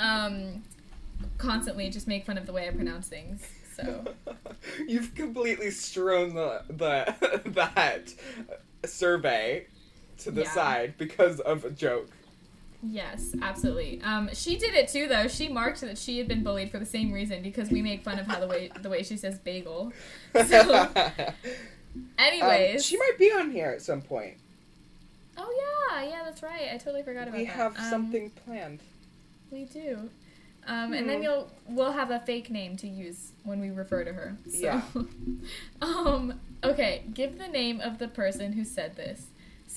um, 0.00 0.64
constantly 1.38 1.88
just 1.88 2.08
make 2.08 2.26
fun 2.26 2.36
of 2.36 2.46
the 2.46 2.52
way 2.52 2.66
I 2.66 2.72
pronounce 2.72 3.06
things. 3.06 3.46
So 3.76 4.04
You've 4.88 5.14
completely 5.14 5.70
strewn 5.70 6.34
the, 6.34 6.62
the 6.68 7.40
that 7.54 8.12
survey 8.84 9.66
to 10.20 10.30
the 10.30 10.42
Yeah. 10.42 10.50
side 10.50 10.94
because 10.98 11.40
of 11.40 11.64
a 11.64 11.70
joke. 11.70 12.10
yes, 12.82 13.34
absolutely. 13.42 14.00
Um, 14.02 14.30
she 14.32 14.56
did 14.56 14.74
it 14.74 14.88
too, 14.88 15.06
though. 15.06 15.28
She 15.28 15.48
marked 15.48 15.80
that 15.82 15.98
she 15.98 16.18
had 16.18 16.28
been 16.28 16.42
bullied 16.42 16.70
for 16.70 16.78
the 16.78 16.86
same 16.86 17.12
reason 17.12 17.42
because 17.42 17.70
we 17.70 17.82
make 17.82 18.02
fun 18.04 18.18
of 18.18 18.26
how 18.26 18.40
the 18.40 18.46
way 18.46 18.70
the 18.80 18.88
way 18.88 19.02
she 19.02 19.16
says 19.16 19.38
bagel. 19.38 19.92
So, 20.46 20.88
anyways, 22.18 22.76
Um, 22.76 22.82
she 22.82 22.96
might 22.96 23.18
be 23.18 23.30
on 23.32 23.50
here 23.50 23.70
at 23.70 23.82
some 23.82 24.00
point. 24.02 24.36
oh 25.36 25.88
yeah, 25.92 26.02
yeah, 26.08 26.22
that's 26.24 26.42
right. 26.42 26.68
I 26.72 26.78
totally 26.78 27.02
forgot 27.02 27.28
about 27.28 27.38
We 27.38 27.44
that. 27.46 27.52
We 27.54 27.58
have 27.58 27.76
Um, 27.78 27.90
something 27.90 28.30
planned. 28.30 28.80
We 29.50 29.64
do. 29.64 30.10
Um, 30.66 30.92
and 30.92 31.08
then 31.08 31.18
Hmm. 31.18 31.22
you'll 31.24 31.50
we'll 31.68 31.92
have 31.92 32.10
a 32.10 32.20
fake 32.20 32.50
name 32.50 32.76
to 32.78 32.86
use 32.88 33.32
when 33.44 33.60
we 33.60 33.70
refer 33.70 34.04
to 34.04 34.12
her. 34.12 34.36
So, 34.48 34.56
Yeah. 34.58 34.82
um. 35.82 36.40
Okay. 36.62 37.02
Give 37.14 37.38
the 37.38 37.48
name 37.48 37.80
of 37.80 37.98
the 37.98 38.08
person 38.08 38.52
who 38.52 38.64
said 38.64 38.94
this. 38.96 39.29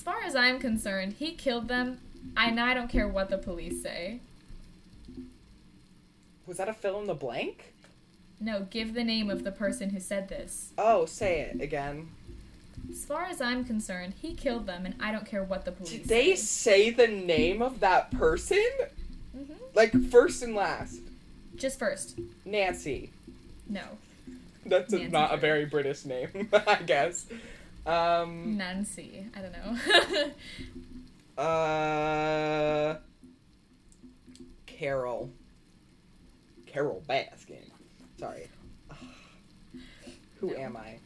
As 0.06 0.12
far 0.12 0.22
as 0.22 0.36
I'm 0.36 0.58
concerned, 0.58 1.14
he 1.18 1.32
killed 1.32 1.66
them. 1.68 1.96
And 2.36 2.60
I 2.60 2.74
don't 2.74 2.88
care 2.90 3.08
what 3.08 3.30
the 3.30 3.38
police 3.38 3.82
say. 3.82 4.20
Was 6.46 6.58
that 6.58 6.68
a 6.68 6.74
fill 6.74 7.00
in 7.00 7.06
the 7.06 7.14
blank? 7.14 7.72
No, 8.38 8.66
give 8.68 8.92
the 8.92 9.02
name 9.02 9.30
of 9.30 9.44
the 9.44 9.50
person 9.50 9.88
who 9.88 10.00
said 10.00 10.28
this. 10.28 10.72
Oh, 10.76 11.06
say 11.06 11.40
it 11.40 11.58
again. 11.62 12.08
As 12.90 13.06
far 13.06 13.24
as 13.24 13.40
I'm 13.40 13.64
concerned, 13.64 14.12
he 14.20 14.34
killed 14.34 14.66
them, 14.66 14.84
and 14.84 14.94
I 15.00 15.10
don't 15.10 15.24
care 15.24 15.42
what 15.42 15.64
the 15.64 15.72
police 15.72 15.92
Did 15.92 16.04
they 16.08 16.34
say. 16.34 16.90
say 16.90 16.90
the 16.90 17.08
name 17.08 17.62
of 17.62 17.80
that 17.80 18.10
person? 18.10 18.62
hmm 19.34 19.54
Like 19.74 19.98
first 20.10 20.42
and 20.42 20.54
last. 20.54 21.00
Just 21.56 21.78
first. 21.78 22.18
Nancy. 22.44 23.10
No. 23.70 23.84
That's 24.66 24.92
a, 24.92 25.08
not 25.08 25.32
a 25.32 25.38
very 25.38 25.64
British 25.64 26.04
name, 26.04 26.50
I 26.66 26.82
guess. 26.84 27.24
Um, 27.86 28.56
Nancy. 28.56 29.26
I 29.36 29.40
don't 29.42 29.52
know. 31.36 31.42
uh, 31.42 32.96
Carol. 34.66 35.30
Carole 36.66 37.02
Baskin. 37.08 37.70
Sorry. 38.18 38.48
Who 40.40 40.48
No. 40.50 40.56
am 40.56 40.76
I? 40.76 40.98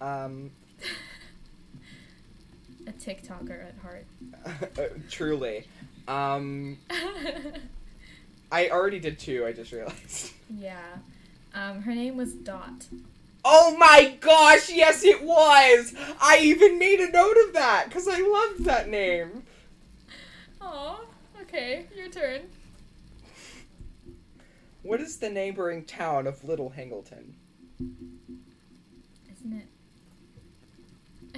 Um, 0.00 0.50
a 2.86 2.92
TikToker 2.92 3.66
at 3.66 3.74
heart. 3.82 4.06
truly. 5.10 5.66
Um, 6.06 6.78
I 8.52 8.68
already 8.70 8.98
did 9.00 9.18
two. 9.18 9.44
I 9.46 9.52
just 9.52 9.72
realized. 9.72 10.32
yeah. 10.50 10.96
Um, 11.54 11.82
her 11.82 11.94
name 11.94 12.16
was 12.16 12.32
Dot. 12.34 12.86
Oh 13.44 13.76
my 13.78 14.16
gosh! 14.20 14.70
Yes, 14.70 15.04
it 15.04 15.22
was. 15.22 15.94
I 16.20 16.40
even 16.42 16.78
made 16.78 17.00
a 17.00 17.10
note 17.10 17.36
of 17.46 17.54
that 17.54 17.86
because 17.88 18.08
I 18.08 18.18
loved 18.20 18.64
that 18.64 18.88
name. 18.88 19.44
Oh, 20.60 21.06
okay, 21.42 21.86
your 21.96 22.08
turn. 22.08 22.42
What 24.82 25.00
is 25.00 25.18
the 25.18 25.28
neighboring 25.30 25.84
town 25.84 26.26
of 26.26 26.44
Little 26.44 26.70
Hangleton? 26.70 27.34
Isn't 27.78 29.52
it? 29.52 29.66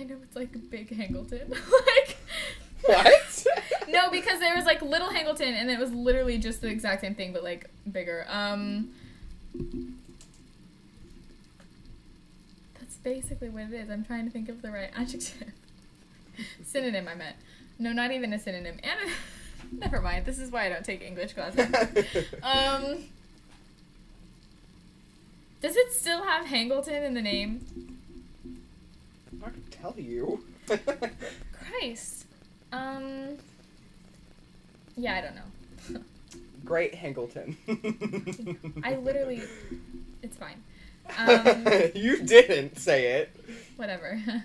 I 0.00 0.04
know 0.04 0.16
it's 0.22 0.36
like 0.36 0.70
Big 0.70 0.94
Hangleton. 0.94 1.50
like 1.50 2.16
What? 2.84 3.46
No, 3.88 4.08
because 4.08 4.38
there 4.38 4.54
was 4.54 4.64
like 4.66 4.82
Little 4.82 5.10
Hangleton 5.10 5.52
and 5.52 5.68
it 5.68 5.78
was 5.78 5.90
literally 5.92 6.38
just 6.38 6.60
the 6.60 6.68
exact 6.68 7.00
same 7.00 7.14
thing 7.16 7.32
but 7.32 7.42
like 7.42 7.68
bigger. 7.90 8.24
Um 8.28 8.90
That's 12.78 12.89
basically 13.02 13.48
what 13.48 13.64
it 13.64 13.72
is. 13.72 13.90
I'm 13.90 14.04
trying 14.04 14.24
to 14.24 14.30
think 14.30 14.48
of 14.48 14.62
the 14.62 14.70
right 14.70 14.90
adjective. 14.96 15.52
synonym 16.64 17.08
I 17.08 17.14
meant. 17.14 17.36
No, 17.78 17.92
not 17.92 18.10
even 18.12 18.32
a 18.32 18.38
synonym. 18.38 18.78
And 18.82 19.10
never 19.80 20.00
mind. 20.00 20.26
This 20.26 20.38
is 20.38 20.50
why 20.50 20.66
I 20.66 20.68
don't 20.68 20.84
take 20.84 21.02
English 21.02 21.32
classes. 21.34 21.66
Um 22.42 23.04
Does 25.60 25.76
it 25.76 25.92
still 25.92 26.22
have 26.24 26.46
Hangleton 26.46 27.02
in 27.02 27.14
the 27.14 27.22
name? 27.22 27.64
I'm 29.32 29.40
not 29.40 29.52
gonna 29.52 29.64
tell 29.70 29.94
you. 29.98 30.44
Christ. 31.52 32.26
Um. 32.72 33.36
Yeah, 34.96 35.14
I 35.16 35.20
don't 35.22 35.34
know. 35.34 36.00
Great 36.64 36.94
Hangleton. 36.94 37.56
I 38.84 38.96
literally. 38.96 39.42
It's 40.22 40.36
fine. 40.36 40.62
Um, 41.18 41.66
you 41.94 42.22
didn't 42.22 42.78
say 42.78 43.20
it. 43.20 43.30
whatever. 43.76 44.20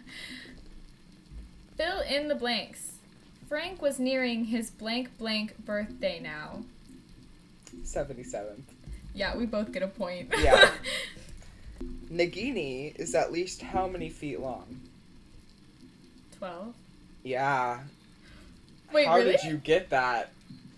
Fill 1.78 2.02
in 2.02 2.28
the 2.28 2.36
blanks. 2.36 2.94
Frank 3.48 3.82
was 3.82 4.00
nearing 4.00 4.46
his 4.46 4.72
blank 4.72 5.18
blank 5.18 5.58
birthday 5.66 6.20
now. 6.20 6.64
77. 7.84 8.66
Yeah, 9.14 9.38
we 9.38 9.46
both 9.46 9.72
get 9.72 9.84
a 9.84 9.88
point. 9.88 10.34
Yeah. 10.38 10.72
Nagini 12.12 12.96
is 12.96 13.16
at 13.16 13.32
least 13.32 13.62
how 13.62 13.88
many 13.88 14.10
feet 14.10 14.40
long? 14.40 14.80
12. 16.38 16.74
Yeah. 17.24 17.80
Wait, 18.92 19.08
how 19.08 19.18
really? 19.18 19.32
did 19.34 19.44
you 19.44 19.58
get 19.58 19.90
that? 19.90 20.32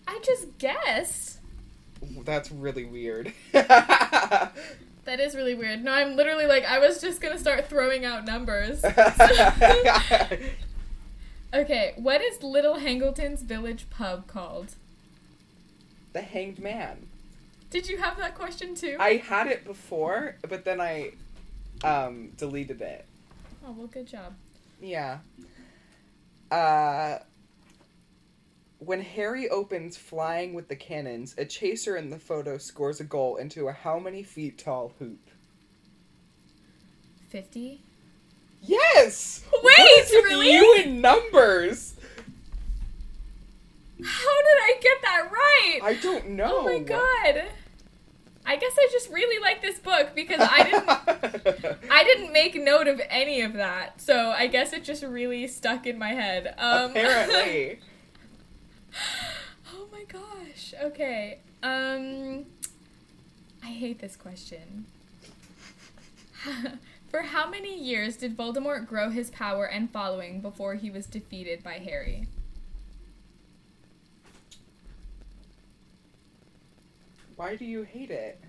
I 0.07 0.19
just 0.23 0.57
guessed. 0.57 1.39
That's 2.23 2.51
really 2.51 2.85
weird. 2.85 3.33
That 5.07 5.19
is 5.21 5.35
really 5.35 5.55
weird. 5.55 5.83
No, 5.85 5.93
I'm 5.93 6.17
literally 6.17 6.47
like, 6.47 6.65
I 6.65 6.79
was 6.79 6.99
just 6.99 7.21
gonna 7.21 7.37
start 7.37 7.69
throwing 7.69 8.03
out 8.03 8.25
numbers. 8.25 8.83
okay, 11.53 11.93
what 11.95 12.21
is 12.21 12.43
Little 12.43 12.75
Hangleton's 12.75 13.41
village 13.41 13.89
pub 13.89 14.27
called? 14.27 14.75
the 16.11 16.21
Hanged 16.21 16.59
Man. 16.59 17.07
Did 17.69 17.87
you 17.87 17.99
have 17.99 18.17
that 18.17 18.35
question 18.35 18.75
too? 18.75 18.97
I 18.99 19.15
had 19.15 19.47
it 19.47 19.63
before, 19.63 20.35
but 20.49 20.65
then 20.65 20.81
I 20.81 21.11
um 21.85 22.31
deleted 22.35 22.81
it. 22.81 23.05
Oh, 23.65 23.71
well, 23.71 23.87
good 23.87 24.07
job. 24.07 24.33
Yeah. 24.81 25.19
Uh 26.51 27.19
when 28.79 29.01
Harry 29.01 29.49
opens 29.49 29.97
Flying 29.97 30.53
with 30.53 30.67
the 30.67 30.75
Cannons, 30.75 31.35
a 31.37 31.45
chaser 31.45 31.97
in 31.97 32.09
the 32.09 32.19
photo 32.19 32.57
scores 32.57 32.99
a 32.99 33.03
goal 33.03 33.37
into 33.37 33.67
a 33.67 33.71
how 33.71 33.99
many 33.99 34.23
feet 34.23 34.57
tall 34.57 34.93
hoop? 34.99 35.19
50? 37.29 37.81
Yes! 38.61 39.43
Wait, 39.63 40.09
really? 40.11 40.53
You 40.53 40.81
in 40.83 41.01
numbers. 41.01 41.95
How 44.03 44.41
did 44.41 44.57
I 44.61 44.75
get 44.79 45.01
that 45.01 45.29
right? 45.31 45.79
I 45.83 45.93
don't 46.01 46.29
know. 46.29 46.59
Oh 46.59 46.63
my 46.65 46.79
god. 46.79 47.45
I 48.45 48.55
guess 48.55 48.77
I 48.77 48.87
just 48.91 49.09
really 49.09 49.41
like 49.41 49.61
this 49.61 49.79
book 49.79 50.11
because 50.15 50.39
I 50.39 50.63
didn't 50.63 51.77
I 51.91 52.03
didn't 52.03 52.31
make 52.31 52.55
note 52.55 52.87
of 52.87 53.01
any 53.09 53.41
of 53.41 53.53
that. 53.53 53.99
So 53.99 54.29
I 54.29 54.47
guess 54.47 54.71
it 54.71 54.83
just 54.83 55.03
really 55.03 55.47
stuck 55.47 55.87
in 55.87 55.97
my 55.97 56.09
head. 56.09 56.53
Um 56.57 56.91
Apparently. 56.91 57.79
oh 59.73 59.87
my 59.91 60.03
gosh. 60.05 60.73
Okay. 60.81 61.39
Um 61.63 62.45
I 63.63 63.67
hate 63.67 63.99
this 63.99 64.15
question. 64.15 64.85
For 67.09 67.21
how 67.21 67.49
many 67.49 67.77
years 67.81 68.17
did 68.17 68.37
Voldemort 68.37 68.87
grow 68.87 69.09
his 69.09 69.29
power 69.29 69.65
and 69.65 69.89
following 69.89 70.41
before 70.41 70.75
he 70.75 70.89
was 70.89 71.05
defeated 71.05 71.63
by 71.63 71.73
Harry? 71.73 72.27
Why 77.37 77.55
do 77.55 77.65
you 77.65 77.83
hate 77.83 78.09
it? 78.11 78.39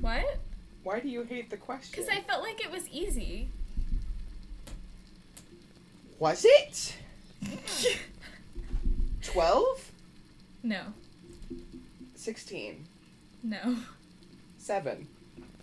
What? 0.00 0.40
Why 0.82 1.00
do 1.00 1.08
you 1.08 1.22
hate 1.22 1.48
the 1.48 1.56
question? 1.56 1.92
Because 1.92 2.08
I 2.08 2.20
felt 2.22 2.42
like 2.42 2.60
it 2.60 2.70
was 2.70 2.88
easy. 2.88 3.48
Was 6.18 6.44
it? 6.44 6.96
12? 9.26 9.92
no. 10.62 10.82
16. 12.14 12.86
No. 13.42 13.76
7. 14.58 15.06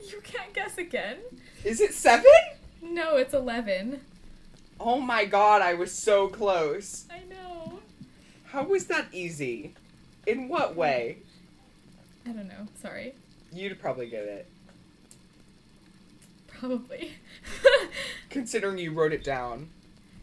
You 0.07 0.21
can't 0.23 0.53
guess 0.53 0.77
again? 0.77 1.17
Is 1.63 1.81
it 1.81 1.93
7? 1.93 2.23
No, 2.81 3.17
it's 3.17 3.33
11. 3.33 3.99
Oh 4.79 4.99
my 5.01 5.25
god, 5.25 5.61
I 5.61 5.73
was 5.73 5.91
so 5.91 6.27
close. 6.27 7.05
I 7.11 7.19
know. 7.29 7.79
How 8.45 8.63
was 8.63 8.85
that 8.87 9.07
easy? 9.11 9.73
In 10.27 10.47
what 10.47 10.75
way? 10.75 11.17
I 12.25 12.29
don't 12.29 12.47
know. 12.47 12.67
Sorry. 12.81 13.13
You'd 13.51 13.79
probably 13.79 14.07
get 14.07 14.23
it. 14.23 14.47
Probably. 16.47 17.11
Considering 18.29 18.77
you 18.77 18.91
wrote 18.93 19.11
it 19.11 19.23
down. 19.23 19.69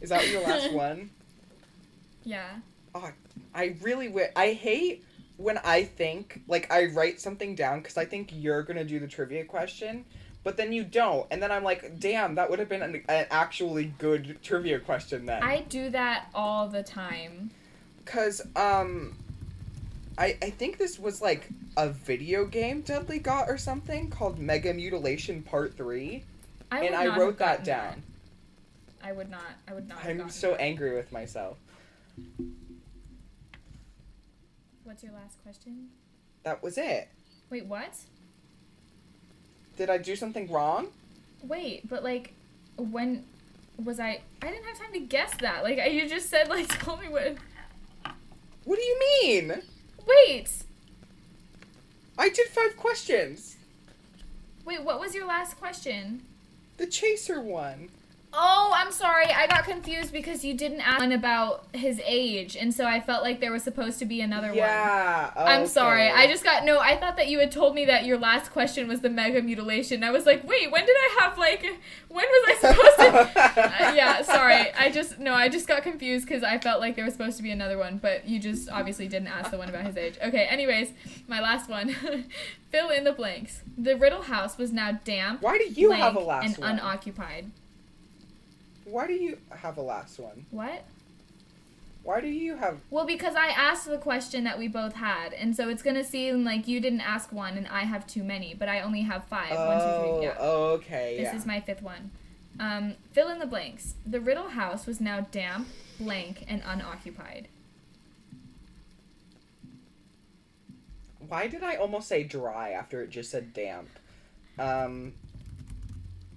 Is 0.00 0.08
that 0.08 0.26
your 0.30 0.42
last 0.42 0.72
one? 0.72 1.10
yeah. 2.24 2.50
Oh, 2.94 3.10
I 3.54 3.76
really 3.82 4.06
wi- 4.06 4.32
I 4.36 4.52
hate 4.52 5.04
when 5.36 5.58
I 5.58 5.84
think 5.84 6.42
like 6.48 6.70
I 6.72 6.86
write 6.86 7.20
something 7.20 7.54
down 7.54 7.80
because 7.80 7.96
I 7.96 8.04
think 8.04 8.30
you're 8.32 8.62
gonna 8.62 8.84
do 8.84 8.98
the 8.98 9.08
trivia 9.08 9.44
question, 9.44 10.04
but 10.44 10.56
then 10.56 10.72
you 10.72 10.84
don't, 10.84 11.26
and 11.30 11.42
then 11.42 11.50
I'm 11.50 11.64
like, 11.64 11.98
damn, 11.98 12.34
that 12.36 12.50
would 12.50 12.58
have 12.58 12.68
been 12.68 12.82
an, 12.82 13.02
an 13.08 13.26
actually 13.30 13.92
good 13.98 14.38
trivia 14.42 14.78
question 14.78 15.26
then. 15.26 15.42
I 15.42 15.62
do 15.62 15.90
that 15.90 16.28
all 16.34 16.68
the 16.68 16.82
time. 16.82 17.50
Cause 18.04 18.42
um, 18.56 19.16
I 20.18 20.36
I 20.42 20.50
think 20.50 20.78
this 20.78 20.98
was 20.98 21.22
like 21.22 21.48
a 21.76 21.88
video 21.88 22.44
game 22.44 22.82
Dudley 22.82 23.18
got 23.18 23.48
or 23.48 23.56
something 23.56 24.10
called 24.10 24.38
Mega 24.38 24.74
Mutilation 24.74 25.42
Part 25.42 25.76
Three, 25.76 26.24
I 26.70 26.84
and 26.84 26.94
I 26.94 27.16
wrote 27.16 27.38
that 27.38 27.64
down. 27.64 28.02
I 29.02 29.12
would 29.12 29.30
not. 29.30 29.42
I 29.66 29.74
would 29.74 29.88
not. 29.88 30.04
I'm 30.04 30.28
so 30.28 30.50
that. 30.50 30.60
angry 30.60 30.94
with 30.94 31.10
myself. 31.10 31.56
What's 34.90 35.04
your 35.04 35.12
last 35.12 35.40
question? 35.44 35.86
That 36.42 36.64
was 36.64 36.76
it. 36.76 37.08
Wait, 37.48 37.64
what? 37.66 37.94
Did 39.76 39.88
I 39.88 39.98
do 39.98 40.16
something 40.16 40.50
wrong? 40.50 40.88
Wait, 41.44 41.88
but 41.88 42.02
like, 42.02 42.34
when 42.76 43.24
was 43.84 44.00
I? 44.00 44.20
I 44.42 44.50
didn't 44.50 44.64
have 44.64 44.80
time 44.80 44.92
to 44.94 44.98
guess 44.98 45.32
that. 45.42 45.62
Like, 45.62 45.78
you 45.92 46.08
just 46.08 46.28
said 46.28 46.48
like, 46.48 46.66
tell 46.84 46.96
me 46.96 47.08
what. 47.08 47.36
What 48.64 48.80
do 48.80 48.82
you 48.82 49.00
mean? 49.22 49.62
Wait, 50.04 50.50
I 52.18 52.28
did 52.28 52.48
five 52.48 52.76
questions. 52.76 53.58
wait. 54.64 54.82
What 54.82 54.98
was 54.98 55.14
your 55.14 55.28
last 55.28 55.56
question? 55.56 56.22
The 56.78 56.86
chaser 56.88 57.40
one. 57.40 57.90
Oh, 58.32 58.70
I'm 58.72 58.92
sorry. 58.92 59.26
I 59.26 59.48
got 59.48 59.64
confused 59.64 60.12
because 60.12 60.44
you 60.44 60.54
didn't 60.54 60.80
ask 60.82 61.00
one 61.00 61.10
about 61.10 61.66
his 61.72 62.00
age, 62.06 62.56
and 62.56 62.72
so 62.72 62.86
I 62.86 63.00
felt 63.00 63.24
like 63.24 63.40
there 63.40 63.50
was 63.50 63.64
supposed 63.64 63.98
to 63.98 64.04
be 64.06 64.20
another 64.20 64.48
one. 64.48 64.56
Yeah. 64.58 65.32
I'm 65.36 65.66
sorry. 65.66 66.08
I 66.08 66.28
just 66.28 66.44
got 66.44 66.64
no. 66.64 66.78
I 66.78 66.96
thought 66.96 67.16
that 67.16 67.26
you 67.26 67.40
had 67.40 67.50
told 67.50 67.74
me 67.74 67.86
that 67.86 68.04
your 68.04 68.18
last 68.18 68.52
question 68.52 68.86
was 68.86 69.00
the 69.00 69.10
mega 69.10 69.42
mutilation. 69.42 70.04
I 70.04 70.12
was 70.12 70.26
like, 70.26 70.46
wait, 70.46 70.70
when 70.70 70.86
did 70.86 70.96
I 70.96 71.16
have 71.20 71.38
like? 71.38 71.62
When 72.08 72.24
was 72.24 72.48
I 72.48 72.54
supposed 72.60 72.96
to? 72.98 73.40
Uh, 73.60 73.92
yeah, 73.94 74.22
sorry. 74.22 74.72
I 74.78 74.90
just 74.90 75.18
no. 75.18 75.34
I 75.34 75.48
just 75.48 75.66
got 75.66 75.82
confused 75.82 76.26
because 76.26 76.42
I 76.44 76.58
felt 76.58 76.80
like 76.80 76.94
there 76.96 77.04
was 77.04 77.14
supposed 77.14 77.36
to 77.38 77.42
be 77.42 77.50
another 77.50 77.78
one, 77.78 77.98
but 77.98 78.28
you 78.28 78.38
just 78.38 78.68
obviously 78.70 79.08
didn't 79.08 79.28
ask 79.28 79.50
the 79.50 79.58
one 79.58 79.68
about 79.68 79.84
his 79.86 79.96
age. 79.96 80.14
Okay. 80.22 80.44
Anyways, 80.46 80.92
my 81.26 81.40
last 81.40 81.68
one. 81.68 81.94
Fill 82.70 82.90
in 82.90 83.02
the 83.02 83.12
blanks. 83.12 83.62
The 83.76 83.96
Riddle 83.96 84.22
house 84.22 84.56
was 84.56 84.72
now 84.72 84.92
damp, 85.04 85.42
Why 85.42 85.58
do 85.58 85.64
you 85.64 85.88
blank, 85.88 86.02
have 86.04 86.14
a 86.14 86.20
last 86.20 86.46
and 86.46 86.58
one? 86.58 86.70
unoccupied. 86.78 87.50
Why 88.90 89.06
do 89.06 89.12
you 89.14 89.38
have 89.50 89.76
a 89.78 89.82
last 89.82 90.18
one? 90.18 90.46
What? 90.50 90.84
Why 92.02 92.20
do 92.20 92.28
you 92.28 92.56
have? 92.56 92.80
Well, 92.90 93.06
because 93.06 93.34
I 93.34 93.48
asked 93.48 93.86
the 93.86 93.98
question 93.98 94.44
that 94.44 94.58
we 94.58 94.68
both 94.68 94.94
had, 94.94 95.32
and 95.34 95.54
so 95.54 95.68
it's 95.68 95.82
gonna 95.82 96.02
seem 96.04 96.44
like 96.44 96.66
you 96.66 96.80
didn't 96.80 97.02
ask 97.02 97.30
one 97.30 97.56
and 97.58 97.68
I 97.68 97.80
have 97.82 98.06
too 98.06 98.24
many, 98.24 98.54
but 98.54 98.68
I 98.68 98.80
only 98.80 99.02
have 99.02 99.24
five. 99.24 99.50
One, 99.50 99.78
two, 99.78 99.84
Oh, 99.84 100.16
three. 100.18 100.26
Yeah. 100.26 100.38
okay. 100.40 101.16
This 101.18 101.24
yeah. 101.32 101.36
is 101.36 101.46
my 101.46 101.60
fifth 101.60 101.82
one. 101.82 102.10
Um, 102.58 102.94
fill 103.12 103.28
in 103.28 103.38
the 103.38 103.46
blanks. 103.46 103.94
The 104.06 104.20
Riddle 104.20 104.48
house 104.48 104.86
was 104.86 105.00
now 105.00 105.20
damp, 105.30 105.68
blank, 105.98 106.44
and 106.48 106.62
unoccupied. 106.66 107.48
Why 111.28 111.46
did 111.46 111.62
I 111.62 111.76
almost 111.76 112.08
say 112.08 112.24
dry 112.24 112.70
after 112.70 113.02
it 113.02 113.10
just 113.10 113.30
said 113.30 113.52
damp? 113.52 113.88
Um, 114.58 115.12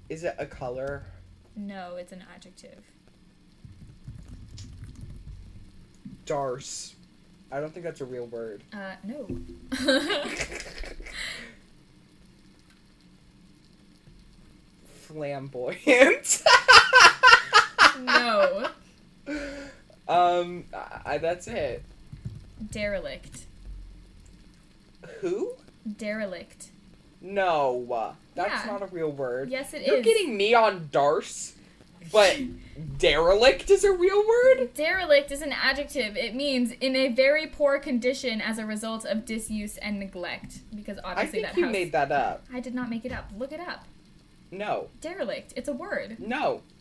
is 0.09 0.23
it 0.23 0.35
a 0.37 0.45
color? 0.45 1.03
No, 1.55 1.95
it's 1.97 2.11
an 2.11 2.23
adjective. 2.33 2.83
Darce. 6.25 6.93
I 7.51 7.59
don't 7.59 7.71
think 7.71 7.83
that's 7.83 8.01
a 8.01 8.05
real 8.05 8.25
word. 8.25 8.63
Uh, 8.73 8.95
no. 9.03 9.27
Flamboyant. 15.01 16.41
no. 17.99 18.69
um, 20.07 20.65
I, 21.05 21.19
that's 21.19 21.47
it. 21.47 21.83
Derelict. 22.71 23.45
Who? 25.19 25.53
Derelict. 25.97 26.69
No, 27.23 27.87
uh, 27.91 28.13
that's 28.35 28.65
Yeah. 28.65 28.71
not 28.71 28.81
a 28.83 28.85
real 28.87 29.11
word. 29.11 29.49
Yes, 29.49 29.73
it 29.73 29.81
is. 29.81 29.87
You're 29.87 30.01
getting 30.01 30.35
me 30.37 30.53
on 30.53 30.89
Darce, 30.91 31.53
but 32.11 32.37
derelict 32.97 33.69
is 33.71 33.83
a 33.85 33.91
real 33.93 34.27
word. 34.27 34.73
Derelict 34.73 35.31
is 35.31 35.41
an 35.41 35.53
adjective. 35.53 36.17
It 36.17 36.35
means 36.35 36.73
in 36.81 36.95
a 36.97 37.07
very 37.07 37.47
poor 37.47 37.79
condition 37.79 38.41
as 38.41 38.57
a 38.57 38.65
result 38.65 39.05
of 39.05 39.25
disuse 39.25 39.77
and 39.77 39.99
neglect. 39.99 40.59
Because 40.75 40.99
obviously 41.03 41.39
I 41.39 41.43
think 41.43 41.55
that 41.55 41.57
you 41.57 41.63
house. 41.65 41.73
made 41.73 41.91
that 41.93 42.11
up. 42.11 42.43
I 42.53 42.59
did 42.59 42.75
not 42.75 42.89
make 42.89 43.05
it 43.05 43.11
up. 43.13 43.29
Look 43.37 43.51
it 43.53 43.59
up. 43.61 43.85
No, 44.51 44.89
Derelict. 45.01 45.53
It's 45.55 45.69
a 45.69 45.73
word. 45.73 46.17
no. 46.19 46.61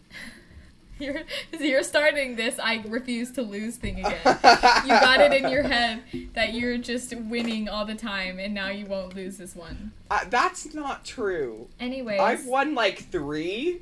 You're 0.99 1.22
you're 1.61 1.82
starting 1.82 2.36
this 2.36 2.59
I 2.59 2.82
refuse 2.86 3.30
to 3.32 3.43
lose 3.43 3.76
thing 3.76 4.01
again. 4.01 4.18
you 4.24 4.88
got 4.88 5.20
it 5.20 5.32
in 5.32 5.51
your 5.51 5.62
head 5.62 6.03
that 6.34 6.55
you're 6.55 6.78
just 6.78 7.14
winning 7.16 7.68
all 7.68 7.84
the 7.84 7.95
time 7.95 8.38
and 8.38 8.55
now 8.55 8.68
you 8.68 8.86
won't 8.86 9.14
lose 9.14 9.36
this 9.38 9.57
one. 9.57 9.93
Uh, 10.11 10.24
that's 10.28 10.74
not 10.74 11.05
true. 11.05 11.68
Anyways, 11.80 12.20
I've 12.20 12.47
won 12.47 12.74
like 12.74 12.99
three 13.11 13.80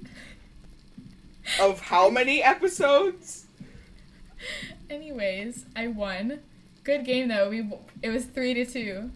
of 1.60 1.80
how 1.80 2.10
many 2.10 2.42
episodes? 2.42 3.46
anyways, 4.90 5.66
I 5.76 5.88
won. 5.88 6.40
Good 6.84 7.04
game 7.04 7.28
though. 7.28 7.50
We 7.50 7.70
it 8.02 8.10
was 8.10 8.24
3 8.24 8.54
to 8.54 8.64
2. 8.64 9.10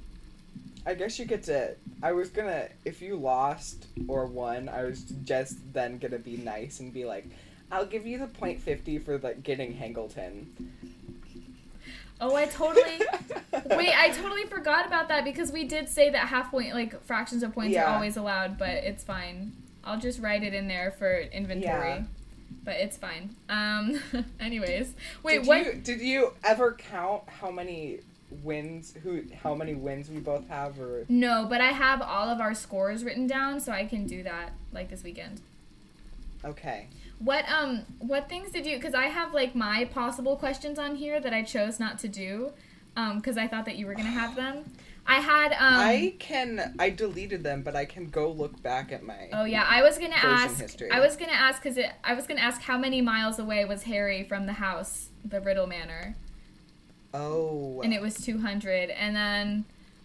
I 0.87 0.95
guess 0.95 1.19
you 1.19 1.25
get 1.25 1.43
to. 1.45 1.75
I 2.03 2.13
was 2.13 2.29
gonna. 2.29 2.69
If 2.85 3.01
you 3.01 3.17
lost 3.17 3.87
or 4.07 4.27
won, 4.27 4.69
I 4.69 4.85
was 4.85 5.03
just 5.25 5.73
then 5.73 5.99
gonna 5.99 6.19
be 6.19 6.37
nice 6.37 6.81
and 6.81 6.93
be 6.93 7.07
like, 7.07 7.27
I'll 7.73 7.87
give 7.87 8.07
you 8.07 8.19
the 8.19 8.27
point 8.27 8.61
fifty 8.61 8.99
for 8.99 9.19
the 9.19 9.35
getting 9.35 9.75
Hangleton. 9.75 10.53
Oh, 12.21 12.37
I 12.37 12.47
totally 12.47 13.01
Wait, 13.77 13.93
I 13.99 14.11
totally 14.11 14.45
forgot 14.45 14.87
about 14.87 15.09
that 15.09 15.25
because 15.25 15.51
we 15.51 15.65
did 15.65 15.89
say 15.89 16.11
that 16.11 16.29
half 16.29 16.51
point 16.51 16.73
like 16.73 17.03
fractions 17.05 17.43
of 17.43 17.53
points 17.53 17.75
Yeah. 17.75 17.91
are 17.91 17.95
always 17.95 18.17
allowed, 18.17 18.57
but 18.59 18.69
it's 18.71 19.03
fine. 19.03 19.53
I'll 19.83 19.99
just 19.99 20.21
write 20.21 20.43
it 20.43 20.55
in 20.55 20.69
there 20.69 20.93
for 20.93 21.19
inventory. 21.19 21.89
Yeah. 21.91 22.03
But 22.65 22.77
it's 22.77 22.97
fine. 22.97 23.35
Um 23.49 24.01
anyways, 24.41 24.95
wait, 25.23 25.39
did 25.41 25.47
what 25.49 25.67
you 25.67 25.73
did 25.75 26.01
you 26.01 26.33
ever 26.45 26.73
count 26.73 27.25
how 27.29 27.51
many 27.51 27.99
wins 28.43 28.95
who 29.03 29.23
how 29.43 29.55
many 29.55 29.75
wins 29.75 30.09
we 30.09 30.19
both 30.21 30.49
have 30.49 30.79
or 30.81 31.05
No, 31.09 31.47
but 31.49 31.61
I 31.61 31.73
have 31.73 32.01
all 32.01 32.29
of 32.29 32.41
our 32.41 32.55
scores 32.55 33.05
written 33.05 33.27
down, 33.27 33.61
so 33.61 33.73
I 33.73 33.85
can 33.87 34.07
do 34.07 34.23
that 34.23 34.53
like 34.73 34.89
this 34.89 35.03
weekend. 35.03 35.41
okay 36.45 36.87
What 37.19 37.49
um 37.49 37.83
what 37.99 38.29
things 38.29 38.51
did 38.51 38.67
you? 38.67 38.77
Because 38.77 38.95
I 38.95 39.07
have 39.07 39.33
like 39.33 39.55
my 39.55 39.85
possible 39.87 40.37
questions 40.37 40.79
on 40.79 40.97
here 40.97 41.21
that 41.21 41.33
I 41.33 41.43
chose 41.43 41.81
not 41.81 41.99
to 42.01 42.09
do, 42.09 42.53
um 42.97 43.19
because 43.19 43.37
I 43.37 43.47
thought 43.49 43.65
that 43.67 43.77
you 43.77 43.87
were 43.87 43.95
gonna 43.95 44.11
have 44.11 44.37
them. 44.37 44.65
I 45.07 45.21
had 45.21 45.53
um. 45.53 45.59
I 45.61 46.15
can 46.19 46.75
I 46.79 46.91
deleted 46.91 47.43
them 47.45 47.63
but 47.63 47.77
I 47.77 47.85
can 47.85 48.09
go 48.09 48.31
look 48.31 48.63
back 48.63 48.91
at 48.93 49.03
my 49.03 49.29
Oh 49.33 49.45
yeah, 49.45 49.67
I 49.69 49.83
was 49.83 49.99
gonna 49.99 50.15
ask. 50.17 50.59
history. 50.61 50.91
I 50.91 51.01
was 51.01 51.17
gonna 51.17 51.33
ask 51.33 51.63
because 51.63 51.79
I 52.03 52.15
was 52.15 52.27
gonna 52.27 52.41
ask 52.41 52.63
how 52.63 52.79
many 52.79 53.01
miles 53.01 53.39
away 53.39 53.65
was 53.65 53.83
Harry 53.85 54.25
from 54.25 54.47
the 54.47 54.55
house, 54.55 55.11
the 55.25 55.41
Riddle 55.41 55.67
Manor, 55.67 56.17
oh 57.13 57.81
and 57.83 57.93
it 57.93 58.01
was 58.01 58.15
two 58.15 58.41
hundred. 58.41 58.91
And 58.91 59.15
then, 59.15 59.65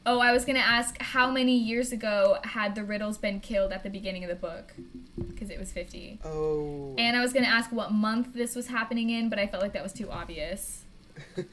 oh, 0.10 0.20
I 0.20 0.32
was 0.32 0.44
gonna 0.46 0.60
ask 0.60 1.00
how 1.02 1.30
many 1.30 1.56
years 1.56 1.92
ago 1.92 2.38
had 2.44 2.74
the 2.76 2.84
Riddles 2.84 3.18
been 3.18 3.40
killed 3.40 3.72
at 3.72 3.84
the 3.84 3.90
beginning 3.90 4.24
of 4.24 4.30
the 4.30 4.36
book, 4.36 4.74
because 5.18 5.50
it 5.50 5.60
was 5.60 5.72
fifty. 5.72 6.20
oh 6.26 6.96
And 6.98 7.16
I 7.16 7.22
was 7.22 7.32
gonna 7.32 7.48
ask 7.48 7.72
what 7.72 7.92
month 7.92 8.34
this 8.34 8.56
was 8.56 8.68
happening 8.68 9.10
in, 9.10 9.30
but 9.30 9.38
I 9.38 9.46
felt 9.48 9.62
like 9.62 9.74
that 9.74 9.84
was 9.84 9.94
too 9.94 10.10
obvious. 10.10 10.84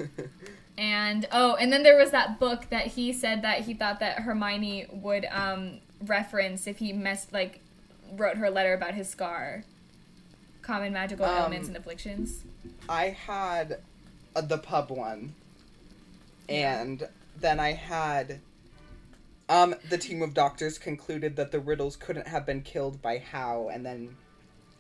And 0.79 1.27
oh, 1.33 1.55
and 1.55 1.73
then 1.73 1.83
there 1.83 1.97
was 1.97 2.11
that 2.11 2.39
book 2.39 2.69
that 2.69 2.89
he 2.89 3.13
said 3.13 3.41
that 3.43 3.61
he 3.61 3.73
thought 3.73 4.01
that 4.01 4.21
Hermione 4.21 4.87
would 4.93 5.27
um 5.31 5.79
reference 6.03 6.67
if 6.67 6.79
he 6.79 6.93
messed 6.93 7.33
like 7.33 7.61
wrote 8.13 8.37
her 8.37 8.51
letter 8.51 8.75
about 8.75 8.95
his 8.95 9.09
scar. 9.09 9.65
Common 10.61 10.93
magical 10.93 11.25
Um, 11.25 11.45
ailments 11.45 11.69
and 11.69 11.77
afflictions. 11.77 12.45
I 12.89 13.07
had 13.09 13.79
uh, 14.35 14.43
the 14.43 14.59
pub 14.59 14.91
one, 14.91 15.35
and 16.49 17.09
then 17.41 17.59
I 17.59 17.73
had. 17.73 18.41
Um, 19.49 19.75
the 19.89 19.99
team 19.99 20.23
of 20.23 20.35
doctors 20.35 20.77
concluded 20.79 21.37
that 21.37 21.53
the 21.53 21.61
riddles 21.61 21.95
couldn't 21.97 22.27
have 22.27 22.45
been 22.45 22.63
killed 22.63 23.01
by 23.01 23.19
how, 23.19 23.69
and 23.73 23.87
then 23.87 24.17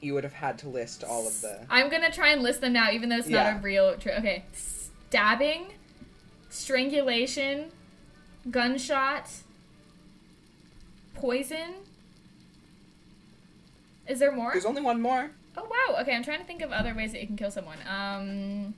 you 0.01 0.13
would 0.15 0.25
have 0.25 0.33
had 0.33 0.59
to 0.59 0.69
list 0.69 1.05
all 1.05 1.27
of 1.27 1.41
the. 1.41 1.65
I'm 1.71 1.89
gonna 1.89 2.11
try 2.11 2.31
and 2.33 2.43
list 2.43 2.61
them 2.61 2.73
now, 2.73 2.91
even 2.91 3.09
though 3.09 3.17
it's 3.19 3.29
not 3.29 3.45
Yeah. 3.47 3.59
a 3.59 3.63
real. 3.63 3.97
Tr- 3.97 4.11
okay, 4.11 4.45
stabbing, 4.53 5.69
strangulation, 6.51 7.71
gunshot, 8.51 9.31
poison. 11.15 11.75
Is 14.09 14.19
there 14.19 14.33
more? 14.33 14.51
There's 14.53 14.65
only 14.67 14.83
one 14.83 15.01
more. 15.01 15.31
Oh 15.57 15.65
wow. 15.65 16.01
Okay, 16.03 16.15
I'm 16.15 16.23
trying 16.25 16.41
to 16.41 16.45
think 16.45 16.61
of 16.63 16.73
other 16.73 16.93
ways 16.95 17.13
that 17.13 17.21
you 17.21 17.27
can 17.27 17.37
kill 17.37 17.51
someone. 17.51 17.79
Um, 17.89 18.75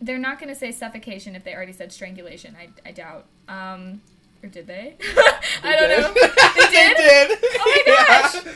they're 0.00 0.18
not 0.18 0.38
going 0.40 0.48
to 0.48 0.54
say 0.54 0.72
suffocation 0.72 1.34
if 1.36 1.44
they 1.44 1.54
already 1.54 1.72
said 1.72 1.92
strangulation. 1.92 2.56
I, 2.60 2.68
I 2.88 2.92
doubt. 2.92 3.26
Um, 3.48 4.02
Or 4.42 4.48
did 4.48 4.66
they? 4.66 4.96
They 4.98 5.06
I 5.62 5.76
don't 5.76 5.88
did. 5.88 6.00
know. 6.00 6.12
They 6.56 6.70
did? 6.70 6.96
they 6.96 7.02
did. 7.02 7.38
Oh 7.60 7.82
my 7.86 7.94
gosh. 8.08 8.34
Yeah. 8.44 8.52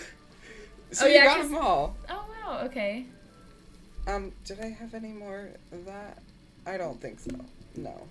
So 0.92 1.04
Oh, 1.04 1.08
you 1.08 1.14
yeah, 1.14 1.24
got 1.24 1.36
'cause- 1.38 1.48
them 1.50 1.58
all. 1.58 1.96
Oh 2.08 2.24
wow. 2.44 2.60
Okay. 2.64 3.06
Um, 4.08 4.32
did 4.44 4.60
I 4.60 4.68
have 4.68 4.94
any 4.94 5.08
more 5.08 5.48
of 5.72 5.84
that? 5.86 6.18
I 6.66 6.76
don't 6.76 7.00
think 7.00 7.18
so. 7.20 7.30
No. 7.76 8.06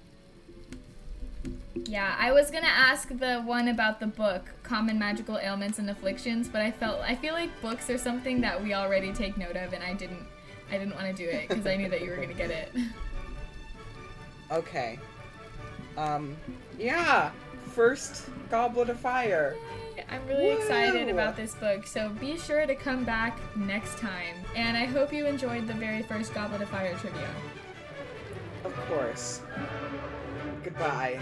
Yeah, 1.86 2.16
I 2.20 2.32
was 2.32 2.50
gonna 2.52 2.68
ask 2.68 3.08
the 3.10 3.42
one 3.42 3.68
about 3.68 4.00
the 4.00 4.08
book, 4.08 4.44
Common 4.64 4.98
Magical 4.98 5.38
Ailments 5.38 5.78
and 5.80 5.90
Afflictions, 5.90 6.48
but 6.48 6.62
I 6.62 6.72
felt 6.72 7.02
I 7.02 7.16
feel 7.16 7.34
like 7.34 7.50
books 7.62 7.90
are 7.90 7.98
something 7.98 8.42
that 8.42 8.62
we 8.62 8.74
already 8.74 9.14
take 9.14 9.38
note 9.38 9.56
of, 9.56 9.74
and 9.74 9.84
I 9.84 9.94
didn't 9.94 10.26
I 10.72 10.78
didn't 10.78 10.96
want 10.96 11.08
to 11.08 11.14
do 11.14 11.30
it 11.30 11.48
because 11.48 11.66
I 11.68 11.76
knew 11.76 11.90
that 11.90 12.02
you 12.02 12.10
were 12.10 12.16
gonna 12.18 12.34
get 12.34 12.50
it. 12.52 12.72
Okay. 14.52 15.00
Um, 15.98 16.36
yeah. 16.78 17.32
First 17.76 18.30
Goblet 18.50 18.90
of 18.90 18.98
Fire. 18.98 19.58
I'm 20.10 20.26
really 20.28 20.52
excited 20.52 21.10
about 21.10 21.36
this 21.36 21.56
book, 21.56 21.86
so 21.86 22.08
be 22.08 22.38
sure 22.38 22.66
to 22.66 22.74
come 22.74 23.04
back 23.04 23.38
next 23.58 23.98
time. 23.98 24.36
And 24.56 24.78
I 24.78 24.86
hope 24.86 25.12
you 25.12 25.26
enjoyed 25.26 25.68
the 25.68 25.74
very 25.74 26.02
first 26.04 26.34
Goblet 26.34 26.62
of 26.62 26.70
Fire 26.70 26.96
trivia. 26.96 27.28
Of 28.64 28.74
course. 28.88 29.42
Goodbye. 30.64 31.20